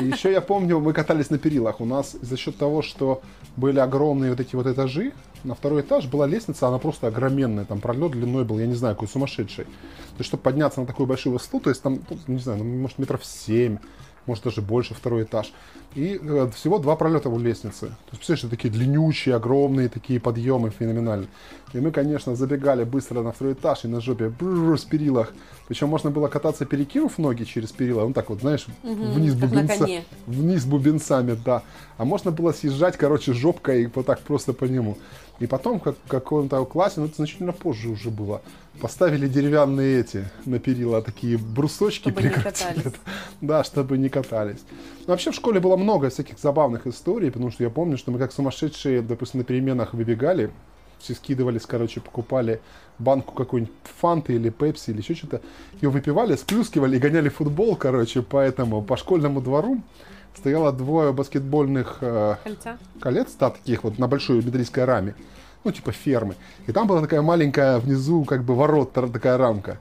И 0.00 0.04
еще 0.04 0.30
я 0.32 0.40
помню, 0.40 0.80
мы 0.80 0.92
катались 0.92 1.30
на 1.30 1.38
перилах. 1.38 1.80
У 1.80 1.84
нас 1.84 2.16
за 2.20 2.36
счет 2.36 2.56
того, 2.56 2.82
что 2.82 3.22
были 3.56 3.78
огромные 3.78 4.30
вот 4.30 4.40
эти 4.40 4.54
вот 4.56 4.66
этажи, 4.66 5.12
на 5.44 5.54
второй 5.54 5.82
этаж 5.82 6.06
была 6.06 6.26
лестница, 6.26 6.68
она 6.68 6.78
просто 6.78 7.06
огроменная, 7.06 7.64
там 7.64 7.80
пролет 7.80 8.12
длиной 8.12 8.44
был, 8.44 8.58
я 8.58 8.66
не 8.66 8.74
знаю, 8.74 8.94
какой 8.94 9.08
сумасшедший. 9.08 9.64
То 9.64 10.20
есть, 10.20 10.28
чтобы 10.28 10.42
подняться 10.42 10.80
на 10.80 10.86
такую 10.86 11.06
большую 11.06 11.34
высоту, 11.34 11.60
то 11.60 11.70
есть 11.70 11.82
там, 11.82 12.00
не 12.26 12.38
знаю, 12.38 12.58
ну, 12.58 12.64
может 12.64 12.98
метров 12.98 13.24
семь, 13.24 13.78
может 14.26 14.44
даже 14.44 14.62
больше 14.62 14.94
второй 14.94 15.22
этаж. 15.24 15.52
И 15.94 16.20
э, 16.22 16.50
всего 16.54 16.78
два 16.78 16.94
пролета 16.96 17.28
у 17.28 17.38
лестницы. 17.38 17.80
То 17.80 17.86
есть, 18.12 18.18
представляешь, 18.18 18.50
такие 18.50 18.72
длиннющие, 18.72 19.34
огромные 19.34 19.88
такие 19.88 20.20
подъемы 20.20 20.70
феноменальные. 20.70 21.28
И 21.72 21.80
мы, 21.80 21.90
конечно, 21.90 22.36
забегали 22.36 22.84
быстро 22.84 23.22
на 23.22 23.32
второй 23.32 23.54
этаж 23.54 23.84
и 23.84 23.88
на 23.88 24.00
жопе 24.00 24.28
бррр, 24.28 24.78
с 24.78 24.84
перилах. 24.84 25.32
Причем 25.68 25.88
можно 25.88 26.10
было 26.10 26.28
кататься, 26.28 26.64
перекинув 26.64 27.18
ноги 27.18 27.44
через 27.44 27.72
перила, 27.72 28.06
ну 28.06 28.12
так 28.12 28.28
вот, 28.30 28.40
знаешь, 28.40 28.66
вниз 28.82 29.34
как 29.34 29.42
на 29.42 29.46
бубенца- 29.46 29.86
вниз 30.26 30.64
бубенцами, 30.64 31.36
да. 31.44 31.62
А 31.96 32.04
можно 32.04 32.30
было 32.30 32.52
съезжать, 32.52 32.96
короче, 32.96 33.32
жопкой 33.32 33.84
и 33.84 33.90
вот 33.94 34.06
так 34.06 34.20
просто 34.20 34.52
по 34.52 34.64
нему. 34.64 34.96
И 35.38 35.46
потом, 35.46 35.80
как 35.80 35.96
в 36.04 36.08
каком-то 36.08 36.64
классе, 36.64 37.00
ну 37.00 37.06
это 37.06 37.16
значительно 37.16 37.52
позже 37.52 37.90
уже 37.90 38.10
было, 38.10 38.40
поставили 38.80 39.28
деревянные 39.28 40.00
эти 40.00 40.24
на 40.46 40.58
перила, 40.58 41.02
такие 41.02 41.36
брусочки 41.36 42.10
Чтобы 42.10 42.28
катались. 42.30 42.92
Да, 43.40 43.62
чтобы 43.62 43.98
не 43.98 44.08
катались. 44.08 44.64
Но 45.06 45.12
вообще 45.12 45.30
в 45.30 45.34
школе 45.34 45.60
было 45.60 45.76
много 45.76 46.08
всяких 46.08 46.38
забавных 46.38 46.86
историй, 46.86 47.30
потому 47.30 47.50
что 47.50 47.64
я 47.64 47.70
помню, 47.70 47.98
что 47.98 48.12
мы 48.12 48.18
как 48.18 48.32
сумасшедшие, 48.32 49.02
допустим, 49.02 49.40
на 49.40 49.44
переменах 49.44 49.92
выбегали, 49.92 50.50
все 50.98 51.14
скидывались, 51.14 51.66
короче, 51.66 52.00
покупали 52.00 52.60
банку 52.98 53.34
какой-нибудь 53.34 53.74
фанты 54.00 54.34
или 54.34 54.48
пепси 54.48 54.90
или 54.90 54.98
еще 54.98 55.14
что-то, 55.14 55.42
ее 55.80 55.90
выпивали, 55.90 56.34
сплюскивали 56.36 56.96
и 56.96 56.98
гоняли 56.98 57.28
футбол, 57.28 57.76
короче, 57.76 58.22
по 58.22 58.38
этому, 58.38 58.82
по 58.82 58.96
школьному 58.96 59.40
двору. 59.42 59.82
Стояло 60.36 60.72
двое 60.72 61.12
баскетбольных 61.12 61.98
э, 62.02 62.36
Кольца. 62.44 62.78
колец, 63.00 63.34
да, 63.38 63.50
таких 63.50 63.84
вот 63.84 63.98
на 63.98 64.06
большой 64.06 64.42
металлической 64.42 64.84
раме, 64.84 65.14
ну, 65.64 65.72
типа 65.72 65.92
фермы. 65.92 66.36
И 66.66 66.72
там 66.72 66.86
была 66.86 67.00
такая 67.00 67.22
маленькая 67.22 67.78
внизу, 67.78 68.24
как 68.24 68.44
бы 68.44 68.54
ворот, 68.54 68.92
такая 68.92 69.38
рамка. 69.38 69.78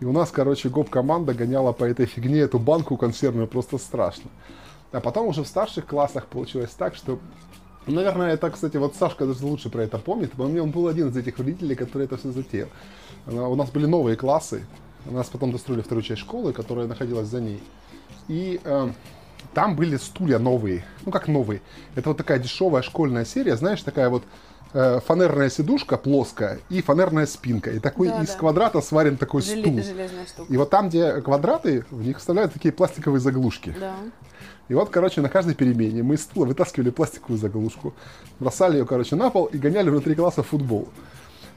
И 0.00 0.04
у 0.04 0.12
нас, 0.12 0.30
короче, 0.30 0.68
гоп-команда 0.68 1.34
гоняла 1.34 1.72
по 1.72 1.84
этой 1.84 2.06
фигне 2.06 2.40
эту 2.40 2.58
банку 2.58 2.96
консервную 2.96 3.48
просто 3.48 3.78
страшно. 3.78 4.30
А 4.92 5.00
потом 5.00 5.26
уже 5.26 5.42
в 5.42 5.48
старших 5.48 5.86
классах 5.86 6.26
получилось 6.26 6.70
так, 6.70 6.94
что 6.94 7.18
ну, 7.86 7.94
Наверное, 7.94 8.34
это, 8.34 8.50
кстати, 8.50 8.76
вот 8.78 8.96
Сашка 8.96 9.26
даже 9.26 9.46
лучше 9.46 9.70
про 9.70 9.84
это 9.84 9.98
помнит. 9.98 10.32
По 10.32 10.44
мне, 10.46 10.60
он 10.60 10.72
был 10.72 10.88
один 10.88 11.08
из 11.08 11.16
этих 11.16 11.38
родителей, 11.38 11.76
который 11.76 12.06
это 12.06 12.16
все 12.16 12.32
затеял. 12.32 12.68
У 13.26 13.54
нас 13.54 13.70
были 13.70 13.86
новые 13.86 14.16
классы. 14.16 14.66
У 15.06 15.14
нас 15.14 15.28
потом 15.28 15.52
достроили 15.52 15.82
вторую 15.82 16.02
часть 16.02 16.20
школы, 16.20 16.52
которая 16.52 16.88
находилась 16.88 17.28
за 17.28 17.40
ней. 17.40 17.62
И 18.26 18.60
э, 18.64 18.88
там 19.54 19.76
были 19.76 19.96
стулья 19.96 20.38
новые. 20.38 20.84
Ну, 21.04 21.12
как 21.12 21.28
новые. 21.28 21.60
Это 21.94 22.10
вот 22.10 22.16
такая 22.18 22.38
дешевая 22.38 22.82
школьная 22.82 23.24
серия, 23.24 23.56
знаешь, 23.56 23.82
такая 23.82 24.08
вот 24.10 24.24
э, 24.72 25.00
фанерная 25.06 25.48
сидушка 25.50 25.96
плоская 25.96 26.58
и 26.68 26.82
фанерная 26.82 27.26
спинка. 27.26 27.70
И 27.70 27.78
такой 27.78 28.08
Да, 28.08 28.22
из 28.22 28.28
да. 28.30 28.38
квадрата 28.38 28.80
сварен 28.80 29.16
такой 29.16 29.42
Желе- 29.42 29.60
стул. 29.60 29.74
железная 29.82 30.26
штука. 30.26 30.52
И 30.52 30.56
вот 30.56 30.70
там, 30.70 30.88
где 30.88 31.20
квадраты, 31.20 31.84
в 31.90 32.02
них 32.04 32.18
вставляют 32.18 32.52
такие 32.52 32.72
пластиковые 32.72 33.20
заглушки. 33.20 33.74
Да. 33.78 33.94
И 34.68 34.74
вот, 34.74 34.90
короче, 34.90 35.20
на 35.20 35.28
каждой 35.28 35.54
перемене 35.54 36.02
мы 36.02 36.16
из 36.16 36.22
стула 36.22 36.44
вытаскивали 36.46 36.90
пластиковую 36.90 37.38
заглушку, 37.38 37.94
бросали 38.40 38.78
ее, 38.78 38.84
короче, 38.86 39.14
на 39.14 39.30
пол 39.30 39.44
и 39.46 39.58
гоняли 39.58 39.90
внутри 39.90 40.14
класса 40.16 40.42
футбол. 40.42 40.88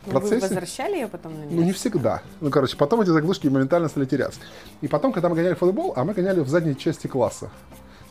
В 0.04 0.06
Вы 0.08 0.12
процессе... 0.12 0.42
возвращали 0.42 0.96
ее 0.96 1.08
потом 1.08 1.34
на 1.34 1.46
Ну, 1.46 1.64
не 1.64 1.72
всегда. 1.74 2.22
Ну, 2.40 2.50
короче, 2.50 2.78
потом 2.78 3.02
эти 3.02 3.10
заглушки 3.10 3.48
моментально 3.48 3.90
стали 3.90 4.06
теряться. 4.06 4.40
И 4.82 4.88
потом, 4.88 5.12
когда 5.12 5.30
мы 5.30 5.36
гоняли 5.36 5.56
футбол, 5.56 5.94
а 5.96 6.04
мы 6.06 6.14
гоняли 6.14 6.40
в 6.40 6.48
задней 6.48 6.78
части 6.78 7.08
класса. 7.08 7.50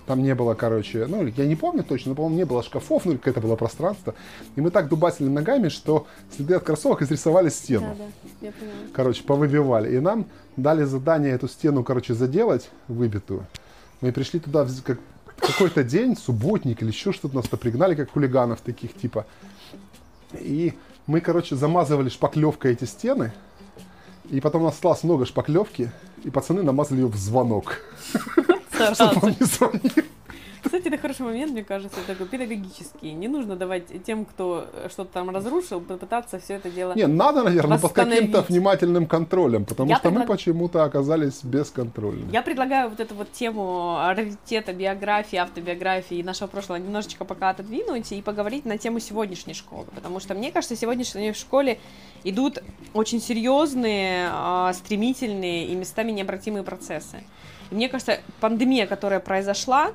Там 0.07 0.23
не 0.23 0.35
было, 0.35 0.55
короче, 0.55 1.07
ну, 1.07 1.27
я 1.27 1.45
не 1.45 1.55
помню 1.55 1.85
точно, 1.85 2.11
но, 2.11 2.15
по-моему, 2.15 2.37
не 2.37 2.45
было 2.45 2.63
шкафов, 2.63 3.05
ну, 3.05 3.13
или 3.13 3.19
какое-то 3.19 3.41
было 3.43 3.57
пространство. 3.57 4.15
И 4.57 4.61
мы 4.61 4.71
так 4.71 4.89
дубасили 4.89 5.29
ногами, 5.29 5.69
что 5.69 6.07
следы 6.35 6.55
от 6.55 6.65
кроссовок 6.65 7.03
изрисовали 7.03 7.51
стену. 7.51 7.95
Да, 7.99 8.05
да, 8.05 8.47
я 8.47 8.53
поняла. 8.53 8.75
Короче, 8.95 9.23
повыбивали. 9.23 9.95
И 9.95 10.01
нам 10.01 10.25
дали 10.57 10.85
задание 10.85 11.35
эту 11.35 11.47
стену, 11.47 11.85
короче, 11.85 12.15
заделать, 12.15 12.71
выбитую. 12.89 13.47
Мы 14.01 14.13
пришли 14.13 14.41
туда 14.41 14.65
в- 14.65 14.83
как 14.83 14.99
какой-то 15.37 15.85
день, 15.85 16.17
субботник 16.17 16.81
или 16.83 16.89
еще 16.89 17.13
что-то, 17.13 17.37
нас 17.37 17.47
пригнали, 17.47 17.95
как 17.95 18.11
хулиганов 18.11 18.61
таких, 18.63 18.95
типа. 18.95 19.27
И 20.33 20.73
мы, 21.09 21.21
короче, 21.23 21.57
замазывали 21.57 22.11
шпаклевкой 22.11 22.73
эти 22.73 22.85
стены. 22.85 23.33
И 24.31 24.41
потом 24.41 24.63
у 24.63 24.65
нас 24.67 24.75
осталось 24.75 25.03
много 25.03 25.25
шпаклевки, 25.25 25.91
и 26.23 26.31
пацаны 26.31 26.63
намазали 26.63 27.01
ее 27.01 27.07
в 27.07 27.17
звонок, 27.17 27.81
чтобы 28.93 29.15
он 29.23 29.37
не 29.41 29.47
звонил. 29.47 30.05
Кстати, 30.69 30.89
это 30.89 30.99
хороший 30.99 31.23
момент, 31.23 31.53
мне 31.53 31.65
кажется, 31.65 31.99
такой 32.07 32.27
педагогический. 32.27 33.13
Не 33.13 33.27
нужно 33.27 33.57
давать 33.57 34.05
тем, 34.05 34.27
кто 34.27 34.67
что-то 34.91 35.11
там 35.15 35.31
разрушил, 35.31 35.81
попытаться 35.81 36.39
все 36.39 36.55
это 36.57 36.69
дело... 36.69 36.93
Не, 36.95 37.07
надо, 37.07 37.43
наверное, 37.43 37.79
под 37.79 37.93
каким-то 37.93 38.43
внимательным 38.43 39.07
контролем, 39.07 39.65
потому 39.65 39.89
Я 39.89 39.97
что 39.97 40.11
мы 40.11 40.21
предлаг- 40.21 40.27
почему-то 40.27 40.85
оказались 40.85 41.43
бесконтрольны. 41.43 42.31
Я 42.31 42.43
предлагаю 42.43 42.91
вот 42.91 43.01
эту 43.01 43.15
вот 43.15 43.33
тему 43.33 43.97
раритета 43.99 44.75
биографии, 44.75 45.37
автобиографии 45.37 46.19
и 46.19 46.23
нашего 46.23 46.49
прошлого 46.49 46.77
немножечко 46.77 47.25
пока 47.25 47.49
отодвинуть 47.49 48.13
и 48.13 48.21
поговорить 48.21 48.67
на 48.67 48.77
тему 48.77 49.01
сегодняшней 49.01 49.55
школы, 49.55 49.87
потому 49.95 50.21
что 50.21 50.35
мне 50.35 50.53
кажется, 50.53 50.77
сегодняшней 50.77 51.33
в 51.33 51.37
школе 51.37 51.79
идут 52.25 52.59
очень 52.93 53.23
серьезные, 53.23 54.29
а, 54.33 54.75
стремительные 54.75 55.69
и 55.69 55.75
местами 55.75 56.13
необратимые 56.13 56.63
процессы. 56.63 57.25
И 57.71 57.75
мне 57.75 57.89
кажется, 57.89 58.21
пандемия, 58.41 58.87
которая 58.87 59.21
произошла, 59.21 59.93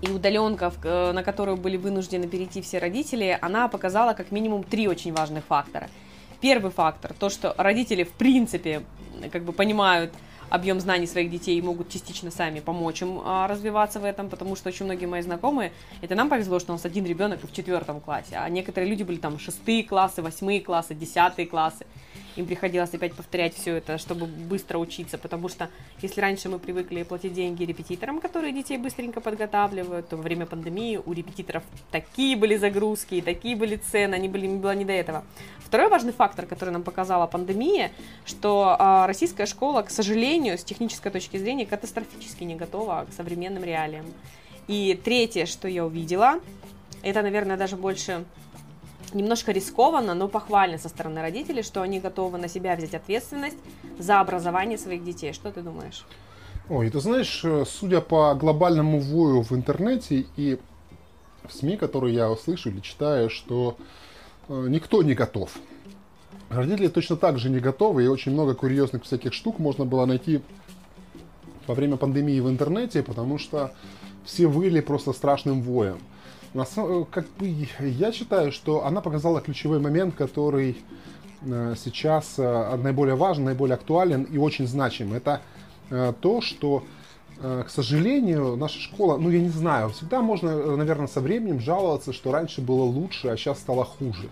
и 0.00 0.10
удаленка, 0.10 0.72
э, 0.82 1.12
на 1.12 1.22
которую 1.22 1.56
были 1.56 1.76
вынуждены 1.76 2.28
перейти 2.28 2.60
все 2.62 2.78
родители, 2.78 3.38
она 3.40 3.68
показала 3.68 4.14
как 4.14 4.30
минимум 4.30 4.62
три 4.62 4.88
очень 4.88 5.12
важных 5.12 5.44
фактора. 5.44 5.88
Первый 6.40 6.70
фактор, 6.70 7.14
то, 7.18 7.30
что 7.30 7.54
родители 7.58 8.04
в 8.04 8.12
принципе 8.12 8.82
как 9.32 9.42
бы 9.42 9.52
понимают 9.52 10.12
объем 10.50 10.80
знаний 10.80 11.06
своих 11.06 11.30
детей 11.30 11.58
и 11.58 11.62
могут 11.62 11.90
частично 11.90 12.30
сами 12.30 12.60
помочь 12.60 13.02
им 13.02 13.20
а, 13.24 13.46
развиваться 13.48 14.00
в 14.00 14.04
этом, 14.04 14.28
потому 14.30 14.56
что 14.56 14.68
очень 14.68 14.86
многие 14.86 15.06
мои 15.06 15.20
знакомые, 15.22 15.72
это 16.00 16.14
нам 16.14 16.28
повезло, 16.28 16.58
что 16.58 16.72
у 16.72 16.76
нас 16.76 16.84
один 16.84 17.04
ребенок 17.04 17.40
в 17.42 17.52
четвертом 17.52 18.00
классе, 18.00 18.36
а 18.36 18.48
некоторые 18.48 18.88
люди 18.88 19.02
были 19.02 19.18
там 19.18 19.38
шестые 19.38 19.84
классы, 19.84 20.22
восьмые 20.22 20.60
классы, 20.60 20.94
десятые 20.94 21.46
классы. 21.46 21.86
Им 22.38 22.46
приходилось 22.46 22.94
опять 22.94 23.14
повторять 23.14 23.56
все 23.56 23.78
это, 23.78 23.98
чтобы 23.98 24.26
быстро 24.26 24.78
учиться, 24.78 25.18
потому 25.18 25.48
что 25.48 25.68
если 26.00 26.20
раньше 26.20 26.48
мы 26.48 26.60
привыкли 26.60 27.02
платить 27.02 27.32
деньги 27.32 27.64
репетиторам, 27.64 28.20
которые 28.20 28.52
детей 28.52 28.78
быстренько 28.78 29.20
подготавливают, 29.20 30.08
то 30.08 30.16
во 30.16 30.22
время 30.22 30.46
пандемии 30.46 31.00
у 31.04 31.12
репетиторов 31.12 31.64
такие 31.90 32.36
были 32.36 32.56
загрузки, 32.56 33.20
такие 33.20 33.56
были 33.56 33.74
цены, 33.74 34.14
они 34.14 34.28
были, 34.28 34.46
было 34.46 34.72
не 34.76 34.84
до 34.84 34.92
этого. 34.92 35.24
Второй 35.58 35.88
важный 35.88 36.12
фактор, 36.12 36.46
который 36.46 36.70
нам 36.70 36.84
показала 36.84 37.26
пандемия, 37.26 37.90
что 38.24 38.76
а, 38.78 39.08
российская 39.08 39.46
школа, 39.46 39.82
к 39.82 39.90
сожалению, 39.90 40.58
с 40.58 40.62
технической 40.62 41.10
точки 41.10 41.38
зрения, 41.38 41.66
катастрофически 41.66 42.44
не 42.44 42.54
готова 42.54 43.08
к 43.10 43.14
современным 43.14 43.64
реалиям. 43.64 44.06
И 44.68 44.96
третье, 45.02 45.44
что 45.46 45.66
я 45.66 45.84
увидела, 45.84 46.38
это, 47.02 47.22
наверное, 47.22 47.56
даже 47.56 47.74
больше 47.74 48.24
немножко 49.14 49.52
рискованно, 49.52 50.14
но 50.14 50.28
похвально 50.28 50.78
со 50.78 50.88
стороны 50.88 51.20
родителей, 51.20 51.62
что 51.62 51.82
они 51.82 52.00
готовы 52.00 52.38
на 52.38 52.48
себя 52.48 52.76
взять 52.76 52.94
ответственность 52.94 53.58
за 53.98 54.20
образование 54.20 54.78
своих 54.78 55.04
детей. 55.04 55.32
Что 55.32 55.50
ты 55.50 55.62
думаешь? 55.62 56.04
Ой, 56.68 56.90
ты 56.90 57.00
знаешь, 57.00 57.40
э, 57.44 57.64
судя 57.66 58.00
по 58.00 58.34
глобальному 58.34 59.00
вою 59.00 59.42
в 59.42 59.52
интернете 59.52 60.26
и 60.36 60.58
в 61.44 61.52
СМИ, 61.52 61.76
которые 61.76 62.14
я 62.14 62.36
слышу 62.36 62.68
или 62.68 62.80
читаю, 62.80 63.30
что 63.30 63.76
э, 64.48 64.66
никто 64.68 65.02
не 65.02 65.14
готов. 65.14 65.50
Родители 66.50 66.88
точно 66.88 67.16
так 67.16 67.38
же 67.38 67.50
не 67.50 67.60
готовы, 67.60 68.04
и 68.04 68.08
очень 68.08 68.32
много 68.32 68.54
курьезных 68.54 69.04
всяких 69.04 69.32
штук 69.32 69.58
можно 69.58 69.84
было 69.84 70.06
найти 70.06 70.42
во 71.66 71.74
время 71.74 71.96
пандемии 71.96 72.40
в 72.40 72.48
интернете, 72.48 73.02
потому 73.02 73.38
что 73.38 73.72
все 74.24 74.46
выли 74.46 74.80
просто 74.80 75.12
страшным 75.12 75.62
воем. 75.62 75.98
Э, 76.54 77.04
как 77.10 77.26
бы 77.38 77.54
я 77.80 78.12
считаю, 78.12 78.52
что 78.52 78.84
она 78.84 79.00
показала 79.00 79.40
ключевой 79.40 79.80
момент, 79.80 80.14
который 80.14 80.78
э, 81.42 81.74
сейчас 81.76 82.34
э, 82.38 82.76
наиболее 82.76 83.16
важен, 83.16 83.44
наиболее 83.44 83.74
актуален 83.74 84.24
и 84.24 84.38
очень 84.38 84.66
значим. 84.66 85.12
Это 85.12 85.40
то, 86.20 86.42
что, 86.42 86.84
к 87.40 87.70
сожалению, 87.70 88.56
наша 88.56 88.78
школа, 88.78 89.16
ну 89.16 89.30
я 89.30 89.40
не 89.40 89.48
знаю, 89.48 89.88
всегда 89.88 90.20
можно, 90.20 90.76
наверное, 90.76 91.06
со 91.06 91.22
временем 91.22 91.60
жаловаться, 91.60 92.12
что 92.12 92.30
раньше 92.30 92.60
было 92.60 92.82
лучше, 92.82 93.28
а 93.28 93.38
сейчас 93.38 93.60
стало 93.60 93.86
хуже. 93.86 94.28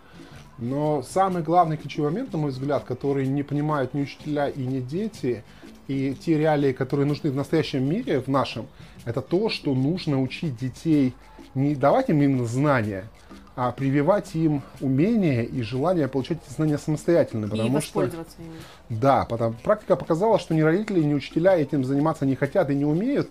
Но 0.58 1.02
самый 1.02 1.42
главный 1.42 1.78
ключевой 1.78 2.10
момент, 2.10 2.34
на 2.34 2.40
мой 2.40 2.50
взгляд, 2.50 2.84
который 2.84 3.26
не 3.26 3.42
понимают 3.42 3.94
ни 3.94 4.02
учителя 4.02 4.50
и 4.50 4.66
ни 4.66 4.80
дети, 4.80 5.44
и 5.88 6.14
те 6.14 6.36
реалии, 6.36 6.72
которые 6.72 7.06
нужны 7.06 7.30
в 7.30 7.34
настоящем 7.34 7.88
мире, 7.88 8.20
в 8.20 8.28
нашем, 8.28 8.66
это 9.06 9.22
то, 9.22 9.48
что 9.48 9.74
нужно 9.74 10.20
учить 10.20 10.58
детей, 10.58 11.14
не 11.56 11.74
давать 11.74 12.10
им 12.10 12.22
именно 12.22 12.46
знания, 12.46 13.08
а 13.56 13.72
прививать 13.72 14.34
им 14.34 14.62
умения 14.80 15.42
и 15.42 15.62
желание 15.62 16.08
получать 16.08 16.38
эти 16.46 16.54
знания 16.54 16.78
самостоятельно. 16.78 17.46
И 17.46 17.48
Потому 17.48 17.80
что, 17.80 18.00
воспользоваться 18.00 18.36
ими. 18.38 19.00
да, 19.00 19.24
потому, 19.24 19.54
практика 19.64 19.96
показала, 19.96 20.38
что 20.38 20.54
ни 20.54 20.60
родители, 20.60 21.02
ни 21.02 21.14
учителя 21.14 21.56
этим 21.56 21.84
заниматься 21.84 22.26
не 22.26 22.36
хотят 22.36 22.70
и 22.70 22.74
не 22.74 22.84
умеют, 22.84 23.30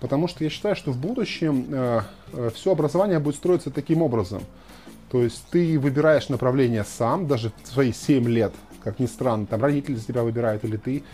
потому 0.00 0.28
что 0.28 0.44
я 0.44 0.50
считаю, 0.50 0.76
что 0.76 0.92
в 0.92 0.98
будущем 0.98 1.66
э, 1.70 2.00
все 2.54 2.72
образование 2.72 3.18
будет 3.18 3.36
строиться 3.36 3.70
таким 3.70 4.00
образом. 4.00 4.42
То 5.10 5.22
есть 5.22 5.44
ты 5.50 5.78
выбираешь 5.78 6.30
направление 6.30 6.84
сам, 6.84 7.26
даже 7.26 7.52
в 7.62 7.68
свои 7.68 7.92
7 7.92 8.26
лет, 8.28 8.52
как 8.82 8.98
ни 8.98 9.06
странно, 9.06 9.46
там 9.46 9.62
родители 9.62 9.94
за 9.94 10.06
тебя 10.06 10.22
выбирают 10.22 10.64
или 10.64 10.78
ты, 10.78 11.04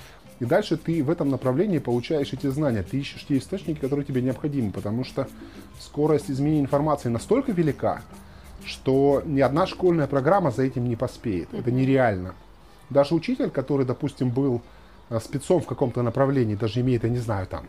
и 0.42 0.44
дальше 0.44 0.76
ты 0.76 1.04
в 1.04 1.10
этом 1.10 1.28
направлении 1.28 1.78
получаешь 1.78 2.32
эти 2.32 2.48
знания, 2.48 2.82
ты 2.82 2.98
ищешь 2.98 3.24
те 3.28 3.38
источники, 3.38 3.78
которые 3.78 4.04
тебе 4.04 4.22
необходимы, 4.22 4.72
потому 4.72 5.04
что 5.04 5.28
скорость 5.78 6.32
изменения 6.32 6.62
информации 6.62 7.08
настолько 7.10 7.52
велика, 7.52 8.02
что 8.64 9.22
ни 9.24 9.40
одна 9.40 9.68
школьная 9.68 10.08
программа 10.08 10.50
за 10.50 10.64
этим 10.64 10.88
не 10.88 10.96
поспеет. 10.96 11.54
Это 11.54 11.70
нереально. 11.70 12.34
Даже 12.90 13.14
учитель, 13.14 13.50
который, 13.50 13.86
допустим, 13.86 14.30
был 14.30 14.62
э, 15.10 15.20
спецом 15.20 15.60
в 15.60 15.66
каком-то 15.66 16.02
направлении, 16.02 16.56
даже 16.56 16.80
имеет, 16.80 17.04
я 17.04 17.10
не 17.10 17.18
знаю, 17.18 17.46
там, 17.46 17.68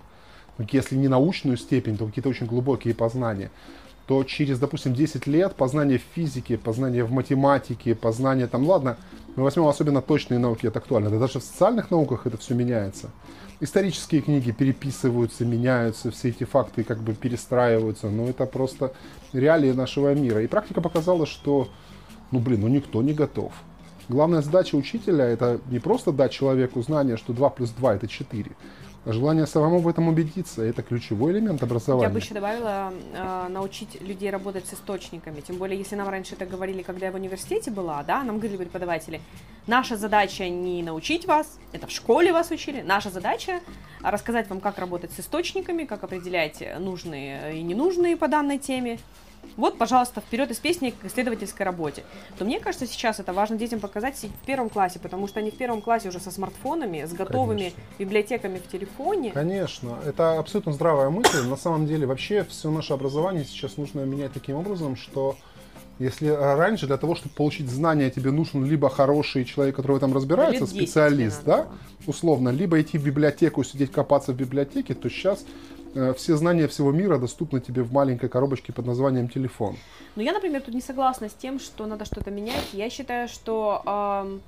ну, 0.57 0.65
если 0.71 0.95
не 0.95 1.07
научную 1.07 1.57
степень, 1.57 1.95
то 1.95 2.07
какие-то 2.07 2.29
очень 2.29 2.47
глубокие 2.47 2.95
познания, 2.95 3.51
то 4.07 4.23
через, 4.23 4.59
допустим, 4.59 4.93
10 4.93 5.27
лет 5.27 5.55
познание 5.55 5.97
в 5.97 6.03
физике, 6.15 6.57
познание 6.57 7.03
в 7.03 7.11
математике, 7.11 7.95
познание 7.95 8.47
там, 8.47 8.65
ладно, 8.65 8.97
мы 9.35 9.43
возьмем 9.43 9.67
особенно 9.67 10.01
точные 10.01 10.39
науки, 10.39 10.67
это 10.67 10.79
актуально, 10.79 11.09
да 11.09 11.19
даже 11.19 11.39
в 11.39 11.43
социальных 11.43 11.89
науках 11.91 12.27
это 12.27 12.37
все 12.37 12.53
меняется. 12.53 13.09
Исторические 13.59 14.21
книги 14.21 14.51
переписываются, 14.51 15.45
меняются, 15.45 16.11
все 16.11 16.29
эти 16.29 16.43
факты 16.43 16.83
как 16.83 16.99
бы 16.99 17.13
перестраиваются, 17.13 18.09
но 18.09 18.27
это 18.27 18.45
просто 18.45 18.93
реалии 19.31 19.71
нашего 19.71 20.13
мира. 20.13 20.41
И 20.41 20.47
практика 20.47 20.81
показала, 20.81 21.25
что 21.25 21.69
Ну, 22.33 22.39
блин, 22.39 22.61
ну 22.61 22.67
никто 22.67 23.03
не 23.03 23.13
готов. 23.13 23.53
Главная 24.09 24.41
задача 24.41 24.75
учителя– 24.75 25.23
это 25.29 25.59
не 25.69 25.77
просто 25.77 26.11
дать 26.11 26.31
человеку 26.31 26.81
знание, 26.81 27.15
что 27.15 27.31
2 27.31 27.49
плюс 27.51 27.69
2– 27.69 27.95
это 27.95 28.07
4, 28.07 28.51
а 28.51 28.92
желание 29.05 29.45
самому 29.45 29.79
в 29.79 29.87
этом 29.87 30.07
убедиться. 30.07 30.63
Это 30.63 30.81
ключевой 30.81 31.33
элемент 31.33 31.61
образования. 31.61 32.07
Я 32.07 32.09
бы 32.09 32.19
еще 32.19 32.33
добавила 32.33 32.93
э, 33.13 33.47
научить 33.49 34.01
людей 34.01 34.29
работать 34.29 34.65
с 34.65 34.73
источниками. 34.73 35.41
Тем 35.41 35.57
более, 35.57 35.77
если 35.77 35.95
нам 35.95 36.07
раньше 36.09 36.35
это 36.35 36.45
говорили, 36.45 36.83
когда 36.83 37.07
я 37.07 37.11
в 37.11 37.15
университете 37.15 37.71
была, 37.71 38.03
да, 38.03 38.23
нам 38.23 38.39
говорили 38.39 38.57
преподаватели, 38.57 39.19
наша 39.67 39.97
задача 39.97 40.47
не 40.47 40.83
научить 40.83 41.25
вас, 41.25 41.59
это 41.73 41.87
в 41.87 41.91
школе 41.91 42.31
вас 42.31 42.51
учили, 42.51 42.81
наша 42.81 43.09
задача 43.09 43.59
рассказать 44.01 44.49
вам, 44.49 44.59
как 44.59 44.77
работать 44.77 45.11
с 45.11 45.19
источниками, 45.19 45.83
как 45.83 46.03
определять 46.03 46.63
нужные 46.79 47.59
и 47.59 47.61
ненужные 47.61 48.17
по 48.17 48.27
данной 48.27 48.57
теме, 48.57 48.99
вот, 49.57 49.77
пожалуйста, 49.77 50.21
вперед 50.21 50.51
из 50.51 50.57
песни 50.57 50.91
к 50.91 51.05
исследовательской 51.05 51.65
работе. 51.65 52.03
То 52.37 52.45
мне 52.45 52.59
кажется, 52.59 52.87
сейчас 52.87 53.19
это 53.19 53.33
важно 53.33 53.57
детям 53.57 53.79
показать 53.79 54.15
в 54.15 54.45
первом 54.45 54.69
классе, 54.69 54.99
потому 54.99 55.27
что 55.27 55.39
они 55.39 55.51
в 55.51 55.57
первом 55.57 55.81
классе 55.81 56.09
уже 56.09 56.19
со 56.19 56.31
смартфонами, 56.31 57.05
с 57.05 57.13
готовыми 57.13 57.59
Конечно. 57.59 57.81
библиотеками 57.99 58.57
в 58.59 58.67
телефоне. 58.67 59.31
Конечно, 59.31 59.99
это 60.05 60.39
абсолютно 60.39 60.73
здравая 60.73 61.09
мысль. 61.09 61.47
На 61.47 61.57
самом 61.57 61.87
деле, 61.87 62.07
вообще 62.07 62.43
все 62.43 62.71
наше 62.71 62.93
образование 62.93 63.45
сейчас 63.45 63.77
нужно 63.77 64.01
менять 64.01 64.33
таким 64.33 64.55
образом, 64.55 64.95
что 64.95 65.35
если 65.99 66.27
раньше 66.27 66.87
для 66.87 66.97
того, 66.97 67.13
чтобы 67.15 67.35
получить 67.35 67.69
знания, 67.69 68.09
тебе 68.09 68.31
нужен 68.31 68.65
либо 68.65 68.89
хороший 68.89 69.45
человек, 69.45 69.75
который 69.75 69.93
в 69.93 69.97
этом 69.97 70.13
разбирается, 70.13 70.65
специалист, 70.65 71.43
да, 71.45 71.67
условно, 72.07 72.49
либо 72.49 72.81
идти 72.81 72.97
в 72.97 73.03
библиотеку, 73.03 73.63
сидеть 73.63 73.91
копаться 73.91 74.33
в 74.33 74.35
библиотеке, 74.35 74.95
то 74.95 75.09
сейчас 75.09 75.45
все 76.17 76.37
знания 76.37 76.67
всего 76.67 76.91
мира 76.91 77.17
доступны 77.17 77.59
тебе 77.59 77.83
в 77.83 77.91
маленькой 77.91 78.29
коробочке 78.29 78.73
под 78.73 78.85
названием 78.85 79.29
телефон. 79.29 79.77
Ну, 80.15 80.21
я, 80.21 80.33
например, 80.33 80.61
тут 80.61 80.73
не 80.73 80.81
согласна 80.81 81.29
с 81.29 81.33
тем, 81.33 81.59
что 81.59 81.85
надо 81.85 82.05
что-то 82.05 82.31
менять. 82.31 82.73
Я 82.73 82.89
считаю, 82.89 83.27
что 83.27 83.81
э, 83.85 84.39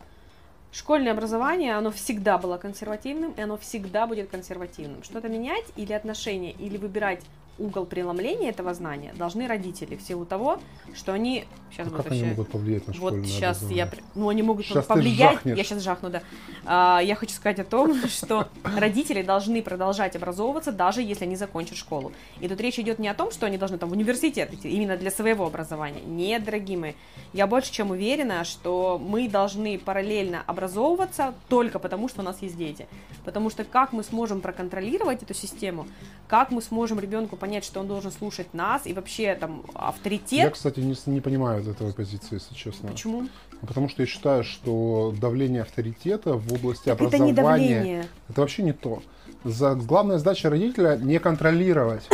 школьное 0.72 1.12
образование, 1.12 1.76
оно 1.76 1.92
всегда 1.92 2.38
было 2.38 2.58
консервативным, 2.58 3.32
и 3.32 3.42
оно 3.42 3.58
всегда 3.58 4.08
будет 4.08 4.30
консервативным. 4.30 5.04
Что-то 5.04 5.30
менять 5.30 5.66
или 5.76 5.94
отношения, 5.94 6.52
или 6.52 6.78
выбирать 6.78 7.22
угол 7.58 7.86
преломления 7.86 8.50
этого 8.50 8.74
знания 8.74 9.14
должны 9.18 9.48
родители 9.48 9.96
в 9.96 10.02
силу 10.02 10.26
того, 10.26 10.60
что 10.94 11.14
они 11.14 11.46
сейчас 11.72 11.88
а 11.88 11.92
как 11.92 12.12
они 12.12 12.24
могут 12.24 12.50
повлиять 12.50 12.88
на 12.88 12.94
школьное 12.94 13.22
Вот 13.22 13.30
сейчас 13.30 13.62
я, 13.70 13.90
ну 14.14 14.30
они 14.30 14.42
могут 14.42 14.66
сейчас 14.66 14.86
повлиять. 14.86 15.40
Я 15.44 15.64
сейчас 15.64 15.82
жахну, 15.82 16.10
да. 16.10 16.22
А, 16.66 17.00
я 17.00 17.16
хочу 17.16 17.34
сказать 17.34 17.60
о 17.60 17.64
том, 17.64 17.96
что 18.08 18.48
родители 18.64 19.22
должны 19.22 19.62
продолжать 19.62 20.16
образовываться, 20.16 20.72
даже 20.72 21.02
если 21.02 21.26
они 21.26 21.36
закончат 21.36 21.78
школу. 21.78 22.12
И 22.40 22.48
тут 22.48 22.60
речь 22.62 22.80
идет 22.80 23.00
не 23.00 23.08
о 23.08 23.14
том, 23.14 23.32
что 23.32 23.46
они 23.46 23.58
должны 23.58 23.78
там 23.78 23.90
в 23.90 23.94
университет 23.94 24.54
идти, 24.54 24.70
именно 24.70 24.98
для 24.98 25.12
своего 25.12 25.46
образования. 25.46 26.02
Нет, 26.02 26.44
дорогие 26.44 26.78
мои. 26.78 26.94
Я 27.34 27.48
больше 27.48 27.72
чем 27.72 27.92
уверена, 27.92 28.44
что 28.44 29.00
мы 29.02 29.30
должны 29.30 29.78
параллельно 29.78 30.44
образовываться 30.46 31.34
только 31.50 31.80
потому, 31.80 32.08
что 32.08 32.22
у 32.22 32.24
нас 32.24 32.42
есть 32.42 32.58
дети. 32.58 32.88
Потому 33.24 33.50
что 33.50 33.64
как 33.64 33.94
мы 33.94 34.04
сможем 34.04 34.42
проконтролировать 34.42 35.24
эту 35.24 35.34
систему, 35.34 35.88
как 36.28 36.52
мы 36.52 36.62
сможем 36.62 37.00
ребенку 37.00 37.36
понять, 37.46 37.64
что 37.64 37.80
он 37.80 37.88
должен 37.88 38.12
слушать 38.12 38.54
нас 38.54 38.88
и 38.88 38.94
вообще 38.94 39.36
там 39.36 39.64
авторитет. 39.76 40.46
Я, 40.46 40.50
кстати, 40.50 40.80
не, 40.80 40.96
не 41.06 41.22
понимаю 41.22 41.64
этой 41.70 41.94
позиции, 41.94 42.36
если 42.36 42.56
честно. 42.56 42.90
Почему? 42.90 43.28
Потому 43.62 43.88
что 43.88 44.02
я 44.02 44.08
считаю, 44.08 44.44
что 44.44 45.14
давление 45.22 45.62
авторитета 45.62 46.34
в 46.34 46.52
области 46.52 46.86
так 46.86 47.00
образования... 47.00 47.32
Это 47.32 47.42
не 47.42 47.46
давление. 47.46 48.06
Это 48.30 48.42
вообще 48.42 48.64
не 48.64 48.74
то. 48.74 49.04
За, 49.44 49.76
главная 49.76 50.18
задача 50.18 50.50
родителя 50.50 50.98
не 50.98 51.20
контролировать. 51.20 52.10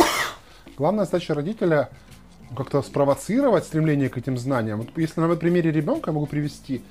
Главная 0.76 1.06
задача 1.06 1.32
родителя 1.32 1.88
как-то 2.54 2.82
спровоцировать 2.82 3.64
стремление 3.64 4.10
к 4.10 4.18
этим 4.18 4.36
знаниям. 4.36 4.80
Вот 4.80 4.90
если 4.96 5.20
на 5.20 5.34
примере 5.36 5.72
ребенка 5.72 6.10
я 6.10 6.14
могу 6.14 6.26
привести, 6.26 6.82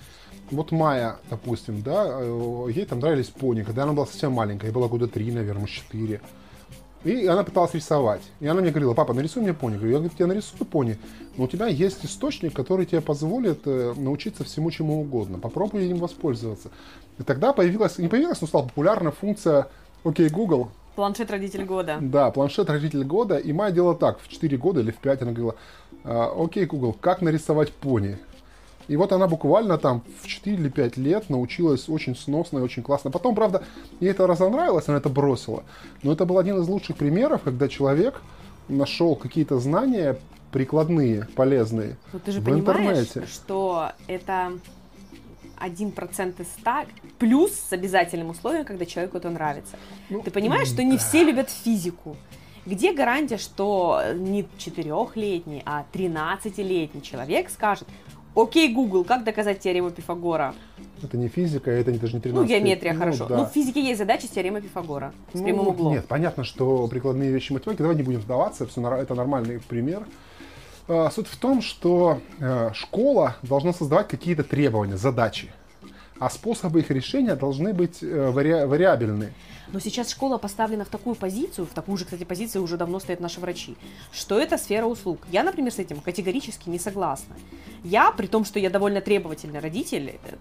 вот 0.49 0.71
Майя, 0.71 1.17
допустим, 1.29 1.83
да, 1.83 2.07
э, 2.09 2.67
ей 2.73 2.85
там 2.85 2.99
нравились 2.99 3.27
пони, 3.27 3.61
когда 3.61 3.83
она 3.83 3.93
была 3.93 4.07
совсем 4.07 4.31
маленькая, 4.31 4.67
ей 4.67 4.73
было 4.73 4.87
года 4.87 5.07
три, 5.07 5.31
наверное, 5.31 5.67
четыре. 5.67 6.21
И 7.03 7.25
она 7.25 7.43
пыталась 7.43 7.73
рисовать. 7.73 8.21
И 8.39 8.47
она 8.47 8.61
мне 8.61 8.69
говорила, 8.69 8.93
папа, 8.93 9.13
нарисуй 9.13 9.41
мне 9.41 9.53
пони. 9.53 9.73
Я 9.73 9.79
говорю, 9.79 10.03
я 10.03 10.09
тебе 10.09 10.25
нарисую 10.27 10.65
пони, 10.65 10.97
но 11.35 11.45
у 11.45 11.47
тебя 11.47 11.67
есть 11.67 12.05
источник, 12.05 12.53
который 12.53 12.85
тебе 12.85 13.01
позволит 13.01 13.61
э, 13.65 13.93
научиться 13.97 14.43
всему 14.43 14.69
чему 14.69 15.01
угодно. 15.01 15.39
Попробуй 15.39 15.87
им 15.87 15.97
воспользоваться. 15.97 16.69
И 17.17 17.23
тогда 17.23 17.53
появилась, 17.53 17.97
не 17.97 18.07
появилась, 18.07 18.41
но 18.41 18.47
стала 18.47 18.63
популярна 18.63 19.11
функция 19.11 19.67
«Окей, 20.03 20.29
Google». 20.29 20.69
Планшет 20.95 21.31
родитель 21.31 21.63
года. 21.63 21.97
Да, 22.01 22.29
планшет 22.31 22.69
родитель 22.69 23.03
года. 23.03 23.37
И 23.37 23.51
Майя 23.53 23.71
делала 23.71 23.95
так, 23.95 24.19
в 24.19 24.27
4 24.27 24.57
года 24.57 24.81
или 24.81 24.91
в 24.91 24.97
5 24.97 25.21
она 25.21 25.31
говорила, 25.31 25.55
«А, 26.03 26.33
окей, 26.37 26.65
Google, 26.65 26.93
как 26.93 27.21
нарисовать 27.21 27.71
пони? 27.71 28.17
И 28.91 28.97
вот 28.97 29.13
она 29.13 29.25
буквально 29.25 29.77
там 29.77 30.03
в 30.21 30.27
4 30.27 30.57
или 30.57 30.67
5 30.67 30.97
лет 30.97 31.29
научилась 31.29 31.87
очень 31.87 32.13
сносно 32.13 32.59
и 32.59 32.61
очень 32.61 32.83
классно. 32.83 33.09
Потом, 33.09 33.35
правда, 33.35 33.63
ей 34.01 34.11
это 34.11 34.27
разонравилось, 34.27 34.89
она 34.89 34.97
это 34.97 35.07
бросила. 35.07 35.63
Но 36.03 36.11
это 36.11 36.25
был 36.25 36.37
один 36.37 36.59
из 36.59 36.67
лучших 36.67 36.97
примеров, 36.97 37.43
когда 37.43 37.69
человек 37.69 38.21
нашел 38.67 39.15
какие-то 39.15 39.59
знания 39.59 40.19
прикладные, 40.51 41.25
полезные 41.37 41.95
Но 42.11 42.19
ты 42.19 42.33
же 42.33 42.41
в 42.41 42.43
понимаешь, 42.43 42.97
интернете. 43.07 43.31
что 43.31 43.93
это 44.07 44.59
один 45.57 45.93
процент 45.93 46.41
из 46.41 46.47
100 46.59 46.71
плюс 47.17 47.53
с 47.53 47.71
обязательным 47.71 48.31
условием, 48.31 48.65
когда 48.65 48.85
человеку 48.85 49.15
это 49.15 49.29
нравится. 49.29 49.77
Ну, 50.09 50.21
ты 50.21 50.31
понимаешь, 50.31 50.67
что 50.67 50.83
не 50.83 50.97
все 50.97 51.23
любят 51.23 51.49
физику. 51.49 52.17
Где 52.65 52.93
гарантия, 52.93 53.37
что 53.37 54.01
не 54.13 54.45
четырехлетний, 54.57 55.63
а 55.65 55.85
тринадцатилетний 55.93 57.01
человек 57.01 57.49
скажет, 57.49 57.87
Окей, 58.35 58.73
Google, 58.73 59.03
как 59.03 59.23
доказать 59.23 59.59
теорему 59.59 59.91
Пифагора? 59.91 60.55
Это 61.03 61.17
не 61.17 61.27
физика, 61.27 61.69
это 61.69 61.91
даже 61.91 62.13
не 62.13 62.21
13. 62.21 62.33
Ну, 62.33 62.43
геометрия, 62.43 62.93
ну, 62.93 62.99
хорошо. 62.99 63.25
Да. 63.27 63.37
Ну, 63.37 63.45
в 63.45 63.49
физике 63.49 63.81
есть 63.83 63.97
задача 63.97 64.27
с 64.27 64.29
теоремой 64.29 64.61
Пифагора 64.61 65.13
с 65.33 65.39
ну, 65.39 65.43
прямым 65.43 65.67
углом. 65.67 65.93
Нет, 65.93 66.05
понятно, 66.07 66.43
что 66.43 66.87
прикладные 66.87 67.31
вещи 67.31 67.51
математики, 67.51 67.81
давай 67.81 67.97
не 67.97 68.03
будем 68.03 68.19
вдаваться, 68.19 68.65
все, 68.65 68.81
это 68.95 69.15
нормальный 69.15 69.59
пример. 69.59 70.05
А, 70.87 71.09
суть 71.09 71.27
в 71.27 71.35
том, 71.37 71.61
что 71.61 72.21
э, 72.39 72.71
школа 72.73 73.35
должна 73.43 73.73
создавать 73.73 74.07
какие-то 74.07 74.43
требования, 74.43 74.97
задачи, 74.97 75.51
а 76.21 76.29
способы 76.29 76.81
их 76.81 76.91
решения 76.91 77.35
должны 77.35 77.73
быть 77.73 78.03
э, 78.03 78.29
вари- 78.31 78.67
вариабельны. 78.67 79.33
Но 79.73 79.79
сейчас 79.79 80.09
школа 80.11 80.37
поставлена 80.37 80.85
в 80.85 80.89
такую 80.89 81.15
позицию, 81.15 81.65
в 81.65 81.73
такую 81.73 81.97
же, 81.97 82.05
кстати, 82.05 82.25
позицию 82.25 82.63
уже 82.63 82.77
давно 82.77 82.99
стоят 82.99 83.21
наши 83.21 83.39
врачи, 83.39 83.75
что 84.11 84.37
это 84.39 84.57
сфера 84.57 84.85
услуг. 84.85 85.19
Я, 85.31 85.43
например, 85.43 85.71
с 85.71 85.79
этим 85.79 85.99
категорически 85.99 86.69
не 86.69 86.77
согласна. 86.77 87.35
Я, 87.83 88.11
при 88.11 88.27
том, 88.27 88.45
что 88.45 88.59
я 88.59 88.69
довольно 88.69 89.01
требовательный 89.01 89.59
родитель, 89.59 90.19
э, 90.23 90.35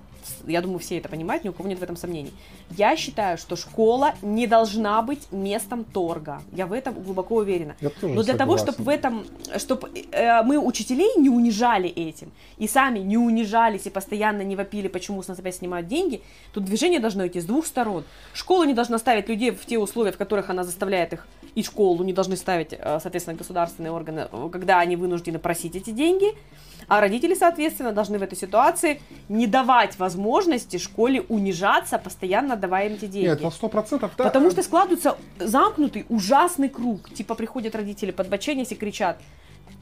я 0.46 0.60
думаю, 0.60 0.80
все 0.80 0.98
это 0.98 1.08
понимают, 1.08 1.44
ни 1.44 1.48
у 1.48 1.52
кого 1.52 1.68
нет 1.68 1.78
в 1.78 1.82
этом 1.82 1.96
сомнений, 1.96 2.32
я 2.76 2.96
считаю, 2.96 3.38
что 3.38 3.56
школа 3.56 4.14
не 4.20 4.46
должна 4.46 5.00
быть 5.00 5.32
местом 5.32 5.84
торга. 5.84 6.42
Я 6.52 6.66
в 6.66 6.72
этом 6.72 6.94
глубоко 6.94 7.36
уверена. 7.36 7.76
Но 7.80 7.88
для 7.88 8.02
согласен. 8.02 8.38
того, 8.38 8.58
чтобы 8.58 8.82
в 8.82 8.88
этом, 8.88 9.24
чтобы 9.56 9.90
э, 10.12 10.42
мы 10.42 10.58
учителей 10.58 11.16
не 11.16 11.30
унижали 11.30 11.88
этим, 11.88 12.32
и 12.58 12.68
сами 12.68 12.98
не 12.98 13.16
унижались 13.16 13.86
и 13.86 13.90
постоянно 13.90 14.42
не 14.42 14.56
вопили, 14.56 14.88
почему 14.88 15.22
с 15.22 15.28
нас 15.28 15.38
опять 15.38 15.54
снимают 15.54 15.69
деньги, 15.82 16.22
тут 16.52 16.64
движение 16.64 17.00
должно 17.00 17.26
идти 17.26 17.40
с 17.40 17.44
двух 17.44 17.66
сторон. 17.66 18.04
Школа 18.34 18.64
не 18.64 18.74
должна 18.74 18.98
ставить 18.98 19.28
людей 19.28 19.50
в 19.50 19.64
те 19.66 19.78
условия, 19.78 20.12
в 20.12 20.18
которых 20.18 20.50
она 20.50 20.64
заставляет 20.64 21.12
их 21.12 21.26
и 21.54 21.62
школу 21.62 22.02
не 22.04 22.12
должны 22.12 22.36
ставить, 22.36 22.72
э, 22.72 22.98
соответственно, 23.00 23.36
государственные 23.36 23.92
органы, 23.92 24.28
когда 24.52 24.78
они 24.80 24.96
вынуждены 24.96 25.38
просить 25.38 25.76
эти 25.76 25.90
деньги. 25.90 26.26
А 26.88 27.00
родители, 27.00 27.34
соответственно, 27.34 27.92
должны 27.92 28.18
в 28.18 28.22
этой 28.22 28.36
ситуации 28.36 29.00
не 29.28 29.46
давать 29.46 29.98
возможности 29.98 30.76
школе 30.78 31.22
унижаться, 31.28 31.98
постоянно 31.98 32.56
давая 32.56 32.88
им 32.88 32.94
эти 32.94 33.06
деньги. 33.06 33.28
Нет, 33.28 33.42
на 33.42 33.50
сто 33.50 33.68
процентов. 33.68 34.12
Да. 34.16 34.24
Потому 34.24 34.50
что 34.50 34.62
складывается 34.62 35.16
замкнутый, 35.38 36.06
ужасный 36.08 36.68
круг. 36.68 37.12
Типа 37.14 37.34
приходят 37.34 37.74
родители 37.74 38.10
подбоченясь 38.10 38.72
и 38.72 38.74
кричат, 38.74 39.18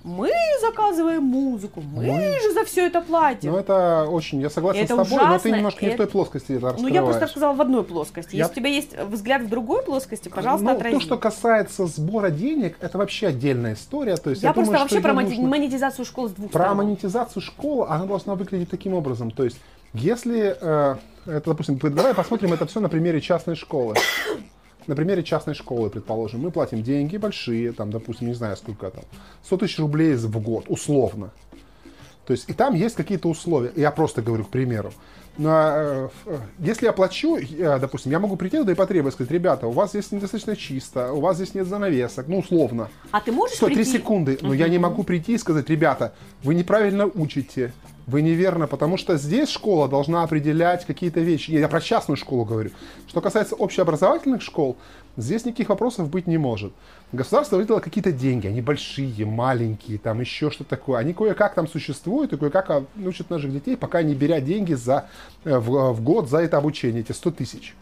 мы 0.05 0.31
заказываем 0.61 1.23
музыку, 1.23 1.81
мы, 1.81 2.05
мы 2.05 2.41
же 2.41 2.53
за 2.55 2.65
все 2.65 2.87
это 2.87 3.01
платим. 3.01 3.53
Ну, 3.53 3.59
это 3.59 4.07
очень, 4.09 4.41
я 4.41 4.51
согласен 4.51 4.83
это 4.83 4.95
с 4.95 4.97
тобой, 4.97 5.19
ужасно, 5.19 5.33
но 5.33 5.39
ты 5.39 5.51
немножко 5.51 5.85
не 5.85 5.93
это... 5.93 5.95
в 5.95 6.07
той 6.07 6.07
плоскости 6.07 6.53
это 6.53 6.77
Ну, 6.79 6.89
я 6.89 7.03
просто 7.03 7.27
сказала 7.27 7.55
в 7.55 7.61
одной 7.61 7.85
плоскости. 7.85 8.37
Я... 8.37 8.45
Если 8.45 8.53
у 8.53 8.57
тебя 8.57 8.71
есть 8.71 8.99
взгляд 8.99 9.43
в 9.43 9.49
другой 9.49 9.83
плоскости, 9.83 10.29
пожалуйста, 10.29 10.67
ну, 10.67 10.73
отрази. 10.73 10.95
То, 10.97 11.01
что 11.01 11.19
касается 11.19 11.87
сбора 11.87 12.31
денег, 12.31 12.77
это 12.81 12.99
вообще 12.99 13.29
отдельная 13.29 13.75
история. 13.75 14.17
То 14.17 14.31
есть, 14.31 14.43
я, 14.43 14.51
я 14.51 14.53
просто 14.53 14.73
думаю, 14.73 14.83
вообще 14.85 15.01
про 15.01 15.13
нужно... 15.13 15.49
монетизацию 15.49 16.05
школы 16.05 16.29
с 16.29 16.33
двух 16.33 16.51
Про 16.51 16.61
сторон. 16.61 16.77
монетизацию 16.79 17.43
школы, 17.43 17.87
она 17.89 18.07
должна 18.07 18.35
выглядеть 18.35 18.71
таким 18.71 18.95
образом. 18.95 19.31
То 19.31 19.45
есть, 19.45 19.59
если, 19.95 20.57
э, 20.61 20.97
это, 21.27 21.51
допустим, 21.51 21.79
давай 21.79 22.15
посмотрим 22.15 22.53
это 22.53 22.67
все 22.67 22.81
на 22.81 22.89
примере 22.89 23.21
частной 23.21 23.57
школы 23.57 23.95
на 24.89 24.97
примере 24.97 25.23
частной 25.23 25.55
школы, 25.55 25.91
предположим, 25.91 26.41
мы 26.41 26.51
платим 26.51 26.83
деньги 26.83 27.17
большие, 27.17 27.73
там, 27.73 27.91
допустим, 27.91 28.27
не 28.27 28.35
знаю 28.35 28.57
сколько 28.57 28.91
там, 28.91 29.05
100 29.45 29.57
тысяч 29.59 29.79
рублей 29.79 30.15
в 30.15 30.43
год, 30.43 30.65
условно. 30.69 31.31
То 32.27 32.33
есть, 32.33 32.49
и 32.49 32.53
там 32.53 32.75
есть 32.75 32.95
какие-то 32.95 33.29
условия. 33.29 33.73
Я 33.75 33.91
просто 33.91 34.21
говорю, 34.21 34.45
к 34.45 34.51
примеру. 34.51 34.93
Но, 35.39 35.51
э, 35.51 36.09
э, 36.27 36.39
если 36.59 36.87
я 36.87 36.93
плачу, 36.93 37.39
допустим, 37.81 38.13
я 38.13 38.19
могу 38.19 38.37
прийти 38.37 38.59
туда 38.59 38.73
и 38.73 38.75
потребовать, 38.75 39.15
сказать, 39.15 39.31
ребята, 39.31 39.67
у 39.67 39.71
вас 39.71 39.91
здесь 39.91 40.11
недостаточно 40.11 40.57
чисто, 40.57 41.13
у 41.13 41.21
вас 41.21 41.37
здесь 41.37 41.55
нет 41.55 41.67
занавесок, 41.67 42.27
ну, 42.29 42.41
условно. 42.41 42.89
А 43.13 43.21
ты 43.21 43.31
можешь 43.31 43.57
Стой, 43.57 43.69
прийти? 43.69 43.93
3 43.93 43.99
секунды. 43.99 44.39
Но 44.43 44.53
uh-huh. 44.53 44.59
я 44.59 44.69
не 44.69 44.79
могу 44.79 45.05
прийти 45.05 45.35
и 45.35 45.39
сказать, 45.39 45.71
ребята, 45.71 46.13
вы 46.43 46.55
неправильно 46.55 47.07
учите, 47.07 47.73
Вы 48.09 48.23
неверно, 48.23 48.67
потому 48.67 48.97
что 48.97 49.19
здесь 49.19 49.51
школа 49.51 49.87
должна 49.87 50.23
определять 50.23 50.87
какие-то 50.87 51.21
вещи. 51.21 51.51
Я 51.51 51.69
про 51.69 51.79
частную 51.79 52.17
школу 52.17 52.47
говорю. 52.47 52.71
Что 53.07 53.21
касается 53.21 53.55
общеобразовательных 53.55 54.41
школ, 54.41 54.79
здесь 55.19 55.45
никаких 55.45 55.69
вопросов 55.69 56.09
быть 56.09 56.27
не 56.27 56.39
может. 56.39 56.73
Государство 57.13 57.57
выделило 57.57 57.81
какие-то 57.81 58.11
деньги, 58.11 58.47
они 58.47 58.63
большие, 58.63 59.27
маленькие, 59.27 59.99
там 59.99 60.21
еще 60.21 60.51
что-то 60.51 60.71
такое. 60.71 61.01
Они 61.01 61.13
кое-как 61.13 61.55
там 61.55 61.69
существуют 61.69 62.33
и 62.33 62.39
кое-как 62.39 62.71
а, 62.71 62.85
учат 63.05 63.29
наших 63.29 63.53
детей, 63.53 63.77
пока 63.77 64.01
не 64.01 64.15
беря 64.15 64.41
деньги 64.41 64.73
за, 64.73 65.07
э, 65.45 65.59
в, 65.59 65.93
в 65.93 66.01
год 66.01 66.31
за 66.31 66.39
это 66.39 66.57
обучение, 66.57 67.03
эти 67.03 67.13
100 67.13 67.31
тысяч. 67.33 67.75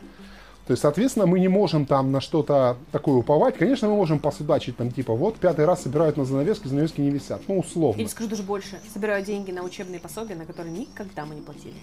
То 0.66 0.72
есть, 0.72 0.82
соответственно, 0.82 1.26
мы 1.26 1.38
не 1.38 1.46
можем 1.46 1.86
там 1.86 2.10
на 2.10 2.20
что-то 2.20 2.76
такое 2.90 3.14
уповать. 3.14 3.56
Конечно, 3.56 3.88
мы 3.88 3.94
можем 3.94 4.18
посудачить, 4.18 4.76
там, 4.76 4.90
типа, 4.90 5.14
вот, 5.14 5.36
пятый 5.36 5.64
раз 5.64 5.82
собирают 5.82 6.16
на 6.16 6.24
занавески, 6.24 6.66
занавески 6.66 7.00
не 7.00 7.10
висят. 7.10 7.40
Ну, 7.46 7.60
условно. 7.60 8.00
Или 8.00 8.08
скажу 8.08 8.28
даже 8.28 8.42
больше, 8.42 8.80
собираю 8.92 9.24
деньги 9.24 9.52
на 9.52 9.62
учебные 9.62 10.00
пособия, 10.00 10.34
на 10.34 10.44
которые 10.44 10.76
никогда 10.76 11.24
мы 11.24 11.36
не 11.36 11.42
платили, 11.42 11.76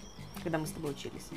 когда 0.44 0.58
мы 0.58 0.68
с 0.68 0.72
тобой 0.72 0.92
учились. 0.92 1.30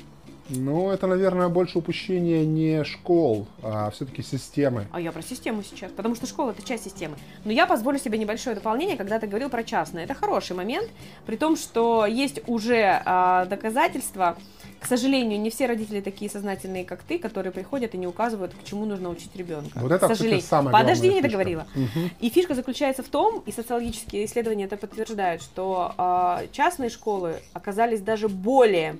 Ну, 0.49 0.91
это, 0.91 1.07
наверное, 1.07 1.47
больше 1.47 1.79
упущение 1.79 2.45
не 2.45 2.83
школ, 2.83 3.47
а 3.61 3.91
все-таки 3.91 4.23
системы. 4.23 4.87
А 4.91 4.99
я 4.99 5.13
про 5.13 5.21
систему 5.21 5.63
сейчас, 5.63 5.91
потому 5.91 6.15
что 6.15 6.25
школа 6.25 6.51
это 6.51 6.61
часть 6.61 6.83
системы. 6.83 7.15
Но 7.45 7.51
я 7.51 7.65
позволю 7.65 7.97
себе 7.99 8.17
небольшое 8.17 8.55
дополнение, 8.55 8.97
когда 8.97 9.19
ты 9.19 9.27
говорил 9.27 9.49
про 9.49 9.63
частное. 9.63 10.03
Это 10.03 10.13
хороший 10.13 10.55
момент, 10.55 10.89
при 11.25 11.37
том, 11.37 11.55
что 11.55 12.05
есть 12.05 12.41
уже 12.47 13.01
а, 13.05 13.45
доказательства, 13.45 14.37
к 14.79 14.85
сожалению, 14.85 15.39
не 15.39 15.49
все 15.49 15.65
родители 15.65 16.01
такие 16.01 16.29
сознательные, 16.29 16.85
как 16.85 17.03
ты, 17.03 17.19
которые 17.19 17.51
приходят 17.51 17.93
и 17.95 17.97
не 17.97 18.07
указывают, 18.07 18.53
к 18.53 18.63
чему 18.63 18.85
нужно 18.85 19.09
учить 19.09 19.35
ребенка. 19.35 19.79
Вот 19.79 19.91
это, 19.91 20.05
к 20.05 20.09
сожалению. 20.09 20.41
кстати, 20.41 20.49
самая 20.49 20.73
Подожди, 20.73 21.13
не 21.13 21.21
договорила. 21.21 21.67
Мгм. 21.75 22.11
И 22.19 22.29
фишка 22.29 22.53
заключается 22.53 23.03
в 23.03 23.07
том, 23.07 23.43
и 23.45 23.51
социологические 23.51 24.25
исследования 24.25 24.65
это 24.65 24.77
подтверждают, 24.77 25.41
что 25.41 25.93
а, 25.97 26.43
частные 26.51 26.89
школы 26.89 27.41
оказались 27.53 28.01
даже 28.01 28.29
более 28.29 28.97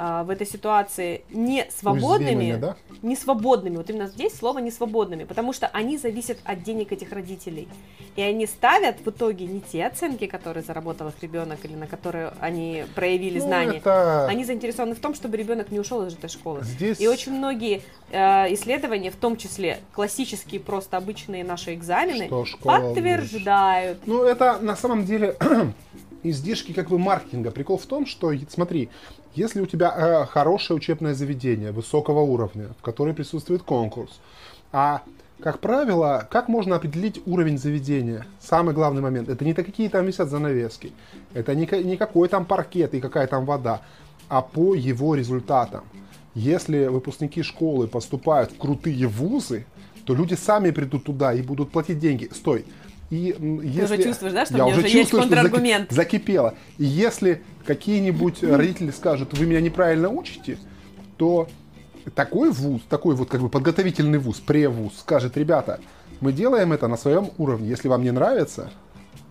а, 0.00 0.22
в 0.22 0.30
этой 0.30 0.46
ситуации 0.46 1.22
не 1.30 1.66
свободными, 1.76 2.36
Уязвимыми, 2.36 2.60
да? 2.60 2.76
не 3.02 3.16
свободными. 3.16 3.76
Вот 3.78 3.90
именно 3.90 4.06
здесь 4.06 4.32
слово 4.36 4.60
не 4.60 4.70
свободными, 4.70 5.24
потому 5.24 5.52
что 5.52 5.66
они 5.72 5.98
зависят 5.98 6.38
от 6.44 6.62
денег 6.62 6.92
этих 6.92 7.10
родителей. 7.10 7.66
И 8.14 8.22
они 8.22 8.46
ставят 8.46 9.00
в 9.04 9.10
итоге 9.10 9.46
не 9.46 9.60
те 9.60 9.84
оценки, 9.86 10.26
которые 10.26 10.62
заработал 10.62 11.08
их 11.08 11.14
ребенок 11.20 11.58
или 11.64 11.74
на 11.74 11.88
которые 11.88 12.32
они 12.40 12.84
проявили 12.94 13.40
Ну, 13.40 13.46
знания. 13.46 13.78
это- 13.78 14.26
Они 14.28 14.44
заинтересованы 14.44 14.94
в 14.94 15.00
том, 15.00 15.14
чтобы 15.14 15.36
ребенок 15.36 15.72
не 15.72 15.80
ушел 15.80 16.06
из 16.06 16.14
этой 16.14 16.30
школы. 16.30 16.62
Здесь- 16.62 17.00
И 17.00 17.08
очень 17.08 17.32
многие 17.32 17.82
э, 18.10 18.54
исследования, 18.54 19.10
в 19.10 19.16
том 19.16 19.36
числе 19.36 19.80
классические, 19.92 20.60
просто 20.60 20.96
обычные 20.96 21.42
наши 21.44 21.74
экзамены, 21.74 22.26
Что 22.26 22.44
школа 22.44 22.78
подтверждают. 22.78 23.98
Ну, 24.06 24.22
это 24.22 24.58
на 24.60 24.76
самом 24.76 25.04
деле 25.04 25.36
издержки 26.22 26.72
как 26.72 26.88
бы 26.88 26.98
маркетинга. 26.98 27.50
Прикол 27.50 27.78
в 27.78 27.86
том, 27.86 28.06
что, 28.06 28.32
смотри, 28.48 28.88
если 29.38 29.60
у 29.60 29.66
тебя 29.66 29.94
э, 29.96 30.26
хорошее 30.26 30.76
учебное 30.76 31.14
заведение 31.14 31.70
высокого 31.70 32.20
уровня, 32.20 32.68
в 32.78 32.82
которое 32.82 33.14
присутствует 33.14 33.62
конкурс, 33.62 34.20
а 34.72 35.02
как 35.40 35.60
правило, 35.60 36.26
как 36.30 36.48
можно 36.48 36.74
определить 36.74 37.22
уровень 37.24 37.58
заведения? 37.58 38.26
Самый 38.40 38.74
главный 38.74 39.00
момент. 39.00 39.28
Это 39.28 39.44
не 39.44 39.54
то, 39.54 39.62
какие 39.62 39.88
там 39.88 40.04
висят 40.04 40.28
занавески. 40.28 40.92
Это 41.34 41.54
не, 41.54 41.68
не 41.84 41.96
какой 41.96 42.28
там 42.28 42.44
паркет 42.44 42.94
и 42.94 43.00
какая 43.00 43.28
там 43.28 43.44
вода, 43.44 43.82
а 44.28 44.42
по 44.42 44.74
его 44.74 45.14
результатам. 45.14 45.84
Если 46.34 46.86
выпускники 46.86 47.42
школы 47.42 47.86
поступают 47.86 48.50
в 48.50 48.58
крутые 48.58 49.06
вузы, 49.06 49.64
то 50.04 50.14
люди 50.14 50.34
сами 50.34 50.72
придут 50.72 51.04
туда 51.04 51.32
и 51.32 51.42
будут 51.42 51.70
платить 51.70 52.00
деньги. 52.00 52.28
Стой. 52.34 52.64
И 53.10 53.34
если... 53.62 53.82
уже 53.94 54.02
чувствуешь, 54.02 54.32
да, 54.34 54.44
что 54.46 54.56
Я 54.56 54.64
у 54.64 54.66
меня 54.68 54.78
уже 54.78 54.86
уже 54.86 54.96
есть 54.96 55.10
чувствую, 55.10 55.22
что 55.22 55.30
заки- 55.30 55.42
контраргумент? 55.42 55.90
закипело. 55.90 56.54
И 56.76 56.84
если 56.84 57.42
какие-нибудь 57.64 58.42
родители 58.42 58.90
скажут, 58.90 59.36
вы 59.38 59.46
меня 59.46 59.60
неправильно 59.60 60.10
учите, 60.10 60.58
то 61.16 61.48
такой 62.14 62.50
вуз, 62.50 62.82
такой 62.88 63.14
вот 63.14 63.28
как 63.28 63.40
бы 63.40 63.48
подготовительный 63.48 64.18
вуз, 64.18 64.40
превуз, 64.40 64.98
скажет, 64.98 65.36
ребята, 65.36 65.80
мы 66.20 66.32
делаем 66.32 66.72
это 66.72 66.86
на 66.88 66.96
своем 66.96 67.30
уровне. 67.38 67.68
Если 67.68 67.88
вам 67.88 68.02
не 68.02 68.10
нравится, 68.10 68.70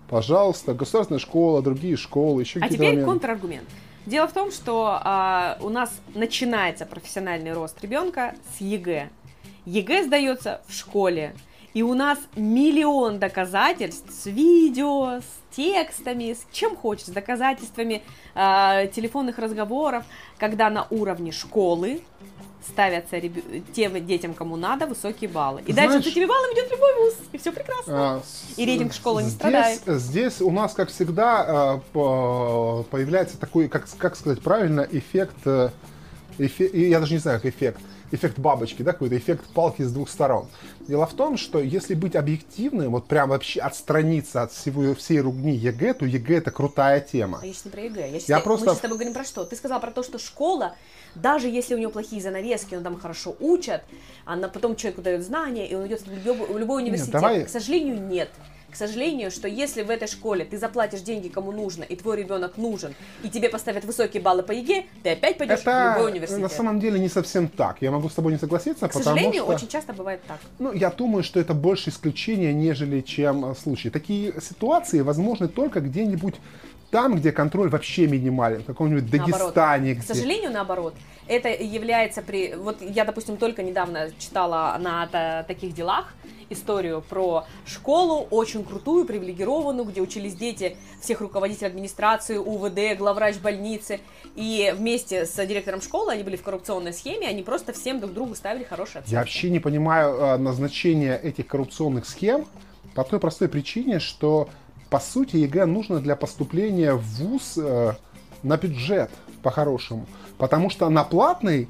пожалуйста, 0.09 0.73
государственная 0.73 1.19
школа, 1.19 1.61
другие 1.61 1.97
школы, 1.97 2.41
еще 2.41 2.59
А 2.59 2.63
какие-то 2.63 2.83
теперь 2.83 2.93
моменты. 2.95 3.11
контраргумент. 3.11 3.69
Дело 4.05 4.27
в 4.27 4.31
том, 4.33 4.51
что 4.51 4.99
а, 5.03 5.57
у 5.61 5.69
нас 5.69 5.91
начинается 6.15 6.85
профессиональный 6.85 7.53
рост 7.53 7.81
ребенка 7.83 8.35
с 8.57 8.61
ЕГЭ. 8.61 9.09
ЕГЭ 9.65 10.05
сдается 10.05 10.61
в 10.67 10.73
школе. 10.73 11.33
И 11.77 11.83
у 11.83 11.93
нас 11.93 12.17
миллион 12.35 13.19
доказательств 13.19 14.11
с 14.11 14.25
видео, 14.25 15.19
с 15.19 15.55
текстами, 15.55 16.33
с 16.33 16.43
чем 16.51 16.75
хочешь, 16.75 17.05
с 17.05 17.09
доказательствами 17.09 18.01
а, 18.33 18.87
телефонных 18.87 19.37
разговоров, 19.37 20.03
когда 20.39 20.71
на 20.71 20.87
уровне 20.89 21.31
школы 21.31 22.01
ставятся 22.67 23.17
ребю- 23.17 23.63
тем 23.75 24.03
детям, 24.07 24.33
кому 24.33 24.55
надо, 24.55 24.87
высокие 24.87 25.29
баллы. 25.29 25.61
И 25.67 25.71
дальше 25.71 25.89
Знаешь- 25.99 26.05
с 26.05 26.07
этими 26.07 26.25
баллами 26.25 26.53
идет 26.53 26.71
любой 26.71 26.95
вуз, 26.95 27.13
и 27.31 27.37
все 27.37 27.51
прекрасно. 27.51 27.93
А, 28.15 28.21
И 28.57 28.65
рейтинг 28.65 28.91
школы 28.91 29.21
не 29.21 29.29
здесь, 29.29 29.37
страдает. 29.39 29.81
Здесь 29.85 30.41
у 30.41 30.49
нас, 30.49 30.73
как 30.73 30.89
всегда, 30.89 31.45
а, 31.47 31.77
по- 31.93 32.87
появляется 32.89 33.37
такой, 33.39 33.67
как, 33.67 33.85
как 33.99 34.15
сказать 34.15 34.41
правильно, 34.41 34.81
эффект, 34.91 35.35
э, 35.45 35.69
эфе- 36.39 36.75
я 36.87 36.99
даже 36.99 37.13
не 37.13 37.19
знаю, 37.19 37.39
как 37.39 37.53
эффект, 37.53 37.81
эффект 38.11 38.39
бабочки, 38.39 38.81
да, 38.83 38.93
какой-то 38.93 39.17
эффект 39.17 39.45
палки 39.53 39.81
с 39.81 39.91
двух 39.91 40.09
сторон. 40.09 40.47
Дело 40.87 41.05
в 41.05 41.13
том, 41.13 41.37
что 41.37 41.59
если 41.59 41.93
быть 41.93 42.15
объективным, 42.15 42.91
вот 42.91 43.07
прям 43.07 43.29
вообще 43.29 43.59
отстраниться 43.59 44.43
от 44.43 44.51
всего, 44.51 44.95
всей 44.95 45.19
ругни 45.19 45.53
ЕГЭ, 45.55 45.93
то 45.95 46.05
ЕГЭ 46.05 46.37
это 46.37 46.51
крутая 46.51 47.01
тема. 47.01 47.39
А 47.41 47.45
я 47.45 47.51
сейчас 47.53 47.65
не 47.65 47.71
про 47.71 47.81
ЕГЭ. 47.81 48.01
Я, 48.11 48.19
сейчас- 48.19 48.29
Я 48.29 48.37
мы 48.37 48.43
просто- 48.43 48.65
сейчас 48.67 48.77
с 48.77 48.81
тобой 48.81 48.97
говорим 48.97 49.13
про 49.13 49.23
что? 49.25 49.43
Ты 49.43 49.55
сказал 49.55 49.79
про 49.81 49.91
то, 49.91 50.03
что 50.03 50.17
школа, 50.19 50.75
даже 51.15 51.47
если 51.49 51.75
у 51.75 51.77
него 51.77 51.91
плохие 51.91 52.21
занавески, 52.21 52.75
он 52.75 52.83
там 52.83 52.99
хорошо 52.99 53.35
учат, 53.39 53.83
она 54.25 54.47
потом 54.47 54.75
человеку 54.75 55.01
дает 55.01 55.23
знания, 55.25 55.67
и 55.67 55.75
он 55.75 55.85
идет 55.87 56.01
в 56.01 56.11
любой, 56.25 56.47
в 56.47 56.57
любой 56.57 56.83
университет. 56.83 57.11
давай- 57.11 57.43
К 57.45 57.49
сожалению, 57.49 57.99
нет. 58.07 58.29
К 58.71 58.75
сожалению, 58.75 59.31
что 59.31 59.47
если 59.47 59.81
в 59.81 59.89
этой 59.89 60.07
школе 60.07 60.43
ты 60.45 60.57
заплатишь 60.57 61.01
деньги 61.01 61.29
кому 61.29 61.51
нужно, 61.51 61.83
и 61.83 61.95
твой 61.95 62.17
ребенок 62.17 62.57
нужен, 62.57 62.93
и 63.23 63.29
тебе 63.29 63.49
поставят 63.49 63.85
высокие 63.85 64.21
баллы 64.21 64.43
по 64.43 64.51
ЕГЭ, 64.51 64.83
ты 65.03 65.11
опять 65.11 65.37
пойдешь 65.37 65.59
в 65.59 65.67
Это 65.67 65.93
любой 65.97 66.11
университет. 66.11 66.41
на 66.41 66.49
самом 66.49 66.79
деле 66.79 66.99
не 66.99 67.09
совсем 67.09 67.47
так. 67.47 67.77
Я 67.81 67.91
могу 67.91 68.09
с 68.09 68.13
тобой 68.13 68.33
не 68.33 68.39
согласиться, 68.39 68.87
К 68.87 68.93
потому 68.93 69.03
сожалению, 69.03 69.43
что... 69.43 69.53
очень 69.53 69.67
часто 69.67 69.93
бывает 69.93 70.21
так. 70.27 70.39
Ну, 70.59 70.73
я 70.73 70.89
думаю, 70.91 71.23
что 71.23 71.39
это 71.39 71.53
больше 71.53 71.89
исключение, 71.89 72.53
нежели 72.53 73.01
чем 73.01 73.45
э, 73.45 73.55
случай. 73.55 73.89
Такие 73.89 74.33
ситуации 74.41 74.99
возможны 75.01 75.47
только 75.47 75.79
где-нибудь 75.79 76.35
там, 76.91 77.15
где 77.15 77.31
контроль 77.31 77.69
вообще 77.69 78.07
минимален, 78.07 78.61
в 78.61 78.65
каком-нибудь. 78.65 79.09
Дагестане, 79.09 79.95
К 79.95 79.99
где... 79.99 80.07
сожалению, 80.13 80.51
наоборот. 80.51 80.93
Это 81.27 81.49
является 81.49 82.21
при... 82.21 82.53
Вот 82.55 82.81
я, 82.81 83.03
допустим, 83.05 83.37
только 83.37 83.61
недавно 83.63 84.09
читала 84.17 84.77
на 84.79 85.07
та- 85.07 85.43
таких 85.43 85.73
делах 85.73 86.13
историю 86.49 87.03
про 87.07 87.45
школу, 87.65 88.27
очень 88.31 88.63
крутую, 88.63 89.05
привилегированную, 89.05 89.85
где 89.85 90.01
учились 90.01 90.35
дети 90.35 90.77
всех 91.01 91.21
руководителей 91.21 91.67
администрации, 91.67 92.37
УВД, 92.37 92.97
главврач 92.97 93.37
больницы. 93.37 93.99
И 94.35 94.73
вместе 94.75 95.25
с 95.25 95.45
директором 95.45 95.81
школы 95.81 96.11
они 96.13 96.23
были 96.23 96.35
в 96.35 96.43
коррупционной 96.43 96.93
схеме, 96.93 97.27
они 97.27 97.43
просто 97.43 97.73
всем 97.73 97.99
друг 97.99 98.13
другу 98.13 98.35
ставили 98.35 98.63
хорошие 98.63 98.99
оценки. 98.99 99.13
Я 99.13 99.19
вообще 99.19 99.49
не 99.49 99.59
понимаю 99.59 100.15
э, 100.15 100.37
назначения 100.37 101.17
этих 101.17 101.47
коррупционных 101.47 102.07
схем 102.07 102.45
по 102.95 103.03
той 103.03 103.19
простой 103.19 103.47
причине, 103.47 103.99
что, 103.99 104.49
по 104.89 104.99
сути, 104.99 105.37
ЕГЭ 105.37 105.65
нужно 105.65 105.99
для 105.99 106.15
поступления 106.15 106.93
в 106.93 107.03
ВУЗ 107.03 107.53
э, 107.57 107.93
на 108.43 108.57
бюджет, 108.57 109.11
по-хорошему. 109.43 110.05
Потому 110.37 110.69
что 110.69 110.89
на 110.89 111.03
платный 111.03 111.67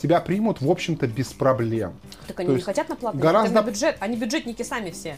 тебя 0.00 0.20
примут, 0.20 0.60
в 0.60 0.70
общем-то, 0.70 1.06
без 1.06 1.32
проблем. 1.32 1.94
Так 2.26 2.40
они 2.40 2.48
То 2.48 2.54
не 2.56 2.62
хотят 2.62 2.88
на 2.88 2.96
платный, 2.96 3.20
гораздо- 3.20 3.54
на 3.54 3.62
бюджет. 3.62 3.96
Они 4.00 4.16
бюджетники 4.16 4.62
сами 4.62 4.90
все. 4.90 5.16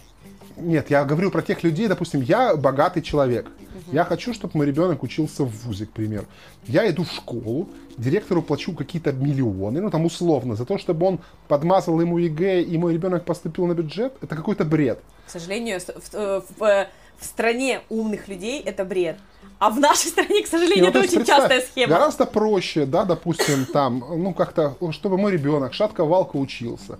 Нет, 0.56 0.90
я 0.90 1.04
говорю 1.04 1.30
про 1.30 1.42
тех 1.42 1.62
людей, 1.62 1.86
допустим, 1.86 2.22
я 2.22 2.56
богатый 2.56 3.02
человек. 3.02 3.50
Я 3.92 4.04
хочу, 4.04 4.32
чтобы 4.32 4.52
мой 4.54 4.66
ребенок 4.66 5.02
учился 5.02 5.44
в 5.44 5.50
ВУЗе, 5.64 5.86
к 5.86 5.90
примеру. 5.90 6.24
Я 6.66 6.88
иду 6.90 7.04
в 7.04 7.12
школу, 7.12 7.68
директору 7.98 8.42
плачу 8.42 8.72
какие-то 8.72 9.12
миллионы, 9.12 9.80
ну 9.80 9.90
там 9.90 10.06
условно, 10.06 10.56
за 10.56 10.64
то, 10.64 10.78
чтобы 10.78 11.06
он 11.06 11.20
подмазал 11.46 12.00
ему 12.00 12.18
ЕГЭ, 12.18 12.62
и 12.62 12.78
мой 12.78 12.94
ребенок 12.94 13.24
поступил 13.24 13.66
на 13.66 13.74
бюджет, 13.74 14.14
это 14.22 14.34
какой-то 14.34 14.64
бред. 14.64 15.00
К 15.26 15.30
сожалению, 15.30 15.78
в, 15.80 16.14
э, 16.14 16.40
в, 16.58 16.62
э, 16.62 16.88
в 17.18 17.24
стране 17.24 17.80
умных 17.88 18.28
людей 18.28 18.60
это 18.62 18.84
бред. 18.84 19.18
А 19.58 19.70
в 19.70 19.80
нашей 19.80 20.08
стране, 20.08 20.42
к 20.42 20.46
сожалению, 20.46 20.84
Не, 20.84 20.90
ну, 20.90 21.00
это 21.00 21.00
очень 21.00 21.24
частая 21.24 21.60
схема. 21.62 21.94
Гораздо 21.94 22.26
проще, 22.26 22.84
да, 22.84 23.04
допустим, 23.04 23.66
там, 23.72 24.04
ну 24.08 24.34
как-то, 24.34 24.76
чтобы 24.90 25.16
мой 25.16 25.32
ребенок 25.32 25.72
шатко-валко 25.72 26.36
учился. 26.36 26.98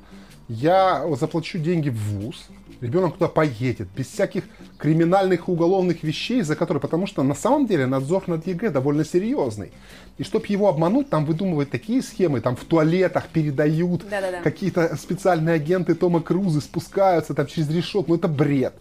я 0.48 1.04
заплачу 1.16 1.59
деньги 1.59 1.90
в 1.90 1.96
ВУЗ, 1.96 2.48
ребенок 2.80 3.14
туда 3.14 3.28
поедет, 3.28 3.88
без 3.96 4.07
всяких 4.07 4.44
криминальных 4.78 5.48
уголовных 5.48 6.02
вещей, 6.02 6.42
за 6.42 6.57
которые, 6.57 6.80
потому 6.80 7.07
что 7.07 7.22
на 7.22 7.34
самом 7.34 7.66
деле 7.66 7.86
надзор 7.86 8.24
над 8.28 8.46
ЕГЭ 8.46 8.70
довольно 8.70 9.04
серьезный. 9.04 9.72
И 10.18 10.24
чтобы 10.24 10.46
его 10.48 10.68
обмануть, 10.68 11.11
там 11.11 11.24
выдумывают 11.24 11.70
такие 11.70 12.00
схемы, 12.02 12.40
там 12.40 12.57
в 12.57 12.64
туалетах 12.64 13.26
передают, 13.28 14.09
Да-да-да. 14.09 14.40
какие-то 14.42 14.96
специальные 14.96 15.57
агенты 15.57 15.94
Тома 15.94 16.20
Круза 16.20 16.61
спускаются 16.61 17.34
там 17.34 17.46
через 17.46 17.68
решетку, 17.70 18.04
ну 18.09 18.16
это 18.16 18.28
бред. 18.28 18.74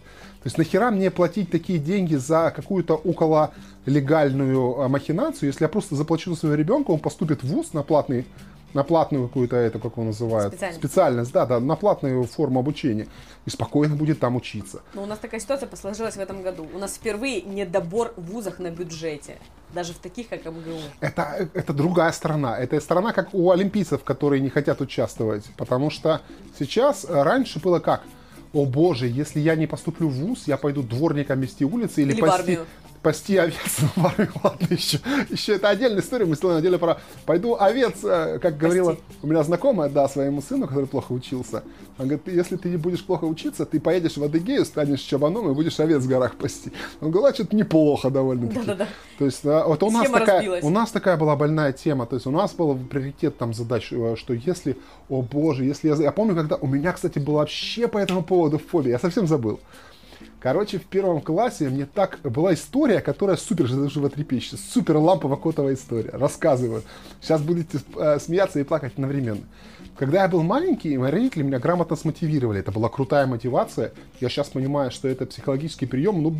То 0.46 0.48
есть 0.48 0.58
нахера 0.58 0.92
мне 0.92 1.10
платить 1.10 1.50
такие 1.50 1.80
деньги 1.80 2.14
за 2.14 2.52
какую-то 2.54 2.94
около 2.94 3.52
легальную 3.84 4.80
а, 4.80 4.88
махинацию, 4.88 5.48
если 5.48 5.64
я 5.64 5.68
просто 5.68 5.96
заплачу 5.96 6.34
за 6.34 6.38
своего 6.38 6.54
ребенка, 6.54 6.92
он 6.92 7.00
поступит 7.00 7.42
в 7.42 7.48
ВУЗ 7.48 7.72
на 7.72 7.82
платный 7.82 8.28
на 8.72 8.84
платную 8.84 9.26
какую-то, 9.26 9.56
это 9.56 9.80
как 9.80 9.94
его 9.94 10.04
называют? 10.04 10.52
Специальность. 10.52 10.78
Специальность, 10.78 11.32
да, 11.32 11.46
да, 11.46 11.58
на 11.58 11.74
платную 11.74 12.22
форму 12.24 12.60
обучения. 12.60 13.08
И 13.44 13.50
спокойно 13.50 13.96
будет 13.96 14.20
там 14.20 14.36
учиться. 14.36 14.82
Но 14.94 15.02
у 15.02 15.06
нас 15.06 15.18
такая 15.18 15.40
ситуация 15.40 15.68
сложилась 15.74 16.14
в 16.14 16.20
этом 16.20 16.42
году. 16.42 16.68
У 16.72 16.78
нас 16.78 16.94
впервые 16.94 17.42
недобор 17.42 18.12
в 18.16 18.30
вузах 18.30 18.60
на 18.60 18.70
бюджете. 18.70 19.38
Даже 19.74 19.94
в 19.94 19.98
таких, 19.98 20.28
как 20.28 20.44
МГУ. 20.44 20.78
Это, 21.00 21.48
это 21.54 21.72
другая 21.72 22.12
сторона. 22.12 22.56
Это 22.56 22.80
сторона, 22.80 23.12
как 23.12 23.34
у 23.34 23.50
олимпийцев, 23.50 24.04
которые 24.04 24.40
не 24.40 24.50
хотят 24.50 24.80
участвовать. 24.80 25.44
Потому 25.56 25.90
что 25.90 26.20
сейчас, 26.56 27.04
э, 27.04 27.22
раньше 27.22 27.58
было 27.58 27.80
как? 27.80 28.02
О 28.56 28.64
боже, 28.64 29.06
если 29.06 29.38
я 29.38 29.54
не 29.54 29.66
поступлю 29.66 30.08
в 30.08 30.14
ВУЗ, 30.14 30.44
я 30.46 30.56
пойду 30.56 30.82
дворником 30.82 31.40
вести 31.40 31.62
улицы 31.66 32.00
или, 32.00 32.12
Или 32.12 32.20
пасти, 32.22 32.58
армию. 33.06 33.12
пасти 33.12 33.36
овец 33.36 33.78
в 33.96 34.06
армию. 34.06 34.32
Ладно, 34.42 34.66
еще, 34.70 34.98
еще 35.30 35.54
это 35.54 35.68
отдельная 35.68 36.00
история. 36.00 36.26
Мы 36.26 36.34
сделаем 36.36 36.58
отдельно 36.58 36.78
про... 36.78 36.98
Пойду 37.24 37.56
овец, 37.58 37.94
э, 38.02 38.38
как 38.40 38.56
говорила 38.56 38.96
у 39.22 39.26
меня 39.26 39.42
знакомая, 39.42 39.88
да, 39.88 40.08
своему 40.08 40.42
сыну, 40.42 40.66
который 40.66 40.86
плохо 40.86 41.12
учился. 41.12 41.62
Он 41.98 42.06
говорит, 42.06 42.24
«Ты- 42.24 42.32
если 42.32 42.56
ты 42.56 42.68
не 42.68 42.76
будешь 42.76 43.04
плохо 43.04 43.24
учиться, 43.24 43.64
ты 43.64 43.80
поедешь 43.80 44.16
в 44.16 44.24
Адыгею, 44.24 44.64
станешь 44.64 45.00
чабаном 45.00 45.50
и 45.50 45.54
будешь 45.54 45.80
овец 45.80 46.02
в 46.02 46.08
горах 46.08 46.36
пасти. 46.36 46.72
Он 47.00 47.10
говорит, 47.10 47.32
«А, 47.32 47.34
что-то 47.34 47.56
неплохо 47.56 48.10
довольно-таки. 48.10 48.60
Да-да-да. 48.60 48.88
То 49.18 49.24
есть 49.24 49.44
вот 49.44 49.82
у 49.82 49.90
нас, 49.90 50.10
такая, 50.10 50.36
разбилась. 50.36 50.64
у 50.64 50.70
нас 50.70 50.90
такая 50.90 51.16
была 51.16 51.36
больная 51.36 51.72
тема. 51.72 52.06
То 52.06 52.16
есть 52.16 52.26
у 52.26 52.30
нас 52.30 52.52
был 52.54 52.76
приоритет 52.76 53.38
там 53.38 53.54
задач, 53.54 53.92
э, 53.92 54.14
что 54.16 54.34
если, 54.34 54.76
о 55.08 55.22
боже, 55.22 55.64
если 55.64 55.88
я... 55.88 55.94
Я 55.96 56.12
помню, 56.12 56.34
когда 56.34 56.56
у 56.56 56.66
меня, 56.66 56.92
кстати, 56.92 57.18
была 57.18 57.40
вообще 57.40 57.88
по 57.88 57.98
этому 57.98 58.22
поводу 58.22 58.58
фобия. 58.58 58.92
Я 58.92 58.98
совсем 58.98 59.26
забыл. 59.26 59.60
Короче, 60.46 60.78
в 60.78 60.84
первом 60.84 61.22
классе 61.22 61.68
мне 61.68 61.86
так 61.86 62.20
была 62.22 62.54
история, 62.54 63.00
которая 63.00 63.36
супер 63.36 63.66
животрепещущая, 63.66 64.60
супер 64.60 64.96
лампово-котовая 64.96 65.74
история. 65.74 66.10
Рассказываю. 66.10 66.84
Сейчас 67.20 67.42
будете 67.42 67.80
э, 67.96 68.20
смеяться 68.20 68.60
и 68.60 68.62
плакать 68.62 68.92
одновременно. 68.92 69.40
Когда 69.98 70.22
я 70.22 70.28
был 70.28 70.44
маленький, 70.44 70.96
мои 70.98 71.10
родители 71.10 71.42
меня 71.42 71.58
грамотно 71.58 71.96
смотивировали. 71.96 72.60
Это 72.60 72.70
была 72.70 72.88
крутая 72.88 73.26
мотивация. 73.26 73.92
Я 74.20 74.28
сейчас 74.28 74.48
понимаю, 74.48 74.92
что 74.92 75.08
это 75.08 75.26
психологический 75.26 75.86
прием, 75.86 76.22
ну, 76.22 76.36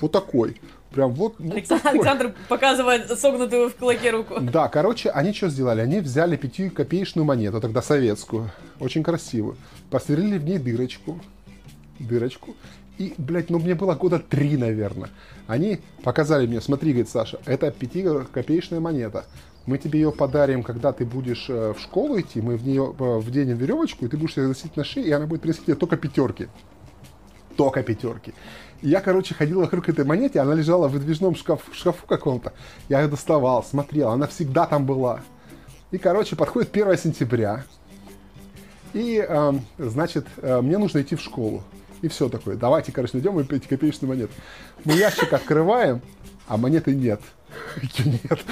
вот 0.00 0.10
такой. 0.10 0.58
Прям 0.90 1.12
вот, 1.12 1.34
вот 1.38 1.52
Александр, 1.52 1.82
такой. 1.82 1.98
Александр 1.98 2.34
показывает 2.48 3.20
согнутую 3.20 3.68
в 3.68 3.76
кулаке 3.76 4.10
руку. 4.10 4.40
Да, 4.40 4.68
короче, 4.68 5.10
они 5.10 5.34
что 5.34 5.50
сделали? 5.50 5.82
Они 5.82 6.00
взяли 6.00 6.36
пятикопеечную 6.36 7.26
монету, 7.26 7.60
тогда 7.60 7.82
советскую, 7.82 8.50
очень 8.78 9.02
красивую, 9.02 9.58
посверлили 9.90 10.38
в 10.38 10.44
ней 10.44 10.56
дырочку, 10.56 11.20
дырочку, 11.98 12.56
и, 13.00 13.14
блядь, 13.16 13.48
ну 13.48 13.58
мне 13.58 13.74
было 13.74 13.94
года 13.94 14.18
три, 14.18 14.56
наверное. 14.56 15.08
Они 15.46 15.80
показали 16.04 16.46
мне, 16.46 16.60
смотри, 16.60 16.92
говорит 16.92 17.08
Саша, 17.08 17.40
это 17.46 17.70
пятикопеечная 17.70 18.78
монета. 18.80 19.24
Мы 19.66 19.78
тебе 19.78 20.00
ее 20.00 20.12
подарим, 20.12 20.62
когда 20.62 20.92
ты 20.92 21.04
будешь 21.04 21.46
э, 21.48 21.72
в 21.72 21.80
школу 21.80 22.20
идти, 22.20 22.40
мы 22.40 22.56
в 22.56 22.66
нее 22.66 22.94
э, 22.98 23.18
вденем 23.18 23.56
веревочку, 23.56 24.04
и 24.04 24.08
ты 24.08 24.16
будешь 24.16 24.36
ее 24.36 24.48
носить 24.48 24.76
на 24.76 24.84
шее, 24.84 25.06
и 25.06 25.10
она 25.12 25.26
будет 25.26 25.40
приносить 25.40 25.64
тебе 25.64 25.76
только 25.76 25.96
пятерки 25.96 26.48
только 27.56 27.82
пятерки. 27.82 28.32
Я, 28.80 29.02
короче, 29.02 29.34
ходил 29.34 29.60
вокруг 29.60 29.86
этой 29.90 30.06
монеты, 30.06 30.38
она 30.38 30.54
лежала 30.54 30.88
в 30.88 30.92
выдвижном 30.92 31.34
шкаф, 31.34 31.60
шкафу 31.72 32.06
каком-то. 32.06 32.54
Я 32.88 33.02
ее 33.02 33.08
доставал, 33.08 33.62
смотрел, 33.62 34.08
она 34.08 34.26
всегда 34.26 34.66
там 34.66 34.86
была. 34.86 35.20
И, 35.90 35.98
короче, 35.98 36.36
подходит 36.36 36.70
1 36.74 36.96
сентября. 36.96 37.64
И, 38.94 39.18
эм, 39.18 39.60
значит, 39.76 40.26
э, 40.38 40.62
мне 40.62 40.78
нужно 40.78 41.02
идти 41.02 41.16
в 41.16 41.20
школу. 41.20 41.62
И 42.02 42.08
все 42.08 42.28
такое. 42.28 42.56
Давайте, 42.56 42.92
короче, 42.92 43.12
найдем 43.14 43.38
и 43.40 43.44
пятикопеечную 43.44 44.08
монету. 44.08 44.32
Мы 44.84 44.94
ящик 44.94 45.32
открываем, 45.32 46.00
а 46.46 46.56
монеты 46.56 46.94
нет. 46.94 47.20
Нет. 48.04 48.44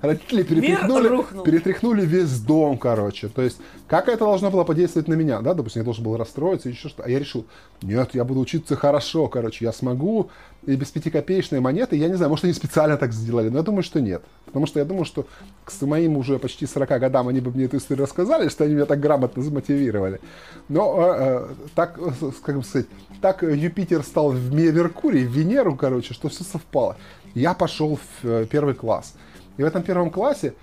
Родители 0.00 0.42
перетряхнули, 0.42 1.42
перетряхнули 1.44 2.06
весь 2.06 2.40
дом, 2.40 2.78
короче. 2.78 3.28
То 3.28 3.42
есть, 3.42 3.58
как 3.88 4.08
это 4.08 4.20
должно 4.20 4.50
было 4.50 4.64
подействовать 4.64 5.08
на 5.08 5.14
меня, 5.14 5.40
да? 5.40 5.54
Допустим, 5.54 5.80
я 5.80 5.84
должен 5.84 6.04
был 6.04 6.16
расстроиться, 6.16 6.68
еще 6.68 6.88
что 6.88 7.02
А 7.02 7.08
я 7.08 7.18
решил, 7.18 7.46
нет, 7.82 8.14
я 8.14 8.24
буду 8.24 8.40
учиться 8.40 8.76
хорошо, 8.76 9.28
короче, 9.28 9.64
я 9.64 9.72
смогу. 9.72 10.30
И 10.66 10.74
без 10.74 10.90
пятикопеечной 10.90 11.60
монеты, 11.60 11.94
я 11.96 12.08
не 12.08 12.14
знаю, 12.14 12.28
может, 12.28 12.44
они 12.44 12.52
специально 12.52 12.96
так 12.96 13.12
сделали, 13.12 13.48
но 13.48 13.58
я 13.58 13.62
думаю, 13.62 13.84
что 13.84 14.00
нет. 14.00 14.22
Потому 14.46 14.66
что 14.66 14.80
я 14.80 14.84
думаю, 14.84 15.04
что 15.04 15.26
к 15.64 15.82
моим 15.82 16.16
уже 16.16 16.40
почти 16.40 16.66
40 16.66 16.88
годам 17.00 17.28
они 17.28 17.40
бы 17.40 17.52
мне 17.52 17.66
эту 17.66 17.76
историю 17.76 18.04
рассказали, 18.04 18.48
что 18.48 18.64
они 18.64 18.74
меня 18.74 18.84
так 18.84 18.98
грамотно 18.98 19.42
замотивировали. 19.42 20.20
Но 20.68 20.96
э, 20.98 21.14
э, 21.18 21.54
так, 21.76 21.98
э, 21.98 22.30
как 22.42 22.56
бы 22.56 22.64
сказать, 22.64 22.88
так 23.20 23.44
э, 23.44 23.56
Юпитер 23.56 24.02
стал 24.02 24.30
в 24.30 24.52
Ме- 24.52 24.72
Меркурий, 24.72 25.24
в 25.24 25.30
Венеру, 25.30 25.76
короче, 25.76 26.14
что 26.14 26.28
все 26.28 26.42
совпало. 26.42 26.96
Я 27.34 27.54
пошел 27.54 28.00
в 28.22 28.46
первый 28.46 28.74
класс. 28.74 29.14
И 29.58 29.62
в 29.62 29.66
этом 29.66 29.84
первом 29.84 30.10
классе 30.10 30.54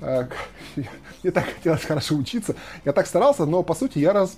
э, 0.00 0.28
мне 1.22 1.30
так 1.30 1.44
хотелось 1.44 1.84
хорошо 1.84 2.16
учиться. 2.16 2.54
Я 2.86 2.92
так 2.92 3.06
старался, 3.06 3.44
но 3.44 3.62
по 3.62 3.74
сути 3.74 3.98
я 3.98 4.14
раз 4.14 4.34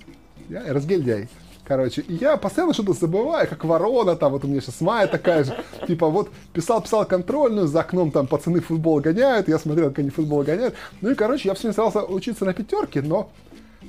я 0.49 0.73
разгильдяй. 0.73 1.29
Короче, 1.67 2.01
и 2.01 2.13
я 2.13 2.37
постоянно 2.37 2.73
что-то 2.73 2.93
забываю, 2.93 3.47
как 3.47 3.63
ворона, 3.65 4.15
там 4.15 4.33
вот 4.33 4.45
у 4.45 4.47
меня 4.47 4.61
сейчас 4.61 4.81
Майя 4.81 5.07
такая 5.07 5.43
же. 5.43 5.55
Типа 5.87 6.07
вот 6.07 6.29
писал-писал 6.53 7.05
контрольную, 7.05 7.67
за 7.67 7.81
окном 7.81 8.11
там 8.11 8.27
пацаны 8.27 8.59
футбол 8.61 8.99
гоняют, 8.99 9.47
я 9.47 9.57
смотрел, 9.57 9.89
как 9.89 9.99
они 9.99 10.11
футбол 10.11 10.43
гоняют. 10.43 10.75
Ну 11.01 11.09
и, 11.09 11.15
короче, 11.15 11.49
я 11.49 11.55
все 11.55 11.63
время 11.63 11.73
старался 11.73 12.03
учиться 12.03 12.45
на 12.45 12.53
пятерке, 12.53 13.01
но 13.01 13.31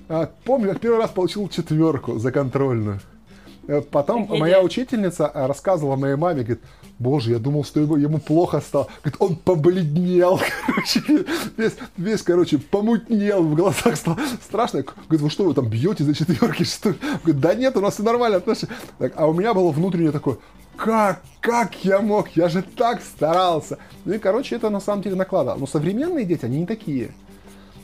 а, 0.09 0.31
помню, 0.45 0.70
как 0.70 0.81
первый 0.81 1.01
раз 1.01 1.11
получил 1.11 1.49
четверку 1.49 2.18
за 2.18 2.33
контрольную. 2.33 3.01
Э, 3.68 3.80
Потом 3.80 4.22
Офигеть. 4.22 4.40
моя 4.40 4.62
учительница 4.62 5.26
а, 5.26 5.48
рассказывала 5.48 5.96
моей 5.96 6.16
маме, 6.16 6.42
говорит, 6.42 6.62
боже, 6.98 7.32
я 7.32 7.38
думал, 7.38 7.64
что 7.64 7.80
ему, 7.80 7.96
ему 7.96 8.18
плохо 8.18 8.60
стало. 8.60 8.88
Говорит, 9.02 9.16
он 9.20 9.36
побледнел, 9.36 10.40
короче, 10.66 11.02
весь, 11.56 11.76
весь, 11.96 12.22
короче, 12.22 12.58
помутнел, 12.58 13.42
в 13.42 13.54
глазах 13.54 13.96
стало 13.96 14.18
страшно. 14.42 14.82
Говорит, 14.82 15.20
вы 15.20 15.30
что, 15.30 15.44
вы 15.44 15.54
там 15.54 15.68
бьете 15.68 16.04
за 16.04 16.14
четверки, 16.14 16.64
что 16.64 16.90
ли? 16.90 16.96
Говорит, 17.24 17.40
да 17.40 17.54
нет, 17.54 17.76
у 17.76 17.80
нас 17.80 17.94
все 17.94 18.02
нормально 18.02 18.38
отношения. 18.38 18.72
Так, 18.98 19.12
а 19.16 19.26
у 19.26 19.32
меня 19.32 19.52
было 19.52 19.70
внутреннее 19.70 20.12
такое, 20.12 20.38
как, 20.76 21.22
как 21.40 21.84
я 21.84 22.00
мог, 22.00 22.28
я 22.36 22.48
же 22.48 22.62
так 22.62 23.02
старался. 23.02 23.78
Ну 24.04 24.14
и, 24.14 24.18
короче, 24.18 24.56
это 24.56 24.70
на 24.70 24.80
самом 24.80 25.02
деле 25.02 25.16
накладывало. 25.16 25.58
Но 25.58 25.66
современные 25.66 26.24
дети, 26.24 26.44
они 26.44 26.60
не 26.60 26.66
такие. 26.66 27.12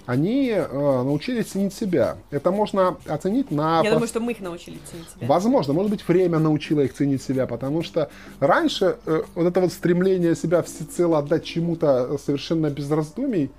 Они 0.07 0.49
э, 0.51 0.67
научились 0.69 1.47
ценить 1.47 1.73
себя. 1.75 2.17
Это 2.31 2.51
можно 2.51 2.97
оценить 3.07 3.51
на... 3.51 3.83
Я 3.83 3.91
пос- 3.91 3.93
думаю, 3.95 4.09
что 4.09 4.21
мы 4.21 4.33
их 4.33 4.41
научили 4.41 4.79
ценить 4.91 5.09
себя. 5.11 5.27
Возможно, 5.27 5.73
может 5.73 5.91
быть, 5.91 6.07
время 6.07 6.39
научило 6.39 6.81
их 6.81 6.93
ценить 6.93 7.23
себя, 7.23 7.47
потому 7.47 7.83
что 7.83 8.11
раньше 8.41 8.97
э, 9.07 9.23
вот 9.35 9.47
это 9.47 9.61
вот 9.61 9.73
стремление 9.73 10.35
себя 10.35 10.63
всецело 10.63 11.19
отдать 11.19 11.45
чему-то 11.45 12.19
совершенно 12.19 12.69
без 12.71 12.91
раздумий 12.91 13.51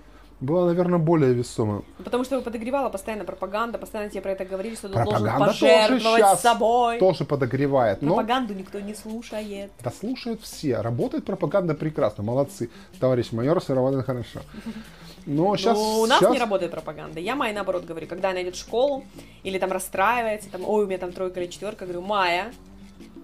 было, 0.44 0.66
наверное, 0.66 1.00
более 1.00 1.34
весомым. 1.34 1.86
Потому 2.04 2.24
что 2.26 2.41
подогревала 2.41 2.89
постоянно 2.89 3.24
пропаганда, 3.24 3.78
постоянно 3.78 4.10
тебе 4.12 4.22
про 4.22 4.32
это 4.32 4.44
говорили, 4.44 4.76
что 4.76 4.89
ты 4.89 4.96
должен 4.96 5.24
Пропаганда 5.24 5.46
тоже 5.46 5.60
пожертвовать 5.60 6.18
сейчас 6.20 6.41
собой. 6.41 7.00
тоже 7.00 7.24
подогревает. 7.26 8.02
Но 8.02 8.16
Пропаганду 8.16 8.54
никто 8.54 8.80
не 8.82 8.94
слушает. 8.94 9.72
да 9.82 9.91
слушают 9.91 10.41
все. 10.41 10.82
Работает 10.82 11.24
пропаганда 11.26 11.74
прекрасно. 11.74 12.24
Молодцы. 12.24 12.70
Товарищ 13.00 13.32
майор, 13.32 13.62
все 13.62 13.74
равно 13.74 14.04
хорошо. 14.04 14.41
Но 15.26 15.55
сейчас... 15.55 15.78
Ну, 15.78 16.01
у 16.01 16.05
нас 16.05 16.21
не 16.21 16.39
работает 16.39 16.71
пропаганда. 16.71 17.19
Я 17.19 17.36
Майе 17.36 17.53
наоборот 17.53 17.86
говорю, 17.86 18.07
когда 18.07 18.30
она 18.32 18.41
идет 18.41 18.55
в 18.55 18.59
школу 18.59 19.03
или 19.43 19.57
там 19.57 19.71
расстраивается, 19.71 20.49
там, 20.49 20.67
ой, 20.67 20.84
у 20.84 20.88
меня 20.88 20.97
там 20.97 21.11
тройка 21.11 21.41
или 21.41 21.49
четверка, 21.49 21.86
говорю, 21.86 22.01
Майя, 22.01 22.53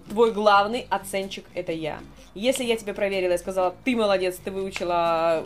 твой 0.09 0.31
главный 0.31 0.87
оценщик 0.89 1.45
это 1.53 1.71
я. 1.71 1.99
Если 2.35 2.63
я 2.63 2.77
тебе 2.77 2.93
проверила 2.93 3.33
и 3.33 3.37
сказала, 3.37 3.75
ты 3.83 3.95
молодец, 3.95 4.37
ты 4.43 4.51
выучила 4.51 5.43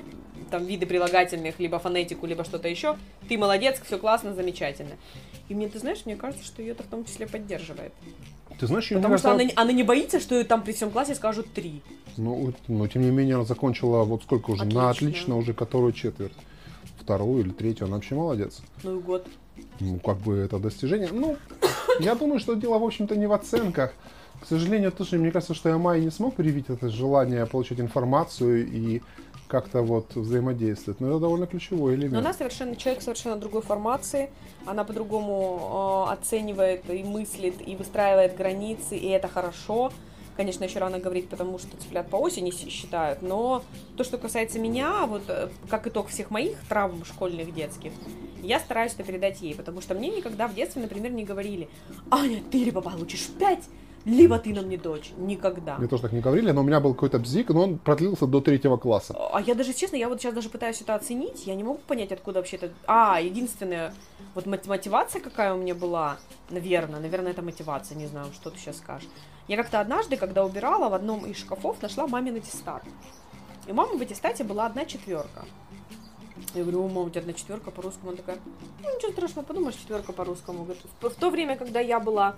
там 0.52 0.66
виды 0.66 0.86
прилагательных, 0.86 1.60
либо 1.60 1.80
фонетику, 1.80 2.26
либо 2.26 2.44
что-то 2.44 2.68
еще, 2.68 2.98
ты 3.28 3.38
молодец, 3.38 3.82
все 3.84 3.98
классно, 3.98 4.34
замечательно. 4.34 4.96
И 5.50 5.56
мне, 5.56 5.68
ты 5.68 5.80
знаешь, 5.80 6.06
мне 6.06 6.16
кажется, 6.16 6.46
что 6.46 6.62
ее 6.62 6.72
это 6.72 6.84
в 6.84 6.88
том 6.88 7.06
числе 7.06 7.28
поддерживает. 7.28 7.94
Ты 8.60 8.68
знаешь, 8.68 8.88
Потому 8.90 9.18
что 9.18 9.30
кажется, 9.30 9.32
она, 9.32 9.44
не- 9.44 9.54
она 9.56 9.72
не 9.72 9.84
боится, 9.84 10.20
что 10.20 10.36
ее 10.36 10.44
там 10.44 10.62
при 10.64 10.72
всем 10.74 10.92
классе 10.92 11.16
скажут 11.16 11.52
три. 11.54 11.82
Ну, 12.18 12.54
но 12.68 12.88
тем 12.88 13.02
не 13.02 13.12
менее, 13.12 13.36
она 13.36 13.46
закончила 13.46 14.04
вот 14.04 14.24
сколько 14.24 14.52
уже? 14.52 14.66
На 14.66 14.90
Отлично. 14.90 15.08
отлично 15.08 15.38
уже 15.38 15.54
которую 15.54 15.94
четверть. 15.94 16.34
Вторую 17.00 17.42
или 17.44 17.50
третью. 17.50 17.88
Она 17.88 17.96
вообще 17.96 18.16
молодец. 18.16 18.62
Ну 18.84 19.00
и 19.00 19.02
год. 19.02 19.28
Ну, 19.80 20.00
как 20.00 20.18
бы 20.18 20.36
это 20.38 20.58
достижение. 20.60 21.10
Ну, 21.12 21.38
я 22.00 22.16
думаю, 22.16 22.40
что 22.40 22.54
дело, 22.56 22.80
в 22.80 22.84
общем-то, 22.84 23.16
не 23.16 23.28
в 23.28 23.34
оценках. 23.34 23.94
К 24.42 24.46
сожалению, 24.46 24.92
тоже, 24.92 25.18
мне 25.18 25.32
кажется, 25.32 25.54
что 25.54 25.70
я 25.70 25.78
Майе 25.78 26.04
не 26.04 26.12
смог 26.12 26.36
привить 26.36 26.66
это 26.70 26.90
желание 26.90 27.46
получить 27.46 27.80
информацию 27.80 28.68
и 28.68 29.02
как-то 29.54 29.84
вот 29.84 30.16
взаимодействовать. 30.16 31.00
Но 31.00 31.10
это 31.10 31.20
довольно 31.20 31.46
ключевой 31.46 31.94
элемент. 31.94 32.14
Но 32.14 32.20
она 32.20 32.34
совершенно 32.34 32.76
человек 32.76 33.04
совершенно 33.04 33.36
другой 33.36 33.62
формации, 33.62 34.32
она 34.66 34.84
по-другому 34.84 36.08
э, 36.10 36.14
оценивает 36.14 36.90
и 36.90 37.04
мыслит, 37.04 37.62
и 37.64 37.76
выстраивает 37.76 38.36
границы, 38.36 38.98
и 38.98 39.08
это 39.10 39.28
хорошо. 39.28 39.92
Конечно, 40.36 40.64
еще 40.64 40.80
рано 40.80 40.98
говорить, 40.98 41.30
потому 41.30 41.60
что 41.60 41.78
цыплят 41.78 42.10
по 42.10 42.16
осени 42.16 42.50
считают, 42.50 43.22
но 43.22 43.64
то, 43.96 44.04
что 44.04 44.18
касается 44.18 44.58
меня, 44.58 45.06
вот 45.06 45.22
э, 45.28 45.50
как 45.70 45.86
итог 45.86 46.08
всех 46.08 46.32
моих 46.32 46.58
травм 46.68 47.06
школьных, 47.06 47.54
детских, 47.54 47.92
я 48.42 48.60
стараюсь 48.60 48.94
это 48.94 49.04
передать 49.04 49.40
ей, 49.44 49.54
потому 49.54 49.82
что 49.82 49.94
мне 49.94 50.10
никогда 50.10 50.48
в 50.48 50.56
детстве, 50.56 50.82
например, 50.82 51.12
не 51.12 51.26
говорили, 51.26 51.70
Аня, 52.10 52.42
ты 52.52 52.64
либо 52.64 52.82
получишь 52.82 53.30
пять, 53.40 53.66
либо 54.06 54.38
ты 54.40 54.54
нам 54.54 54.70
не 54.70 54.78
дочь. 54.78 55.12
Никогда. 55.18 55.78
Мне 55.78 55.88
тоже 55.88 56.04
так 56.04 56.12
не 56.12 56.22
говорили, 56.22 56.52
но 56.52 56.62
у 56.62 56.64
меня 56.64 56.80
был 56.80 56.94
какой-то 56.94 57.20
бзик, 57.20 57.50
но 57.50 57.64
он 57.64 57.78
продлился 57.78 58.28
до 58.28 58.42
третьего 58.42 58.78
класса. 58.78 59.16
А 59.32 59.42
я 59.42 59.56
даже, 59.56 59.74
честно, 59.74 59.96
я 59.96 60.10
вот 60.10 60.22
сейчас 60.22 60.34
даже 60.34 60.50
пытаюсь 60.50 60.82
это 60.82 60.96
оценить, 60.96 61.48
я 61.48 61.56
не 61.56 61.64
могу 61.64 61.80
понять, 61.88 62.12
откуда 62.12 62.40
вообще 62.40 62.58
это... 62.58 62.72
А, 62.86 63.20
единственная 63.22 63.94
вот 64.36 64.46
мотивация 64.46 65.22
какая 65.22 65.54
у 65.54 65.58
меня 65.58 65.76
была, 65.76 66.18
наверное, 66.50 67.00
наверное, 67.00 67.32
это 67.32 67.42
мотивация, 67.42 67.98
не 67.98 68.08
знаю, 68.08 68.28
что 68.34 68.50
ты 68.50 68.58
сейчас 68.58 68.78
скажешь. 68.78 69.08
Я 69.48 69.58
как-то 69.58 69.80
однажды, 69.80 70.18
когда 70.18 70.46
убирала, 70.46 70.90
в 70.90 70.94
одном 70.94 71.26
из 71.26 71.38
шкафов 71.38 71.82
нашла 71.82 72.08
мамин 72.08 72.36
аттестат. 72.36 72.84
И 73.68 73.72
у 73.72 73.74
мамы 73.74 73.98
в 73.98 74.02
аттестате 74.02 74.44
была 74.44 74.66
одна 74.66 74.86
четверка. 74.86 75.46
Я 76.54 76.64
говорю, 76.64 76.86
о, 76.86 76.88
мама, 76.88 77.02
у 77.02 77.10
тебя 77.10 77.22
одна 77.22 77.34
четверка 77.34 77.72
по-русскому. 77.72 78.10
Она 78.10 78.18
такая, 78.18 78.38
ну 78.82 78.96
ничего 78.96 79.12
страшного, 79.12 79.46
подумаешь, 79.46 79.76
четверка 79.76 80.14
по-русскому. 80.14 80.68
В 81.02 81.10
то 81.10 81.30
время, 81.30 81.58
когда 81.58 81.80
я 81.80 82.00
была 82.00 82.36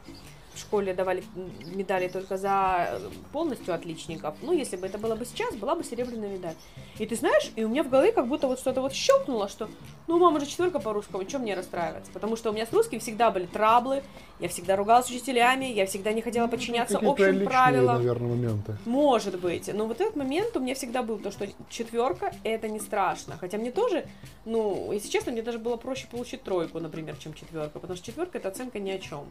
в 0.55 0.59
школе 0.59 0.93
давали 0.93 1.23
медали 1.65 2.07
только 2.07 2.37
за 2.37 2.87
э, 2.91 3.09
полностью 3.31 3.73
отличников. 3.73 4.35
Ну, 4.41 4.53
если 4.53 4.77
бы 4.77 4.87
это 4.87 4.97
было 4.97 5.15
бы 5.15 5.25
сейчас, 5.25 5.55
была 5.55 5.75
бы 5.75 5.83
серебряная 5.83 6.29
медаль. 6.29 6.55
И 6.97 7.05
ты 7.05 7.15
знаешь, 7.15 7.51
и 7.55 7.63
у 7.63 7.69
меня 7.69 7.83
в 7.83 7.89
голове 7.89 8.11
как 8.11 8.27
будто 8.27 8.47
вот 8.47 8.59
что-то 8.59 8.81
вот 8.81 8.93
щелкнуло, 8.93 9.49
что, 9.49 9.69
ну, 10.07 10.17
мама 10.17 10.39
же 10.39 10.45
четверка 10.45 10.79
по 10.79 10.93
русскому, 10.93 11.23
чем 11.25 11.41
мне 11.41 11.55
расстраиваться? 11.55 12.11
Потому 12.11 12.35
что 12.35 12.51
у 12.51 12.53
меня 12.53 12.65
с 12.65 12.73
русским 12.73 12.99
всегда 12.99 13.31
были 13.31 13.45
траблы, 13.45 14.03
я 14.39 14.49
всегда 14.49 14.75
ругалась 14.75 15.07
с 15.07 15.09
учителями, 15.09 15.65
я 15.65 15.85
всегда 15.85 16.13
не 16.13 16.21
хотела 16.21 16.47
подчиняться 16.47 16.99
ну, 17.01 17.11
общим 17.11 17.25
личные, 17.27 17.47
правилам. 17.47 17.97
наверное, 17.97 18.29
моменты. 18.29 18.77
Может 18.85 19.39
быть. 19.39 19.69
Но 19.73 19.85
вот 19.85 20.01
этот 20.01 20.15
момент 20.15 20.55
у 20.57 20.59
меня 20.59 20.75
всегда 20.75 21.03
был, 21.03 21.19
то, 21.19 21.31
что 21.31 21.47
четверка 21.69 22.33
это 22.43 22.67
не 22.67 22.79
страшно. 22.79 23.37
Хотя 23.37 23.57
мне 23.57 23.71
тоже, 23.71 24.05
ну, 24.45 24.91
если 24.91 25.09
честно, 25.09 25.31
мне 25.31 25.41
даже 25.41 25.59
было 25.59 25.77
проще 25.77 26.07
получить 26.07 26.43
тройку, 26.43 26.79
например, 26.79 27.15
чем 27.17 27.33
четверка, 27.33 27.79
потому 27.79 27.95
что 27.97 28.05
четверка 28.05 28.37
это 28.37 28.49
оценка 28.49 28.79
ни 28.79 28.91
о 28.91 28.99
чем. 28.99 29.25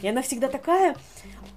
И 0.00 0.08
она 0.08 0.22
всегда 0.22 0.43
такая, 0.48 0.96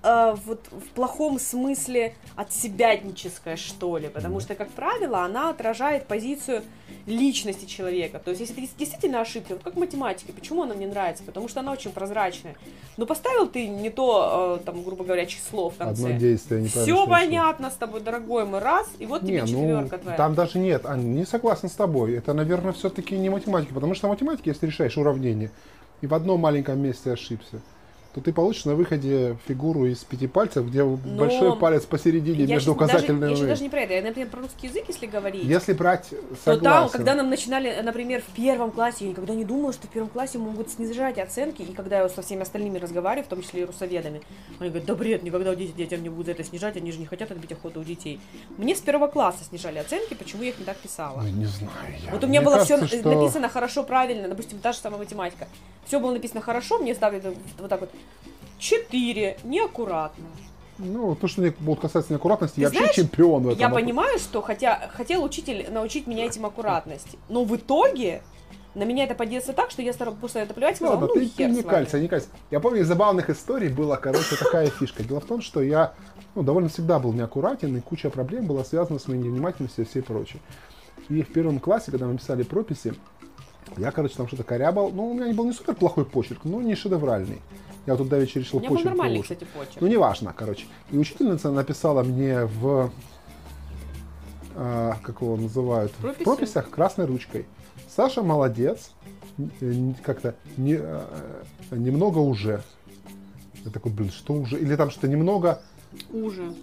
э, 0.03 0.35
вот 0.45 0.65
в 0.71 0.89
плохом 0.89 1.39
смысле 1.39 2.15
отсебятническая, 2.35 3.55
что 3.55 3.97
ли, 3.97 4.09
потому 4.09 4.39
что, 4.39 4.55
как 4.55 4.69
правило, 4.69 5.23
она 5.23 5.49
отражает 5.49 6.07
позицию 6.07 6.63
личности 7.05 7.65
человека. 7.65 8.19
То 8.19 8.31
есть, 8.31 8.41
если 8.41 8.53
ты 8.53 8.69
действительно 8.77 9.21
ошибся, 9.21 9.53
вот 9.53 9.63
как 9.63 9.75
в 9.75 9.79
математике, 9.79 10.33
почему 10.33 10.63
она 10.63 10.75
мне 10.75 10.87
нравится? 10.87 11.23
Потому 11.23 11.47
что 11.47 11.61
она 11.61 11.71
очень 11.71 11.91
прозрачная. 11.91 12.55
Но 12.97 13.05
поставил 13.05 13.47
ты 13.47 13.67
не 13.67 13.89
то, 13.89 14.59
э, 14.59 14.65
там, 14.65 14.83
грубо 14.83 15.03
говоря, 15.03 15.25
число 15.25 15.69
в 15.69 15.77
конце. 15.77 16.03
Одно 16.03 16.17
действие, 16.17 16.61
не 16.61 16.67
Все 16.67 17.07
понятно 17.07 17.71
с 17.71 17.75
тобой, 17.75 18.01
дорогой 18.01 18.45
мой, 18.45 18.59
раз, 18.59 18.87
и 18.99 19.05
вот 19.05 19.21
тебе 19.21 19.41
не, 19.41 19.47
четверка 19.47 19.97
ну, 19.97 20.01
твоя. 20.03 20.17
Там 20.17 20.35
даже 20.35 20.59
нет, 20.59 20.85
Аня, 20.85 21.01
не 21.01 21.25
согласен 21.25 21.69
с 21.69 21.73
тобой. 21.73 22.15
Это, 22.15 22.33
наверное, 22.33 22.73
все-таки 22.73 23.17
не 23.17 23.29
математика, 23.29 23.73
потому 23.73 23.95
что 23.95 24.07
в 24.07 24.09
математике, 24.11 24.51
если 24.51 24.67
решаешь 24.67 24.97
уравнение, 24.97 25.51
и 26.01 26.07
в 26.07 26.13
одном 26.13 26.41
маленьком 26.41 26.79
месте 26.79 27.11
ошибся, 27.11 27.61
то 28.17 28.23
ты 28.23 28.33
получишь 28.33 28.65
на 28.65 28.73
выходе 28.73 29.37
фигуру 29.47 29.85
из 29.85 29.99
пяти 29.99 30.25
пальцев, 30.25 30.65
где 30.65 30.83
Но 30.83 30.97
большой 30.97 31.55
палец 31.55 31.85
посередине 31.85 32.45
я 32.45 32.55
между 32.55 32.71
указательными. 32.71 33.21
Даже, 33.21 33.33
я 33.33 33.37
еще 33.37 33.47
даже 33.47 33.61
не 33.61 33.69
про 33.69 33.81
это. 33.81 33.93
Я, 33.93 34.01
например, 34.01 34.29
про 34.29 34.41
русский 34.41 34.65
язык, 34.65 34.85
если 34.87 35.05
говорить. 35.05 35.43
Если 35.43 35.73
брать, 35.73 36.05
согласен. 36.43 36.43
То 36.43 36.59
там, 36.63 36.89
когда 36.89 37.13
нам 37.13 37.29
начинали, 37.29 37.79
например, 37.83 38.23
в 38.27 38.35
первом 38.35 38.71
классе, 38.71 39.05
я 39.05 39.11
никогда 39.11 39.35
не 39.35 39.45
думала, 39.45 39.71
что 39.71 39.85
в 39.85 39.91
первом 39.91 40.09
классе 40.09 40.39
могут 40.39 40.71
снижать 40.71 41.19
оценки, 41.19 41.61
и 41.61 41.73
когда 41.73 41.99
я 41.99 42.09
со 42.09 42.23
всеми 42.23 42.41
остальными 42.41 42.79
разговариваю, 42.79 43.23
в 43.23 43.27
том 43.27 43.43
числе 43.43 43.61
и 43.61 43.65
русоведами, 43.65 44.23
они 44.57 44.69
говорят, 44.69 44.87
да 44.87 44.95
бред, 44.95 45.21
никогда 45.21 45.53
дети, 45.53 45.73
детям 45.73 46.01
не 46.01 46.09
будут 46.09 46.25
за 46.25 46.31
это 46.31 46.43
снижать, 46.43 46.75
они 46.75 46.91
же 46.91 46.97
не 46.97 47.05
хотят 47.05 47.29
отбить 47.29 47.51
охоту 47.51 47.81
у 47.81 47.83
детей. 47.83 48.19
Мне 48.57 48.75
с 48.75 48.79
первого 48.79 49.07
класса 49.07 49.43
снижали 49.43 49.77
оценки, 49.77 50.15
почему 50.15 50.41
я 50.41 50.49
их 50.49 50.57
не 50.57 50.65
так 50.65 50.77
писала? 50.77 51.21
Ну, 51.21 51.29
не 51.29 51.45
знаю. 51.45 51.93
Я. 52.03 52.11
Вот 52.11 52.23
у 52.23 52.27
меня 52.27 52.39
Мне 52.39 52.49
было 52.49 52.55
кажется, 52.55 52.87
все 52.87 52.99
что... 52.99 53.13
написано 53.13 53.47
хорошо, 53.47 53.83
правильно, 53.83 54.27
допустим, 54.27 54.57
та 54.57 54.71
же 54.71 54.79
самая 54.79 54.97
математика. 54.97 55.47
Все 55.85 55.99
было 55.99 56.11
написано 56.11 56.41
хорошо, 56.41 56.79
мне 56.79 56.95
ставят 56.95 57.23
вот 57.59 57.69
так 57.69 57.79
вот 57.79 57.89
4. 58.59 59.37
Неаккуратно. 59.43 60.25
Ну, 60.79 61.15
то, 61.15 61.27
что 61.27 61.41
будет 61.59 61.79
касаться 61.79 62.13
неаккуратности, 62.13 62.55
Ты 62.55 62.61
я 62.61 62.69
знаешь, 62.69 62.87
вообще 62.87 63.01
чемпион 63.01 63.43
в 63.43 63.47
этом. 63.49 63.59
Я 63.59 63.69
понимаю, 63.69 64.19
что 64.19 64.41
хотя 64.41 64.89
хотел 64.93 65.23
учитель 65.23 65.67
научить 65.71 66.05
меня 66.05 66.25
этим 66.25 66.45
аккуратности, 66.45 67.17
но 67.29 67.43
в 67.43 67.55
итоге 67.55 68.21
на 68.75 68.83
меня 68.83 69.05
это 69.05 69.15
подействовало 69.15 69.55
так, 69.55 69.71
что 69.71 69.81
я 69.81 69.91
стала 69.91 70.11
после 70.11 70.41
этого 70.41 70.55
плевать, 70.55 70.75
сказала, 70.75 70.95
Ладно, 70.95 71.07
ну, 71.07 71.19
ты, 71.19 71.27
ты 71.29 71.45
не 71.45 71.63
калься, 71.63 71.99
не 71.99 72.07
калься. 72.07 72.27
Я 72.51 72.59
помню, 72.59 72.81
из 72.81 72.87
забавных 72.87 73.29
историй 73.31 73.69
была, 73.69 73.97
короче, 73.97 74.35
такая 74.35 74.67
фишка. 74.69 75.03
Дело 75.03 75.19
в 75.19 75.25
том, 75.25 75.41
что 75.41 75.63
я 75.63 75.93
ну, 76.35 76.43
довольно 76.43 76.69
всегда 76.69 76.99
был 76.99 77.11
неаккуратен, 77.13 77.75
и 77.75 77.81
куча 77.81 78.11
проблем 78.11 78.45
была 78.45 78.63
связана 78.63 78.99
с 78.99 79.07
моей 79.07 79.21
невнимательностью 79.21 79.83
и 79.83 79.87
все 79.87 80.03
прочее. 80.03 80.41
И 81.09 81.23
в 81.23 81.33
первом 81.33 81.59
классе, 81.59 81.89
когда 81.89 82.05
мы 82.05 82.17
писали 82.17 82.43
прописи, 82.43 82.93
я, 83.77 83.91
короче, 83.91 84.15
там 84.15 84.27
что-то 84.27 84.43
корябал. 84.43 84.91
Ну, 84.91 85.09
у 85.09 85.13
меня 85.15 85.27
не 85.27 85.33
был 85.33 85.45
не 85.45 85.53
супер 85.53 85.73
плохой 85.73 86.05
почерк, 86.05 86.41
но 86.43 86.61
не 86.61 86.75
шедевральный. 86.75 87.41
Я 87.87 87.93
вот 87.93 87.99
тут 87.99 88.09
давеча 88.09 88.39
решил 88.39 88.59
почерк. 88.59 88.79
был 88.79 88.83
нормальный, 88.83 89.21
кстати, 89.21 89.47
почерк. 89.57 89.79
Ну, 89.79 89.87
неважно, 89.87 90.33
короче. 90.35 90.65
И 90.91 90.97
учительница 90.97 91.51
написала 91.51 92.03
мне 92.03 92.45
в... 92.45 92.91
А, 94.55 94.97
как 95.01 95.21
его 95.21 95.37
называют? 95.37 95.93
Прописи? 95.93 96.21
В 96.21 96.25
прописях 96.25 96.69
красной 96.69 97.05
ручкой. 97.05 97.45
Саша 97.87 98.23
молодец. 98.23 98.91
Как-то 100.03 100.35
не, 100.57 100.75
а, 100.75 101.07
немного 101.71 102.17
уже. 102.17 102.61
Я 103.63 103.71
такой, 103.71 103.93
блин, 103.93 104.11
что 104.11 104.33
уже? 104.33 104.59
Или 104.59 104.75
там 104.75 104.91
что-то 104.91 105.07
немного... 105.07 105.61
Уже. 106.11 106.53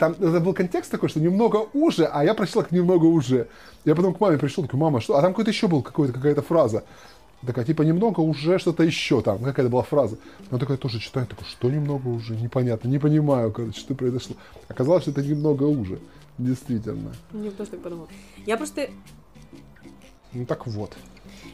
Там 0.00 0.12
это 0.12 0.40
был 0.40 0.52
контекст 0.52 0.90
такой, 0.90 1.08
что 1.08 1.20
немного 1.20 1.68
уже, 1.72 2.06
а 2.06 2.24
я 2.24 2.34
прочитал 2.34 2.64
как 2.64 2.72
немного 2.72 3.04
уже. 3.06 3.46
Я 3.84 3.94
потом 3.94 4.12
к 4.14 4.20
маме 4.20 4.38
пришел, 4.38 4.64
такой, 4.64 4.80
мама, 4.80 5.00
что? 5.00 5.16
А 5.16 5.22
там 5.22 5.32
какой-то 5.32 5.52
еще 5.52 5.68
был 5.68 5.82
какой-то, 5.82 6.12
какая-то 6.12 6.42
фраза. 6.42 6.82
Такая, 7.44 7.64
типа, 7.64 7.82
немного 7.82 8.20
уже 8.20 8.58
что-то 8.58 8.84
еще 8.84 9.20
там, 9.20 9.42
какая-то 9.42 9.68
была 9.68 9.82
фраза. 9.82 10.16
Она 10.50 10.60
такая 10.60 10.76
тоже 10.76 11.00
читает, 11.00 11.28
такой, 11.28 11.44
что 11.46 11.70
немного 11.70 12.06
уже, 12.08 12.36
непонятно, 12.36 12.88
не 12.88 12.98
понимаю, 12.98 13.50
короче, 13.52 13.80
что 13.80 13.94
произошло. 13.94 14.36
Оказалось, 14.68 15.02
что 15.02 15.10
это 15.10 15.22
немного 15.22 15.64
уже, 15.64 15.98
действительно. 16.38 17.12
Мне 17.32 17.50
тоже 17.50 17.70
так 17.70 17.80
подумал. 17.80 18.08
Я 18.46 18.56
просто... 18.56 18.88
Ну 20.32 20.46
так 20.46 20.66
вот. 20.68 20.96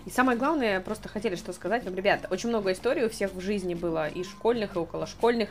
И 0.05 0.11
самое 0.11 0.39
главное, 0.39 0.81
просто 0.81 1.09
хотели 1.09 1.37
что 1.37 1.53
сказать. 1.53 1.85
Ну, 1.87 1.95
ребят, 1.95 2.27
очень 2.31 2.51
много 2.51 2.71
историй 2.73 3.07
у 3.07 3.09
всех 3.09 3.33
в 3.35 3.41
жизни 3.41 3.75
было, 3.75 4.09
и 4.09 4.23
школьных, 4.25 4.77
и 4.77 4.79
околошкольных. 4.79 5.49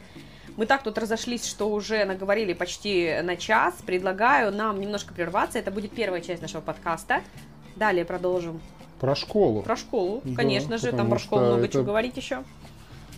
Мы 0.56 0.66
так 0.66 0.84
тут 0.84 0.98
разошлись, 0.98 1.46
что 1.46 1.70
уже 1.70 2.06
наговорили 2.06 2.54
почти 2.54 3.22
на 3.24 3.36
час. 3.36 3.76
Предлагаю 3.86 4.52
нам 4.52 4.80
немножко 4.80 5.14
прерваться. 5.14 5.60
Это 5.60 5.72
будет 5.72 5.92
первая 5.92 6.22
часть 6.22 6.42
нашего 6.42 6.62
подкаста. 6.62 7.22
Далее 7.76 8.06
продолжим 8.06 8.62
про 9.00 9.16
школу. 9.16 9.62
Про 9.62 9.76
школу, 9.76 10.22
да, 10.24 10.36
конечно 10.36 10.78
же, 10.78 10.92
там 10.92 11.10
про 11.10 11.20
школу 11.20 11.46
много 11.46 11.64
это... 11.64 11.74
чего 11.74 11.84
говорить 11.84 12.18
еще. 12.18 12.44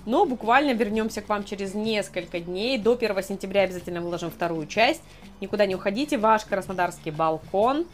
Но 0.06 0.26
буквально 0.26 0.74
вернемся 0.74 1.22
к 1.22 1.30
вам 1.30 1.44
через 1.44 1.74
несколько 1.74 2.40
дней. 2.40 2.78
До 2.78 2.94
1 2.94 3.24
сентября 3.24 3.64
обязательно 3.64 4.02
выложим 4.02 4.32
вторую 4.32 4.66
часть. 4.66 5.02
Никуда 5.42 5.66
не 5.66 5.76
уходите. 5.76 6.18
Ваш 6.18 6.46
краснодарский 6.46 7.12
балкон. 7.12 7.86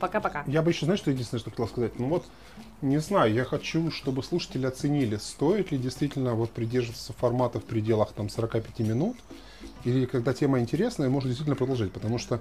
Пока-пока. 0.00 0.44
Я 0.46 0.62
бы 0.62 0.70
еще, 0.70 0.86
знаешь, 0.86 1.00
что 1.00 1.10
единственное, 1.10 1.40
что 1.40 1.50
хотел 1.50 1.68
сказать? 1.68 1.98
Ну 1.98 2.08
вот, 2.08 2.24
не 2.80 2.98
знаю, 2.98 3.32
я 3.34 3.44
хочу, 3.44 3.90
чтобы 3.90 4.22
слушатели 4.22 4.64
оценили, 4.64 5.16
стоит 5.16 5.70
ли 5.70 5.78
действительно 5.78 6.34
вот 6.34 6.50
придерживаться 6.50 7.12
формата 7.12 7.60
в 7.60 7.64
пределах 7.64 8.12
там 8.12 8.30
45 8.30 8.78
минут, 8.80 9.18
или 9.84 10.06
когда 10.06 10.32
тема 10.32 10.60
интересная, 10.60 11.10
можно 11.10 11.28
действительно 11.28 11.56
продолжать, 11.56 11.92
потому 11.92 12.16
что 12.16 12.40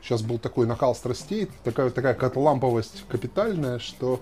сейчас 0.00 0.22
был 0.22 0.38
такой 0.38 0.66
накал 0.66 0.94
страстей, 0.94 1.48
такая, 1.64 1.90
такая 1.90 2.16
ламповость 2.36 3.04
капитальная, 3.08 3.80
что 3.80 4.20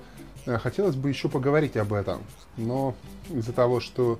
хотелось 0.62 0.96
бы 0.96 1.08
еще 1.08 1.28
поговорить 1.28 1.76
об 1.76 1.92
этом, 1.92 2.22
но 2.56 2.94
из-за 3.30 3.52
того, 3.52 3.80
что 3.80 4.18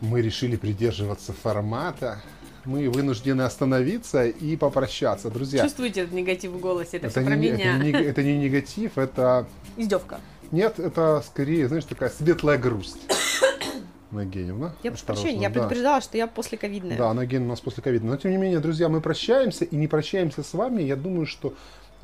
мы 0.00 0.22
решили 0.22 0.56
придерживаться 0.56 1.32
формата, 1.32 2.22
мы 2.64 2.90
вынуждены 2.90 3.42
остановиться 3.42 4.26
и 4.26 4.56
попрощаться. 4.56 5.30
Друзья. 5.30 5.62
Чувствуете 5.62 6.02
этот 6.02 6.14
негатив 6.14 6.52
в 6.52 6.58
голосе? 6.58 6.96
Это, 6.98 7.06
это, 7.06 7.22
не, 7.22 7.36
меня. 7.36 7.76
Это, 7.76 7.84
не, 7.84 7.92
это 7.92 8.22
не 8.22 8.38
негатив, 8.38 8.98
это... 8.98 9.46
Издевка. 9.76 10.20
Нет, 10.50 10.78
это 10.78 11.22
скорее, 11.26 11.68
знаешь, 11.68 11.84
такая 11.84 12.10
светлая 12.10 12.58
грусть. 12.58 12.98
Нагеневна. 14.10 14.74
Я 14.82 14.90
прошу 14.90 15.06
прощения, 15.06 15.42
я 15.42 15.50
предупреждала, 15.50 16.00
что 16.00 16.16
я 16.16 16.26
после 16.26 16.58
ковидная. 16.58 16.96
Да, 16.96 17.12
Нагеневна 17.14 17.48
у 17.48 17.50
нас 17.50 17.60
после 17.60 17.82
ковидная. 17.82 18.12
Но 18.12 18.16
тем 18.16 18.30
не 18.30 18.36
менее, 18.36 18.60
друзья, 18.60 18.88
мы 18.88 19.00
прощаемся 19.00 19.64
и 19.64 19.76
не 19.76 19.88
прощаемся 19.88 20.42
с 20.42 20.52
вами. 20.52 20.82
Я 20.82 20.96
думаю, 20.96 21.26
что 21.26 21.54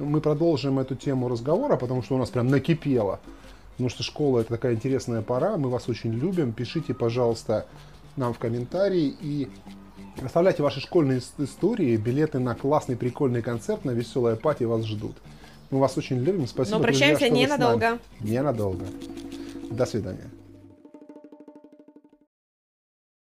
мы 0.04 0.20
продолжим 0.20 0.78
эту 0.78 0.94
тему 0.94 1.28
разговора, 1.28 1.76
потому 1.76 2.02
что 2.02 2.14
у 2.14 2.18
нас 2.18 2.30
прям 2.30 2.48
накипело. 2.48 3.20
Потому 3.72 3.88
что 3.88 4.02
школа 4.02 4.40
это 4.40 4.50
такая 4.50 4.74
интересная 4.74 5.22
пора, 5.22 5.56
мы 5.56 5.70
вас 5.70 5.88
очень 5.88 6.12
любим. 6.12 6.52
Пишите, 6.52 6.94
пожалуйста, 6.94 7.66
нам 8.16 8.34
в 8.34 8.38
комментарии 8.38 9.14
и 9.20 9.48
оставляйте 10.22 10.62
ваши 10.62 10.80
школьные 10.80 11.20
истории, 11.38 11.96
билеты 11.96 12.38
на 12.38 12.54
классный 12.54 12.96
прикольный 12.96 13.42
концерт 13.42 13.84
на 13.84 13.92
веселая 13.92 14.36
пати 14.36 14.64
вас 14.64 14.84
ждут. 14.84 15.16
Мы 15.70 15.78
вас 15.78 15.96
очень 15.96 16.18
любим. 16.18 16.46
Спасибо, 16.46 16.76
Но 16.76 16.82
прощаемся 16.82 17.26
друзья, 17.28 17.46
что 17.46 17.56
ненадолго. 17.56 17.98
Ненадолго. 18.20 18.84
До 19.70 19.86
свидания. 19.86 20.30